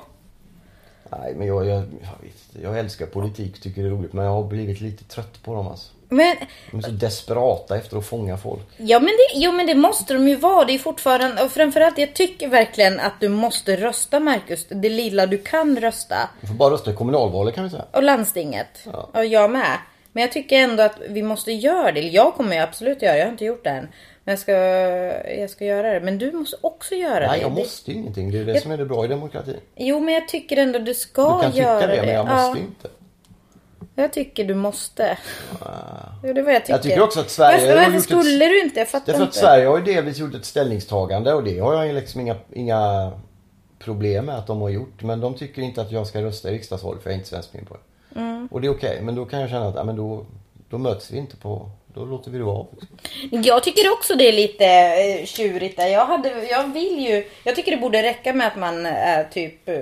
Nej, 1.19 1.35
men 1.35 1.47
jag, 1.47 1.67
jag, 1.67 1.77
jag, 1.77 1.83
vet, 2.23 2.63
jag 2.63 2.79
älskar 2.79 3.07
politik, 3.07 3.61
tycker 3.61 3.83
det 3.83 3.89
är 3.89 3.91
roligt. 3.91 4.13
Men 4.13 4.25
jag 4.25 4.33
har 4.33 4.45
blivit 4.45 4.81
lite 4.81 5.05
trött 5.05 5.43
på 5.43 5.55
dem 5.55 5.69
alltså. 5.69 5.93
Men, 6.09 6.37
De 6.71 6.77
är 6.79 6.83
så 6.83 6.91
desperata 6.91 7.77
efter 7.77 7.97
att 7.97 8.07
fånga 8.07 8.37
folk. 8.39 8.67
ja, 8.77 8.99
men 8.99 9.07
det, 9.09 9.39
jo 9.39 9.53
men 9.53 9.67
det 9.67 9.75
måste 9.75 10.15
de 10.15 10.29
ju 10.29 10.37
vara. 10.37 10.65
Det 10.65 10.73
är 10.75 10.79
fortfarande, 10.79 11.43
och 11.43 11.51
framförallt 11.53 11.99
jag 11.99 12.15
tycker 12.15 12.49
verkligen 12.49 13.01
att 13.01 13.13
du 13.21 13.29
måste 13.29 13.77
rösta 13.77 14.21
Marcus. 14.21 14.67
Det 14.69 14.89
lilla 14.89 15.27
du 15.27 15.39
kan 15.39 15.81
rösta. 15.81 16.17
Du 16.41 16.47
får 16.47 16.55
bara 16.55 16.75
rösta 16.75 16.91
i 16.91 16.95
kommunalvalet 16.95 17.55
kan 17.55 17.65
vi 17.65 17.71
säga. 17.71 17.85
Och 17.93 18.03
landstinget. 18.03 18.69
Ja. 18.85 19.09
Och 19.15 19.27
jag 19.27 19.51
med. 19.51 19.79
Men 20.13 20.21
jag 20.23 20.33
tycker 20.33 20.57
ändå 20.57 20.83
att 20.83 20.99
vi 21.09 21.23
måste 21.23 21.53
göra 21.53 21.93
det. 21.93 22.01
Jag 22.01 22.35
kommer 22.35 22.57
ju 22.57 22.63
absolut 22.63 23.03
göra 23.03 23.13
det. 23.13 23.19
Jag 23.19 23.27
har 23.27 23.33
inte 23.33 23.45
gjort 23.45 23.65
det 23.65 23.71
än. 23.71 23.89
Men 24.25 24.33
jag 24.33 24.39
ska, 24.39 24.53
jag 25.41 25.51
ska 25.51 25.65
göra 25.65 25.93
det. 25.93 26.01
Men 26.01 26.19
du 26.19 26.33
måste 26.33 26.57
också 26.61 26.95
göra 26.95 27.27
Nej, 27.27 27.29
det. 27.39 27.43
jag 27.43 27.51
Det- 27.51 27.55
måste 27.61 27.91
ju 27.91 27.97
ingenting. 27.97 28.31
Det 28.31 28.39
är 28.39 28.45
det 28.45 28.53
Jag- 28.53 28.63
som 28.63 28.71
är 28.73 28.77
det 28.79 28.85
bra 28.85 29.05
i 29.05 29.09
demokratin. 29.09 29.57
Jo, 29.77 30.01
men 30.01 30.15
jag 30.15 30.29
tycker 30.29 30.57
ändå 30.57 30.79
du 30.79 30.95
ska 30.95 31.37
Du 31.37 31.43
kan 31.43 31.53
tycka 31.53 31.65
göra 31.65 31.87
det, 31.87 31.97
det. 31.97 32.03
men 32.03 32.15
jag 32.15 32.27
ja, 32.29 32.47
måste 32.47 32.61
inte. 32.63 32.89
jag 33.95 34.13
tycker 34.13 34.45
du 34.45 34.55
måste. 34.55 35.19
Jo, 36.25 36.33
det 36.33 36.41
är 36.41 36.45
vad 36.45 36.55
jag 36.55 36.63
tycker. 36.63 36.73
Jag 36.75 36.83
tycker 36.83 37.03
också 37.03 37.21
att 37.21 37.31
Sverige 37.31 37.59
Varför, 37.59 37.69
har 37.69 37.77
varför 37.77 37.93
gjort 37.93 38.05
ett- 38.05 38.27
skulle 38.27 38.47
du 38.49 38.61
inte? 38.61 38.79
Jag 38.79 38.89
fattar 38.89 39.07
Därför 39.07 39.23
att 39.23 39.29
inte. 39.29 39.39
Sverige 39.39 39.67
har 39.67 39.79
ju 39.79 39.85
delvis 39.85 40.19
gjort 40.19 40.35
ett 40.35 40.45
ställningstagande 40.45 41.35
och 41.35 41.45
det 41.45 41.59
har 41.59 41.85
jag 41.85 41.95
liksom 41.95 42.21
inga, 42.21 42.37
inga 42.53 43.13
problem 43.79 44.25
med 44.27 44.39
att 44.39 44.47
de 44.47 44.61
har 44.61 44.69
gjort. 44.69 45.03
Men 45.03 45.21
de 45.21 45.35
tycker 45.35 45.63
inte 45.63 45.81
att 45.83 45.93
jag 45.93 46.07
ska 46.07 46.23
rösta 46.23 46.51
i 46.51 46.55
riksdagsvalet 46.55 47.03
för 47.03 47.11
jag 47.11 47.15
är 47.15 47.19
inte 47.19 47.29
svensk 47.29 47.53
medborgare. 47.55 47.85
Mm. 48.17 48.49
Och 48.51 48.61
det 48.61 48.67
är 48.67 48.71
okej, 48.71 49.01
men 49.03 49.15
då 49.15 49.25
kan 49.25 49.41
jag 49.41 49.51
känna 49.51 49.69
att 49.69 49.75
ja, 49.75 49.85
men 49.85 49.97
då, 49.97 50.25
då 50.69 50.79
möts 50.79 51.11
vi 51.11 51.19
inte 51.19 51.37
på... 51.37 51.71
Då 51.95 52.05
låter 52.05 52.31
vi 52.31 52.39
det 52.39 52.45
vara. 52.45 52.67
Liksom. 52.71 53.43
Jag 53.43 53.63
tycker 53.63 53.93
också 53.93 54.15
det 54.15 54.29
är 54.29 54.33
lite 54.33 54.65
eh, 54.67 55.27
tjurigt 55.27 55.77
där. 55.77 55.87
Jag, 55.87 56.07
hade, 56.07 56.47
jag 56.51 56.73
vill 56.73 56.99
ju... 56.99 57.25
Jag 57.45 57.57
tycker 57.57 57.71
det 57.71 57.77
borde 57.77 58.03
räcka 58.03 58.33
med 58.33 58.47
att 58.47 58.57
man 58.57 58.87
är 58.87 59.25
typ 59.25 59.69
eh, 59.69 59.77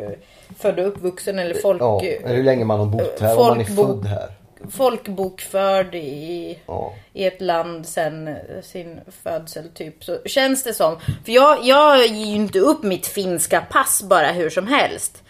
född 0.58 0.78
och 0.78 0.86
uppvuxen 0.86 1.38
eller 1.38 1.54
folk... 1.54 1.82
Ja, 1.82 2.02
eh, 2.04 2.24
eller 2.24 2.36
hur 2.36 2.42
länge 2.44 2.64
man 2.64 2.78
har 2.78 2.86
bott 2.86 3.20
här, 3.20 3.38
om 3.38 3.46
man 3.46 3.60
är 3.60 3.64
född 3.64 4.04
här. 4.06 4.28
folkbokförd 4.70 5.94
i, 5.94 6.58
Ja. 6.66 6.92
i 7.12 7.24
ett 7.24 7.40
land 7.40 7.86
sen 7.86 8.28
eh, 8.28 8.34
sin 8.62 9.00
födsel 9.22 9.68
typ. 9.74 10.04
Så 10.04 10.18
känns 10.26 10.62
det 10.64 10.74
som. 10.74 10.96
För 11.24 11.32
jag, 11.32 11.58
jag 11.64 12.06
ger 12.06 12.26
ju 12.26 12.34
inte 12.34 12.58
upp 12.58 12.82
mitt 12.82 13.06
finska 13.06 13.60
pass 13.60 14.02
bara 14.02 14.32
hur 14.32 14.50
som 14.50 14.66
helst. 14.66 15.22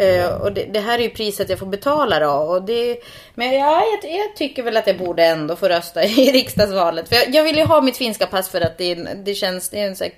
Eh, 0.00 0.34
och 0.34 0.52
det, 0.52 0.64
det 0.64 0.80
här 0.80 0.98
är 0.98 1.02
ju 1.02 1.10
priset 1.10 1.48
jag 1.50 1.58
får 1.58 1.66
betala 1.66 2.18
då. 2.18 2.30
Och 2.30 2.62
det, 2.62 2.98
men 3.34 3.52
ja, 3.54 3.82
jag, 4.02 4.12
jag 4.12 4.36
tycker 4.36 4.62
väl 4.62 4.76
att 4.76 4.86
jag 4.86 4.98
borde 4.98 5.24
ändå 5.24 5.56
få 5.56 5.68
rösta 5.68 6.04
i 6.04 6.32
riksdagsvalet. 6.32 7.08
För 7.08 7.16
jag, 7.16 7.34
jag 7.34 7.44
vill 7.44 7.56
ju 7.56 7.64
ha 7.64 7.80
mitt 7.80 7.96
finska 7.96 8.26
pass 8.26 8.48
för 8.48 8.60
att 8.60 8.78
det, 8.78 8.94
det 8.94 9.34
känns... 9.34 9.68
Det 9.68 9.80
är 9.80 9.86
en 9.86 9.96
så 9.96 10.04
här, 10.04 10.12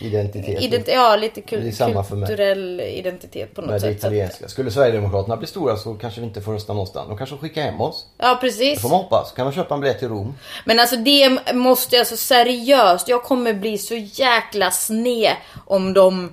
Identitet. 0.00 0.62
ident, 0.62 0.88
ja, 0.88 1.16
lite 1.16 1.40
kul, 1.40 1.72
kulturell 1.72 2.80
identitet 2.80 3.54
på 3.54 3.60
något 3.60 3.70
det 3.70 3.80
sätt. 3.80 3.90
Att- 3.90 3.96
italienska. 3.96 4.48
Skulle 4.48 4.70
Sverigedemokraterna 4.70 5.36
bli 5.36 5.46
stora 5.46 5.76
så 5.76 5.94
kanske 5.94 6.20
vi 6.20 6.26
inte 6.26 6.40
får 6.40 6.52
rösta 6.52 6.72
någonstans. 6.72 7.08
De 7.08 7.18
kanske 7.18 7.36
skickar 7.36 7.62
hem 7.62 7.80
oss. 7.80 8.06
Ja, 8.18 8.38
precis. 8.40 8.74
Det 8.74 8.82
får 8.82 8.88
man 8.88 8.98
hoppas. 8.98 9.32
Kan 9.32 9.46
de 9.46 9.52
köpa 9.52 9.74
en 9.74 9.80
biljett 9.80 9.98
till 9.98 10.08
Rom? 10.08 10.34
Men 10.64 10.80
alltså 10.80 10.96
det 10.96 11.38
måste 11.54 11.98
alltså 11.98 12.16
seriöst. 12.16 13.08
Jag 13.08 13.22
kommer 13.22 13.52
bli 13.54 13.78
så 13.78 13.94
jäkla 13.94 14.70
sned 14.70 15.32
om 15.66 15.92
de 15.94 16.32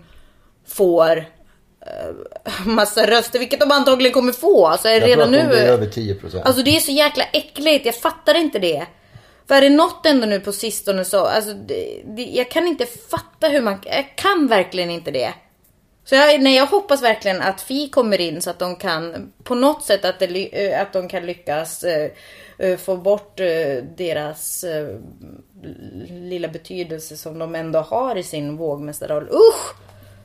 får 0.67 1.25
massa 2.65 3.07
röster, 3.07 3.39
vilket 3.39 3.59
de 3.59 3.71
antagligen 3.71 4.13
kommer 4.13 4.33
få. 4.33 4.67
Alltså 4.67 4.89
Jag 4.89 5.03
redan 5.03 5.15
tror 5.31 5.39
att 5.41 5.47
nu. 5.47 5.53
de 5.53 5.59
blir 5.59 5.69
över 5.69 5.85
10%. 5.87 6.41
Alltså 6.43 6.63
det 6.63 6.75
är 6.75 6.79
så 6.79 6.91
jäkla 6.91 7.23
äckligt. 7.23 7.85
Jag 7.85 7.95
fattar 7.95 8.35
inte 8.35 8.59
det. 8.59 8.85
För 9.47 9.55
är 9.55 9.61
det 9.61 9.69
något 9.69 10.05
ändå 10.05 10.25
nu 10.27 10.39
på 10.39 10.51
sistone 10.51 11.05
så, 11.05 11.25
alltså 11.25 11.53
det, 11.53 12.01
det, 12.05 12.23
jag 12.23 12.51
kan 12.51 12.67
inte 12.67 12.85
fatta 12.85 13.47
hur 13.47 13.61
man, 13.61 13.81
jag 13.85 14.15
kan 14.15 14.47
verkligen 14.47 14.89
inte 14.89 15.11
det. 15.11 15.33
Så 16.05 16.15
jag, 16.15 16.41
nej, 16.41 16.55
jag 16.55 16.65
hoppas 16.65 17.01
verkligen 17.03 17.41
att 17.41 17.61
Fi 17.61 17.89
kommer 17.89 18.21
in 18.21 18.41
så 18.41 18.49
att 18.49 18.59
de 18.59 18.75
kan 18.75 19.31
på 19.43 19.55
något 19.55 19.83
sätt 19.83 20.05
att, 20.05 20.19
det, 20.19 20.65
eh, 20.71 20.81
att 20.81 20.93
de 20.93 21.07
kan 21.07 21.25
lyckas 21.25 21.83
eh, 21.83 22.11
eh, 22.57 22.77
få 22.77 22.97
bort 22.97 23.39
eh, 23.39 23.83
deras 23.97 24.63
eh, 24.63 24.87
lilla 26.09 26.47
betydelse 26.47 27.17
som 27.17 27.39
de 27.39 27.55
ändå 27.55 27.79
har 27.79 28.15
i 28.15 28.23
sin 28.23 28.57
vågmästarroll. 28.57 29.23
Usch! 29.31 29.75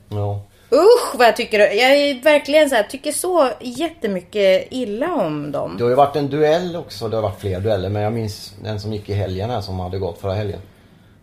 Ja. 0.09 0.41
Usch 0.71 1.15
vad 1.17 1.27
jag 1.27 1.35
tycker, 1.35 1.59
jag 1.59 1.97
är 1.97 2.23
verkligen 2.23 2.69
så 2.69 2.75
här, 2.75 2.83
tycker 2.83 3.11
så 3.11 3.49
jättemycket 3.61 4.67
illa 4.71 5.15
om 5.15 5.51
dem. 5.51 5.77
Det 5.77 5.83
har 5.83 5.89
ju 5.89 5.95
varit 5.95 6.15
en 6.15 6.29
duell 6.29 6.75
också. 6.75 7.09
Det 7.09 7.17
har 7.17 7.21
varit 7.21 7.39
flera 7.39 7.59
dueller. 7.59 7.89
Men 7.89 8.01
jag 8.01 8.13
minns 8.13 8.53
den 8.63 8.79
som 8.79 8.93
gick 8.93 9.09
i 9.09 9.13
helgen 9.13 9.49
här 9.49 9.61
som 9.61 9.79
hade 9.79 9.99
gått 9.99 10.17
förra 10.17 10.33
helgen. 10.33 10.59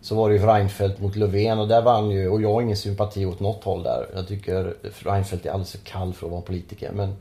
Så 0.01 0.15
var 0.15 0.29
det 0.29 0.35
ju 0.35 0.45
Reinfeldt 0.45 1.01
mot 1.01 1.15
Löfven 1.15 1.59
och 1.59 1.67
där 1.67 1.81
vann 1.81 2.11
ju, 2.11 2.29
och 2.29 2.41
jag 2.41 2.53
har 2.53 2.61
ingen 2.61 2.77
sympati 2.77 3.25
åt 3.25 3.39
något 3.39 3.63
håll 3.63 3.83
där. 3.83 4.07
Jag 4.15 4.27
tycker 4.27 4.73
Reinfeldt 5.03 5.45
är 5.45 5.49
alldeles 5.49 5.71
för 5.71 5.79
kall 5.79 6.13
för 6.13 6.25
att 6.27 6.31
vara 6.31 6.41
politiker. 6.41 6.91
Men 6.91 7.15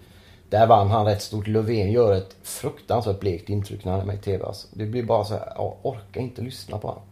där 0.51 0.66
vann 0.66 0.91
han 0.91 1.07
rätt 1.07 1.22
stort. 1.22 1.47
Löfven 1.47 1.93
gör 1.93 2.14
ett 2.14 2.37
fruktansvärt 2.43 3.20
blekt 3.20 3.49
intryck 3.49 3.85
när 3.85 3.93
han 3.93 4.01
är 4.01 4.05
med 4.05 4.14
i 4.14 4.18
TV. 4.18 4.45
Alltså. 4.45 4.66
Det 4.70 4.87
blir 4.87 5.03
bara 5.03 5.25
så 5.25 5.35
här, 5.35 5.53
jag 5.57 5.77
orkar 5.83 6.20
inte 6.20 6.43
lyssna 6.43 6.79
på 6.79 6.89
honom. 6.89 7.03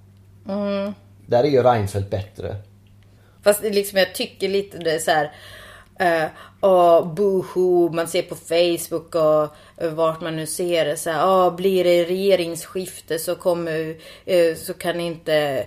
Där 1.27 1.45
är 1.45 1.49
ju 1.49 1.63
Reinfeldt 1.63 2.11
bättre. 2.11 2.57
Fast 3.45 3.63
liksom, 3.63 3.99
jag 3.99 4.15
tycker 4.15 4.49
lite 4.49 4.79
det 4.79 4.93
är 4.93 4.99
så 4.99 5.11
här. 5.11 5.33
Eh, 5.99 6.25
uh, 6.25 6.31
och 6.61 7.07
boohoo, 7.07 7.93
man 7.93 8.09
ser 8.09 8.23
på 8.23 8.35
Facebook 8.35 9.15
och 9.15 9.57
uh, 9.85 9.95
vart 9.95 10.21
man 10.21 10.37
nu 10.37 10.47
ser 10.47 10.85
det. 10.85 10.97
Så 10.97 11.11
här, 11.11 11.27
ah, 11.27 11.51
blir 11.51 11.85
det 11.85 12.05
regeringsskifte 12.05 13.19
så 13.19 13.35
kommer, 13.35 13.97
uh, 14.31 14.55
så 14.57 14.75
kan 14.75 15.01
inte, 15.01 15.67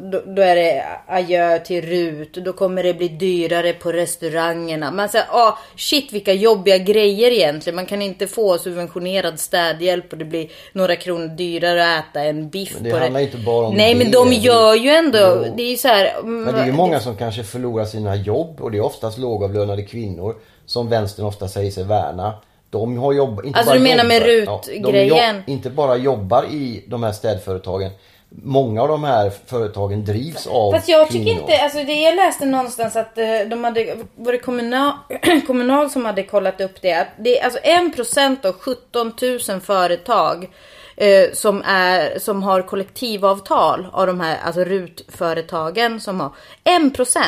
då, 0.00 0.22
då 0.26 0.42
är 0.42 0.56
det 0.56 0.84
adjö 1.06 1.58
till 1.58 1.84
RUT. 1.86 2.32
Då 2.34 2.52
kommer 2.52 2.82
det 2.82 2.94
bli 2.94 3.08
dyrare 3.08 3.72
på 3.72 3.92
restaurangerna. 3.92 4.90
Man 4.90 5.08
säger, 5.08 5.26
ah, 5.30 5.58
shit 5.76 6.12
vilka 6.12 6.32
jobbiga 6.32 6.78
grejer 6.78 7.30
egentligen. 7.30 7.76
Man 7.76 7.86
kan 7.86 8.02
inte 8.02 8.26
få 8.26 8.58
subventionerad 8.58 9.40
städhjälp 9.40 10.12
och 10.12 10.18
det 10.18 10.24
blir 10.24 10.48
några 10.72 10.96
kronor 10.96 11.26
dyrare 11.28 11.98
att 11.98 12.04
äta 12.10 12.20
en 12.24 12.48
biff 12.48 12.74
Men 12.74 12.84
det 12.84 12.90
på 12.90 12.96
handlar 12.96 13.20
inte 13.20 13.36
bara 13.36 13.66
om 13.66 13.74
Nej 13.74 13.94
men 13.94 14.06
det. 14.06 14.12
de 14.12 14.28
Det- 14.30 14.34
gör 14.36 14.74
ju 14.74 14.90
ändå, 14.90 15.18
Jo. 15.46 15.54
det 15.56 15.62
är 15.62 15.70
ju 15.70 15.76
så 15.76 15.88
här. 15.88 16.22
Men 16.22 16.54
det 16.54 16.60
är 16.60 16.66
ju 16.66 16.72
många 16.72 17.00
som 17.00 17.16
kanske 17.16 17.42
förlorar 17.42 17.84
sina 17.84 18.16
jobb 18.16 18.60
och 18.60 18.70
det 18.70 18.78
är 18.78 18.84
oftast 18.84 19.18
lågavlönade 19.18 19.82
kvinnor 19.82 20.34
som 20.66 20.88
vänstern 20.88 21.26
ofta 21.26 21.48
säger 21.48 21.70
sig 21.70 21.84
värna. 21.84 22.34
De 22.70 22.98
har 22.98 23.12
jobb, 23.12 23.40
inte 23.44 23.58
Alltså, 23.58 23.72
bara 23.74 23.78
du 23.78 23.84
menar 23.84 24.04
med 24.04 24.16
jobbar- 24.16 24.56
RUT-grejen? 24.62 24.92
de 24.92 25.04
jobb, 25.36 25.42
inte 25.46 25.70
bara 25.70 25.96
jobbar 25.96 26.44
i 26.50 26.84
de 26.86 27.02
här 27.02 27.12
städföretagen. 27.12 27.90
Många 28.34 28.82
av 28.82 28.88
de 28.88 29.04
här 29.04 29.32
företagen 29.46 30.04
drivs 30.04 30.46
av 30.46 30.72
Fast 30.72 30.88
jag 30.88 31.08
kvinnor. 31.08 31.24
tycker 31.24 31.40
inte, 31.40 31.62
alltså 31.62 31.78
det 31.84 32.00
jag 32.00 32.16
läste 32.16 32.46
någonstans 32.46 32.96
att 32.96 33.18
eh, 33.18 33.26
de 33.50 33.64
hade, 33.64 33.96
var 34.16 34.32
det 34.32 34.38
kommunal, 34.38 34.92
kommunal 35.46 35.90
som 35.90 36.04
hade 36.04 36.22
kollat 36.22 36.60
upp 36.60 36.82
det. 36.82 36.92
Att 36.92 37.08
det 37.18 37.40
är 37.40 37.44
alltså 37.44 37.58
1% 37.58 38.46
av 38.46 38.52
17 38.52 39.12
000 39.48 39.60
företag 39.60 40.50
eh, 40.96 41.32
som, 41.32 41.62
är, 41.66 42.18
som 42.18 42.42
har 42.42 42.62
kollektivavtal 42.62 43.86
av 43.92 44.06
de 44.06 44.20
här, 44.20 44.38
alltså 44.44 44.64
RUT-företagen 44.64 46.00
som 46.00 46.20
har 46.20 46.30
1%. 46.64 47.18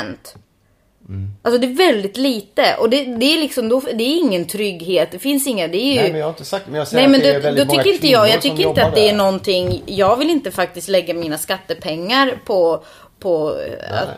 Alltså 1.43 1.61
det 1.61 1.67
är 1.67 1.75
väldigt 1.93 2.17
lite 2.17 2.77
och 2.79 2.91
det, 2.91 3.05
det 3.05 3.27
är 3.35 3.41
liksom, 3.41 3.69
då, 3.69 3.81
det 3.81 4.05
är 4.05 4.19
ingen 4.19 4.45
trygghet. 4.45 5.09
Det 5.13 5.19
finns 5.19 5.47
inga, 5.47 5.69
det 5.69 5.77
är 5.77 5.95
ju... 5.95 6.01
Nej 6.01 6.11
men 6.11 6.19
jag 6.19 6.27
har 6.27 6.31
inte 6.33 6.45
sagt 6.45 6.67
men 6.67 6.79
jag 6.79 6.89
säger 6.89 7.09
Nej 7.09 7.11
men 7.11 7.21
att 7.21 7.25
det 7.25 7.31
är 7.31 7.35
då, 7.35 7.41
väldigt 7.41 7.69
då 7.69 7.73
många 7.73 7.83
tycker 7.83 7.95
inte 7.95 8.09
jag, 8.09 8.29
jag 8.29 8.43
tycker 8.43 8.69
inte 8.69 8.85
att 8.85 8.95
det 8.95 9.09
är 9.09 9.11
där. 9.13 9.19
någonting, 9.19 9.83
jag 9.87 10.17
vill 10.17 10.31
inte 10.31 10.51
faktiskt 10.51 10.89
lägga 10.89 11.15
mina 11.15 11.39
skattepengar 11.39 12.41
på, 12.47 12.85
på 13.19 13.57
eh, 13.61 14.03
att, 14.03 14.09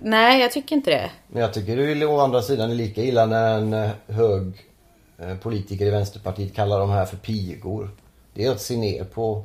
nej 0.00 0.40
jag 0.40 0.52
tycker 0.52 0.76
inte 0.76 0.90
det. 0.90 1.10
Men 1.28 1.42
jag 1.42 1.54
tycker 1.54 1.76
det 1.76 1.82
är 1.92 2.04
å 2.10 2.20
andra 2.20 2.42
sidan 2.42 2.70
är 2.70 2.74
lika 2.74 3.02
illa 3.02 3.26
när 3.26 3.54
en 3.58 3.72
eh, 3.72 3.90
hög 4.08 4.52
eh, 5.18 5.36
politiker 5.36 5.86
i 5.86 5.90
Vänsterpartiet 5.90 6.54
kallar 6.54 6.78
de 6.80 6.90
här 6.90 7.04
för 7.06 7.16
pigor. 7.16 7.90
Det 8.34 8.44
är 8.44 8.50
att 8.50 8.60
se 8.60 8.76
ner 8.76 9.04
på. 9.04 9.44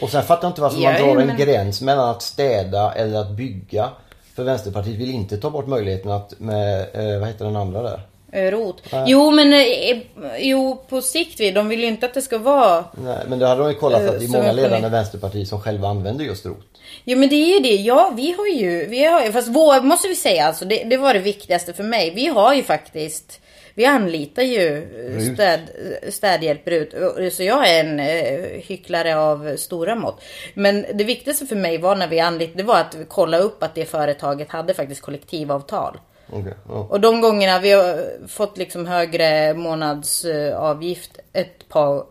Och 0.00 0.10
sen 0.10 0.22
fattar 0.22 0.42
jag 0.44 0.50
inte 0.50 0.60
varför 0.60 0.80
man 0.80 0.92
Ja, 0.92 0.98
drar 0.98 1.16
en 1.20 1.26
men- 1.26 1.36
gräns 1.36 1.82
mellan 1.82 2.08
att 2.10 2.22
städa 2.22 2.92
eller 2.94 3.20
att 3.20 3.30
bygga. 3.30 3.90
För 4.36 4.42
Vänsterpartiet 4.42 4.96
vill 4.96 5.10
inte 5.10 5.36
ta 5.36 5.50
bort 5.50 5.66
möjligheten 5.66 6.10
att 6.10 6.40
med, 6.40 6.80
eh, 6.94 7.18
vad 7.20 7.28
heter 7.28 7.44
den 7.44 7.56
andra 7.56 7.82
där? 7.82 8.00
Eh, 8.32 8.50
Rot. 8.50 8.82
Nej. 8.92 9.04
Jo 9.06 9.30
men, 9.30 9.52
eh, 9.52 9.98
jo 10.38 10.82
på 10.88 11.02
sikt, 11.02 11.40
vi- 11.40 11.50
de 11.50 11.68
vill 11.68 11.80
ju 11.80 11.86
inte 11.86 12.06
att 12.06 12.14
det 12.14 12.22
ska 12.22 12.38
vara 12.38 12.84
Nej, 13.04 13.18
men 13.28 13.38
det 13.38 13.46
hade 13.46 13.62
de 13.62 13.68
ju 13.70 13.74
kollat 13.78 14.02
Eh, 14.02 14.08
att 14.08 14.18
det 14.18 14.24
är 14.24 14.28
många 14.28 14.42
subventioner. 14.44 14.62
ledande 14.70 14.88
Vänsterpartier 14.88 15.44
som 15.44 15.60
själva 15.60 15.88
använder 15.88 16.24
just 16.24 16.46
ROT. 16.46 16.56
Jo 17.04 17.18
men 17.18 17.28
det 17.28 17.34
är 17.36 17.54
ju 17.54 17.60
det, 17.60 17.76
ja 17.76 18.12
vi 18.16 18.32
har 18.32 18.46
ju, 18.46 18.86
vi 18.86 19.04
har 19.04 19.24
ju, 19.24 19.32
fast 19.32 19.48
vår, 19.48 19.80
måste 19.80 20.08
vi 20.08 20.14
säga 20.16 20.44
alltså, 20.46 20.64
det, 20.64 20.84
det 20.84 20.96
var 20.96 21.14
det 21.14 21.20
viktigaste 21.20 21.72
för 21.72 21.82
mig. 21.84 22.12
Vi 22.14 22.26
har 22.26 22.54
ju 22.54 22.62
faktiskt, 22.62 23.40
vi 23.74 23.84
anlitar 23.84 24.42
ju 24.42 24.86
städ, 25.34 25.60
städhjälp 26.08 26.68
RUT. 26.68 26.94
Så 27.32 27.42
jag 27.42 27.68
är 27.68 27.84
en 27.84 28.00
eh, 28.00 28.60
hycklare 28.62 29.16
av 29.16 29.56
stora 29.56 29.94
mått. 29.94 30.22
Men 30.54 30.86
det 30.94 31.04
viktigaste 31.04 31.46
för 31.46 31.56
mig 31.56 31.78
var 31.78 31.96
när 31.96 32.08
vi 32.08 32.20
anlitade, 32.20 32.56
det 32.56 32.62
var 32.62 32.80
att 32.80 32.96
kolla 33.08 33.38
upp 33.38 33.62
att 33.62 33.74
det 33.74 33.84
företaget 33.84 34.50
hade 34.50 34.74
faktiskt 34.74 35.00
kollektivavtal. 35.00 35.98
Okej, 36.30 36.54
ja. 36.68 36.74
Och 36.90 37.00
de 37.00 37.20
gångerna 37.20 37.58
vi 37.58 37.72
har 37.72 38.26
fått 38.28 38.58
liksom 38.58 38.86
högre 38.86 39.54
månadsavgift 39.54 41.18
ett 41.32 41.68
par, 41.68 42.04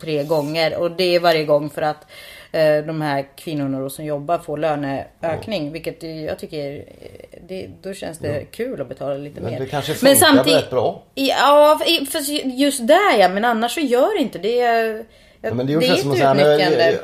tre 0.00 0.24
gånger. 0.24 0.76
Och 0.76 0.90
det 0.90 1.14
är 1.14 1.20
varje 1.20 1.44
gång 1.44 1.70
för 1.70 1.82
att 1.82 2.06
de 2.86 3.00
här 3.00 3.26
kvinnorna 3.36 3.80
då 3.80 3.90
som 3.90 4.04
jobbar 4.04 4.38
får 4.38 4.56
löneökning. 4.56 5.72
Vilket 5.72 6.02
jag 6.02 6.38
tycker, 6.38 6.76
eh, 6.76 7.38
det, 7.48 7.68
då 7.82 7.94
känns 7.94 8.18
det 8.18 8.44
kul 8.44 8.80
att 8.80 8.88
betala 8.88 9.14
lite 9.14 9.40
Men 9.40 9.52
mer. 9.52 9.60
det 9.60 9.66
kanske 9.66 9.94
funkar 9.94 10.44
rätt 10.44 10.70
bra. 10.70 11.02
Ja, 11.14 11.80
för 12.10 12.20
just 12.46 12.86
där 12.86 13.18
ja, 13.18 13.28
men 13.28 13.44
annars 13.44 13.74
så 13.74 13.80
gör 13.80 14.16
det 14.16 14.22
inte 14.22 14.38
det. 14.38 14.56
Ja, 15.40 15.54
men 15.54 15.66
det 15.66 15.72
är 15.72 15.80
ju 15.80 15.96
som 15.96 16.10
att 16.10 16.18
säga, 16.18 16.58
jag, 16.58 16.60
jag, 16.60 16.94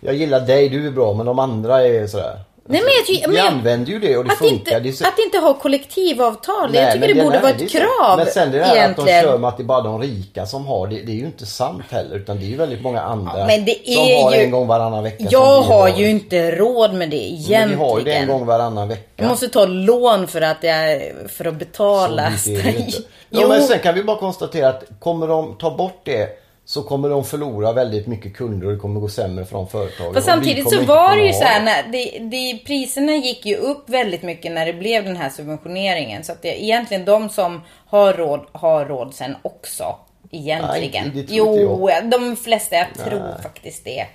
jag 0.00 0.14
gillar 0.14 0.40
dig, 0.40 0.68
du 0.68 0.86
är 0.86 0.90
bra, 0.90 1.14
men 1.14 1.26
de 1.26 1.38
andra 1.38 1.86
är 1.86 2.06
sådär. 2.06 2.40
Nej, 2.72 2.82
men 2.82 3.16
jag, 3.20 3.28
vi 3.28 3.36
men, 3.36 3.46
använder 3.46 3.92
ju 3.92 3.98
det 3.98 4.16
och 4.16 4.24
det 4.24 4.32
att 4.32 4.38
funkar. 4.38 4.86
Inte. 4.86 5.06
Att 5.06 5.18
inte 5.18 5.38
ha 5.38 5.54
kollektivavtal, 5.54 6.70
Nej, 6.72 6.82
jag 6.82 6.92
tycker 6.92 7.08
det, 7.08 7.14
det 7.14 7.22
borde 7.22 7.38
vara 7.38 7.50
ett 7.50 7.70
krav. 7.70 8.16
Men 8.16 8.26
sen 8.26 8.50
det 8.50 8.64
här 8.64 8.90
att 8.90 8.96
de 8.96 9.06
kör 9.06 9.38
med 9.38 9.48
att 9.48 9.56
det 9.56 9.62
är 9.62 9.64
bara 9.64 9.80
de 9.80 10.00
rika 10.02 10.46
som 10.46 10.66
har 10.66 10.86
det. 10.86 10.96
Det 11.02 11.12
är 11.12 11.16
ju 11.16 11.26
inte 11.26 11.46
sant 11.46 11.82
heller. 11.90 12.16
Utan 12.16 12.38
det 12.38 12.44
är 12.44 12.48
ju 12.48 12.56
väldigt 12.56 12.82
många 12.82 13.00
andra 13.00 13.38
ja, 13.38 13.46
men 13.46 13.64
det 13.64 13.90
är 13.90 13.94
som 13.94 14.24
har 14.24 14.34
ju... 14.34 14.42
en 14.42 14.50
gång 14.50 14.66
varannan 14.66 15.02
vecka. 15.02 15.24
Jag 15.30 15.62
har 15.62 15.88
ju 15.88 16.10
inte 16.10 16.50
råd 16.50 16.94
med 16.94 17.10
det 17.10 17.16
egentligen. 17.16 17.68
Men 17.68 17.78
vi 17.78 17.84
har 17.84 17.98
ju 17.98 18.04
det 18.04 18.12
en 18.12 18.28
gång 18.28 18.46
varannan 18.46 18.88
vecka. 18.88 19.02
Jag 19.16 19.28
måste 19.28 19.48
ta 19.48 19.64
lån 19.64 20.28
för 20.28 20.40
att, 20.40 20.62
jag, 20.62 21.02
för 21.28 21.44
att 21.44 21.54
betala. 21.54 22.32
Så 22.36 22.48
det 22.50 22.56
är 22.56 22.62
det 22.62 22.78
inte. 22.78 22.98
Ja, 23.30 23.48
men 23.48 23.62
sen 23.62 23.78
kan 23.78 23.94
vi 23.94 24.04
bara 24.04 24.18
konstatera 24.18 24.68
att 24.68 24.84
kommer 25.00 25.28
de 25.28 25.56
ta 25.58 25.76
bort 25.76 26.00
det 26.04 26.41
så 26.72 26.82
kommer 26.82 27.08
de 27.08 27.24
förlora 27.24 27.72
väldigt 27.72 28.06
mycket 28.06 28.36
kunder 28.36 28.66
och 28.66 28.72
det 28.72 28.78
kommer 28.78 29.00
gå 29.00 29.08
sämre 29.08 29.44
för 29.44 29.56
de 29.56 29.68
företagen. 29.68 30.14
Fast 30.14 30.26
samtidigt 30.26 30.70
så 30.70 30.84
var 30.84 31.16
det 31.16 31.26
ju 31.26 31.32
så 31.32 31.44
här, 31.44 31.62
när 31.62 31.92
det, 31.92 32.18
det, 32.18 32.58
priserna 32.64 33.12
gick 33.12 33.46
ju 33.46 33.56
upp 33.56 33.88
väldigt 33.88 34.22
mycket 34.22 34.52
när 34.52 34.66
det 34.66 34.72
blev 34.72 35.04
den 35.04 35.16
här 35.16 35.30
subventioneringen. 35.30 36.24
Så 36.24 36.32
att 36.32 36.42
det 36.42 36.48
är 36.48 36.62
egentligen 36.62 37.04
de 37.04 37.28
som 37.28 37.60
har 37.86 38.12
råd, 38.12 38.40
har 38.52 38.84
råd 38.84 39.14
sen 39.14 39.36
också. 39.42 39.96
Egentligen. 40.30 41.10
Nej, 41.14 41.24
det 41.28 41.34
jo, 41.34 41.88
de 42.04 42.36
flesta, 42.36 42.76
jag 42.76 42.86
Nej. 42.96 43.06
tror 43.08 43.42
faktiskt 43.42 43.84
det. 43.84 44.06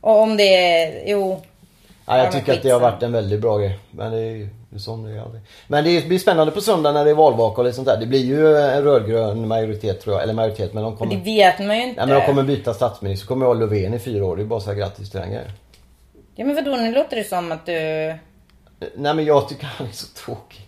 Och 0.00 0.18
om 0.18 0.36
det 0.36 0.56
är, 0.56 1.02
jo. 1.06 1.42
Ja, 2.06 2.18
jag 2.18 2.32
tycker 2.32 2.52
att 2.52 2.62
det 2.62 2.70
har 2.70 2.80
varit 2.80 3.02
en 3.02 3.12
väldigt 3.12 3.40
bra 3.40 3.58
grej. 3.58 3.78
Men 3.90 4.12
det 4.12 4.18
är 4.18 4.34
ju 4.34 4.48
sån 4.76 5.04
det 5.04 5.10
är 5.10 5.22
aldrig. 5.22 5.42
Men 5.66 5.84
det 5.84 6.08
blir 6.08 6.18
spännande 6.18 6.52
på 6.52 6.60
söndag 6.60 6.92
när 6.92 7.04
det 7.04 7.10
är 7.10 7.14
valvaka 7.14 7.60
och 7.60 7.64
lite 7.64 7.76
sånt 7.76 7.88
där. 7.88 7.96
Det 7.96 8.06
blir 8.06 8.24
ju 8.24 8.56
en 8.56 8.82
rödgrön 8.82 9.48
majoritet 9.48 10.00
tror 10.00 10.14
jag. 10.14 10.22
Eller 10.22 10.34
majoritet 10.34 10.74
men 10.74 10.82
de 10.82 10.96
kommer... 10.96 11.14
Det 11.14 11.20
vet 11.20 11.58
man 11.58 11.76
ju 11.76 11.82
inte. 11.82 12.00
Nej 12.00 12.08
men 12.08 12.20
de 12.20 12.26
kommer 12.26 12.42
byta 12.42 12.74
statsminister. 12.74 13.24
Så 13.24 13.28
kommer 13.28 13.46
jag 13.46 13.54
ha 13.54 13.60
Löfven 13.60 13.94
i 13.94 13.98
fyra 13.98 14.24
år. 14.24 14.36
Det 14.36 14.42
är 14.42 14.46
bara 14.46 14.60
så 14.60 14.70
här 14.70 14.76
grattis 14.78 15.10
till 15.10 15.20
den 15.20 15.30
grejen. 15.30 15.50
Ja 16.34 16.44
men 16.44 16.54
vadå 16.54 16.76
nu 16.76 16.94
låter 16.94 17.16
det 17.16 17.24
som 17.24 17.52
att 17.52 17.66
du... 17.66 17.72
Nej 18.94 19.14
men 19.14 19.24
jag 19.24 19.48
tycker 19.48 19.66
han 19.66 19.86
är 19.86 19.92
så 19.92 20.06
tråkig. 20.06 20.60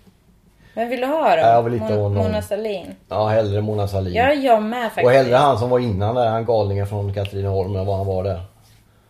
Vem 0.75 0.89
vill 0.89 1.01
du 1.01 1.07
ha 1.07 1.37
då? 1.37 1.43
Jag 1.43 1.63
vill 1.63 1.75
inte 1.75 1.95
Mon 1.95 2.15
någon. 2.15 2.15
Mona 2.15 2.43
Sahlin? 2.43 2.95
Ja 3.09 3.29
hellre 3.29 3.61
Mona 3.61 3.89
Sahlin. 3.89 4.15
Ja 4.15 4.33
jag 4.33 4.63
med 4.63 4.85
faktiskt. 4.85 5.07
Och 5.07 5.13
hellre 5.13 5.37
han 5.37 5.59
som 5.59 5.71
var 5.71 5.79
innan 5.79 6.15
där. 6.15 6.27
Han 6.27 6.45
galningen 6.45 6.87
från 6.87 7.15
Katrineholm 7.15 7.75
eller 7.75 7.85
vad 7.85 7.97
han 7.97 8.07
var 8.07 8.25
där. 8.25 8.41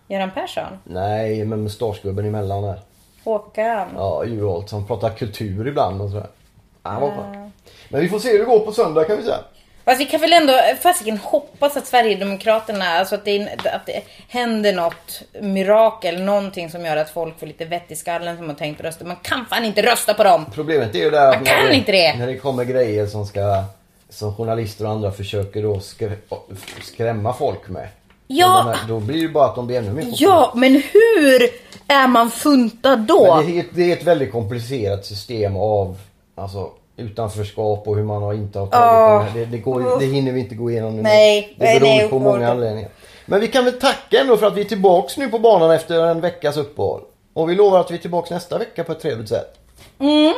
Göran 0.09 0.31
Persson? 0.31 0.79
Nej, 0.85 1.45
med 1.45 1.59
mustaschgubben 1.59 2.27
emellan 2.27 2.63
där. 2.63 2.81
Håkan? 3.29 3.89
Ja, 3.95 4.25
Juholt 4.25 4.69
som 4.69 4.87
pratar 4.87 5.11
kultur 5.11 5.69
ibland 5.69 6.03
och 6.03 6.11
sådär. 6.11 6.27
Han 6.83 7.01
var 7.01 7.09
ja. 7.09 7.51
Men 7.89 8.01
vi 8.01 8.09
får 8.09 8.19
se 8.19 8.33
hur 8.33 8.39
det 8.39 8.45
går 8.45 8.59
på 8.61 8.73
söndag 8.73 9.05
kan 9.05 9.17
vi 9.17 9.23
säga. 9.23 9.39
Fast 9.85 10.01
vi 10.01 10.05
kan 10.05 10.21
väl 10.21 10.33
ändå 10.33 10.53
fasiken 10.83 11.19
hoppas 11.19 11.77
att 11.77 11.87
Sverigedemokraterna, 11.87 12.85
alltså 12.85 13.15
att 13.15 13.25
det, 13.25 13.49
att 13.65 13.87
det 13.87 14.03
händer 14.29 14.73
något 14.73 15.23
mirakel, 15.41 16.23
någonting 16.23 16.71
som 16.71 16.85
gör 16.85 16.97
att 16.97 17.11
folk 17.11 17.39
får 17.39 17.47
lite 17.47 17.65
vett 17.65 17.91
i 17.91 17.97
skallen 17.97 18.37
som 18.37 18.49
har 18.49 18.55
tänkt 18.55 18.81
rösta. 18.81 19.05
Man 19.05 19.17
kan 19.23 19.47
fan 19.47 19.65
inte 19.65 19.83
rösta 19.83 20.15
på 20.15 20.25
dem! 20.25 20.47
Problemet 20.55 20.95
är 20.95 20.99
ju 20.99 21.11
där 21.11 21.29
att 21.29 21.47
kan 21.47 21.65
när, 21.65 21.73
inte 21.73 21.93
det. 21.93 22.15
när 22.19 22.27
det 22.27 22.37
kommer 22.37 22.65
grejer 22.65 23.07
som 23.07 23.27
ska 23.27 23.65
som 24.09 24.37
journalister 24.37 24.85
och 24.85 24.91
andra 24.91 25.13
försöker 25.13 25.63
då 25.63 25.81
skrämma 26.83 27.33
folk 27.33 27.69
med. 27.69 27.89
Ja! 28.29 28.75
Här, 28.75 28.89
då 28.89 29.01
blir 29.01 29.23
det 29.23 29.29
bara 29.29 29.47
att 29.47 29.55
de 29.55 29.67
blir 29.67 29.79
ännu 29.79 29.93
mer 29.93 30.07
Ja, 30.13 30.53
men 30.57 30.73
hur 30.75 31.43
är 31.89 32.09
man 32.09 32.31
funtad 32.31 32.99
då? 32.99 33.43
Det 33.47 33.59
är, 33.59 33.65
det 33.71 33.93
är, 33.93 33.97
ett 33.97 34.05
väldigt 34.05 34.33
komplicerat 34.33 35.07
system 35.07 35.57
av 35.57 35.99
alltså, 36.35 36.71
utanförskap 36.97 37.89
och 37.89 37.97
hur 37.97 38.05
man 38.05 38.23
har 38.23 38.35
inte 38.35 38.59
har 38.59 38.67
tagit 38.67 39.29
oh. 39.29 39.35
det, 39.35 39.45
det, 39.45 39.59
går, 39.59 40.01
det 40.01 40.07
hinner 40.07 40.33
vi 40.33 40.41
inte 40.41 40.55
gå 40.55 40.71
igenom 40.71 40.97
nu. 40.97 41.03
Nej, 41.03 41.55
det 41.59 41.65
beror 41.65 41.81
nej, 41.81 42.09
på 42.09 42.19
många 42.19 42.51
anledningar. 42.51 42.91
Men 43.27 43.41
vi 43.41 43.49
kan 43.49 43.65
väl 43.65 43.81
tacka 43.81 44.21
ändå 44.21 44.37
för 44.37 44.47
att 44.47 44.57
vi 44.57 44.61
är 44.61 44.65
tillbaks 44.65 45.17
nu 45.17 45.29
på 45.29 45.39
banan 45.39 45.71
efter 45.71 46.07
en 46.07 46.21
veckas 46.21 46.57
uppehåll. 46.57 47.01
Och 47.35 47.51
vi 47.51 47.55
lovar 47.55 47.81
att 47.81 47.91
vi 47.91 47.95
är 47.95 47.99
tillbaks 47.99 48.31
nästa 48.31 48.59
vecka 48.59 48.85
på 48.85 48.93
ett 48.93 49.01
trevligt 49.01 49.29
sätt. 49.29 49.59
Mm. 49.99 50.35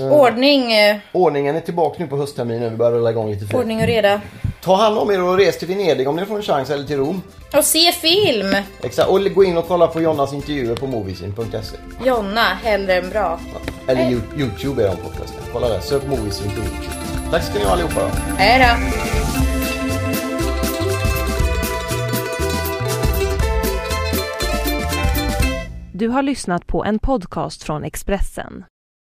Uh, 0.00 0.12
Ordning. 0.12 0.62
Uh, 0.62 0.96
ordningen 1.12 1.56
är 1.56 1.60
tillbaka 1.60 1.96
nu 1.98 2.06
på 2.06 2.16
höstterminen. 2.16 2.70
Vi 2.70 2.76
börjar 2.76 2.92
rulla 2.92 3.10
igång 3.10 3.30
lite 3.30 3.46
fler. 3.46 3.58
Ordning 3.58 3.80
och 3.80 3.86
reda. 3.86 4.20
Ta 4.60 4.76
hand 4.76 4.98
om 4.98 5.10
er 5.10 5.22
och 5.22 5.36
res 5.38 5.58
till 5.58 5.68
Venedig 5.68 6.08
om 6.08 6.16
ni 6.16 6.24
får 6.24 6.36
en 6.36 6.42
chans 6.42 6.70
eller 6.70 6.84
till 6.84 6.96
Rom. 6.96 7.22
Och 7.56 7.64
se 7.64 7.92
film. 7.92 8.56
Exakt. 8.82 9.08
Och 9.08 9.20
gå 9.34 9.44
in 9.44 9.56
och 9.56 9.68
kolla 9.68 9.86
på 9.86 10.00
Jonnas 10.00 10.32
intervjuer 10.32 10.76
på 10.76 10.86
moviesin.se. 10.86 11.76
Jonna, 12.04 12.40
hellre 12.40 12.94
än 12.94 13.10
bra. 13.10 13.40
Eller 13.86 14.02
Hej. 14.02 14.18
Youtube 14.38 14.82
är 14.82 14.88
de 14.88 14.96
på 14.96 15.08
förresten. 15.08 15.42
Kolla 15.52 15.68
där. 15.68 15.80
Sök 15.80 16.06
Moviesin 16.06 16.50
på 16.50 16.56
Youtube. 16.56 16.94
Tack 17.30 17.42
ska 17.42 17.58
ni 17.58 17.64
ha 17.64 17.72
allihopa 17.72 18.00
då. 18.00 18.08
Hej 18.36 18.58
då. 18.58 18.98
Du 25.92 26.08
har 26.08 26.22
lyssnat 26.22 26.66
på 26.66 26.84
en 26.84 26.98
podcast 26.98 27.62
från 27.62 27.84
Expressen. 27.84 28.64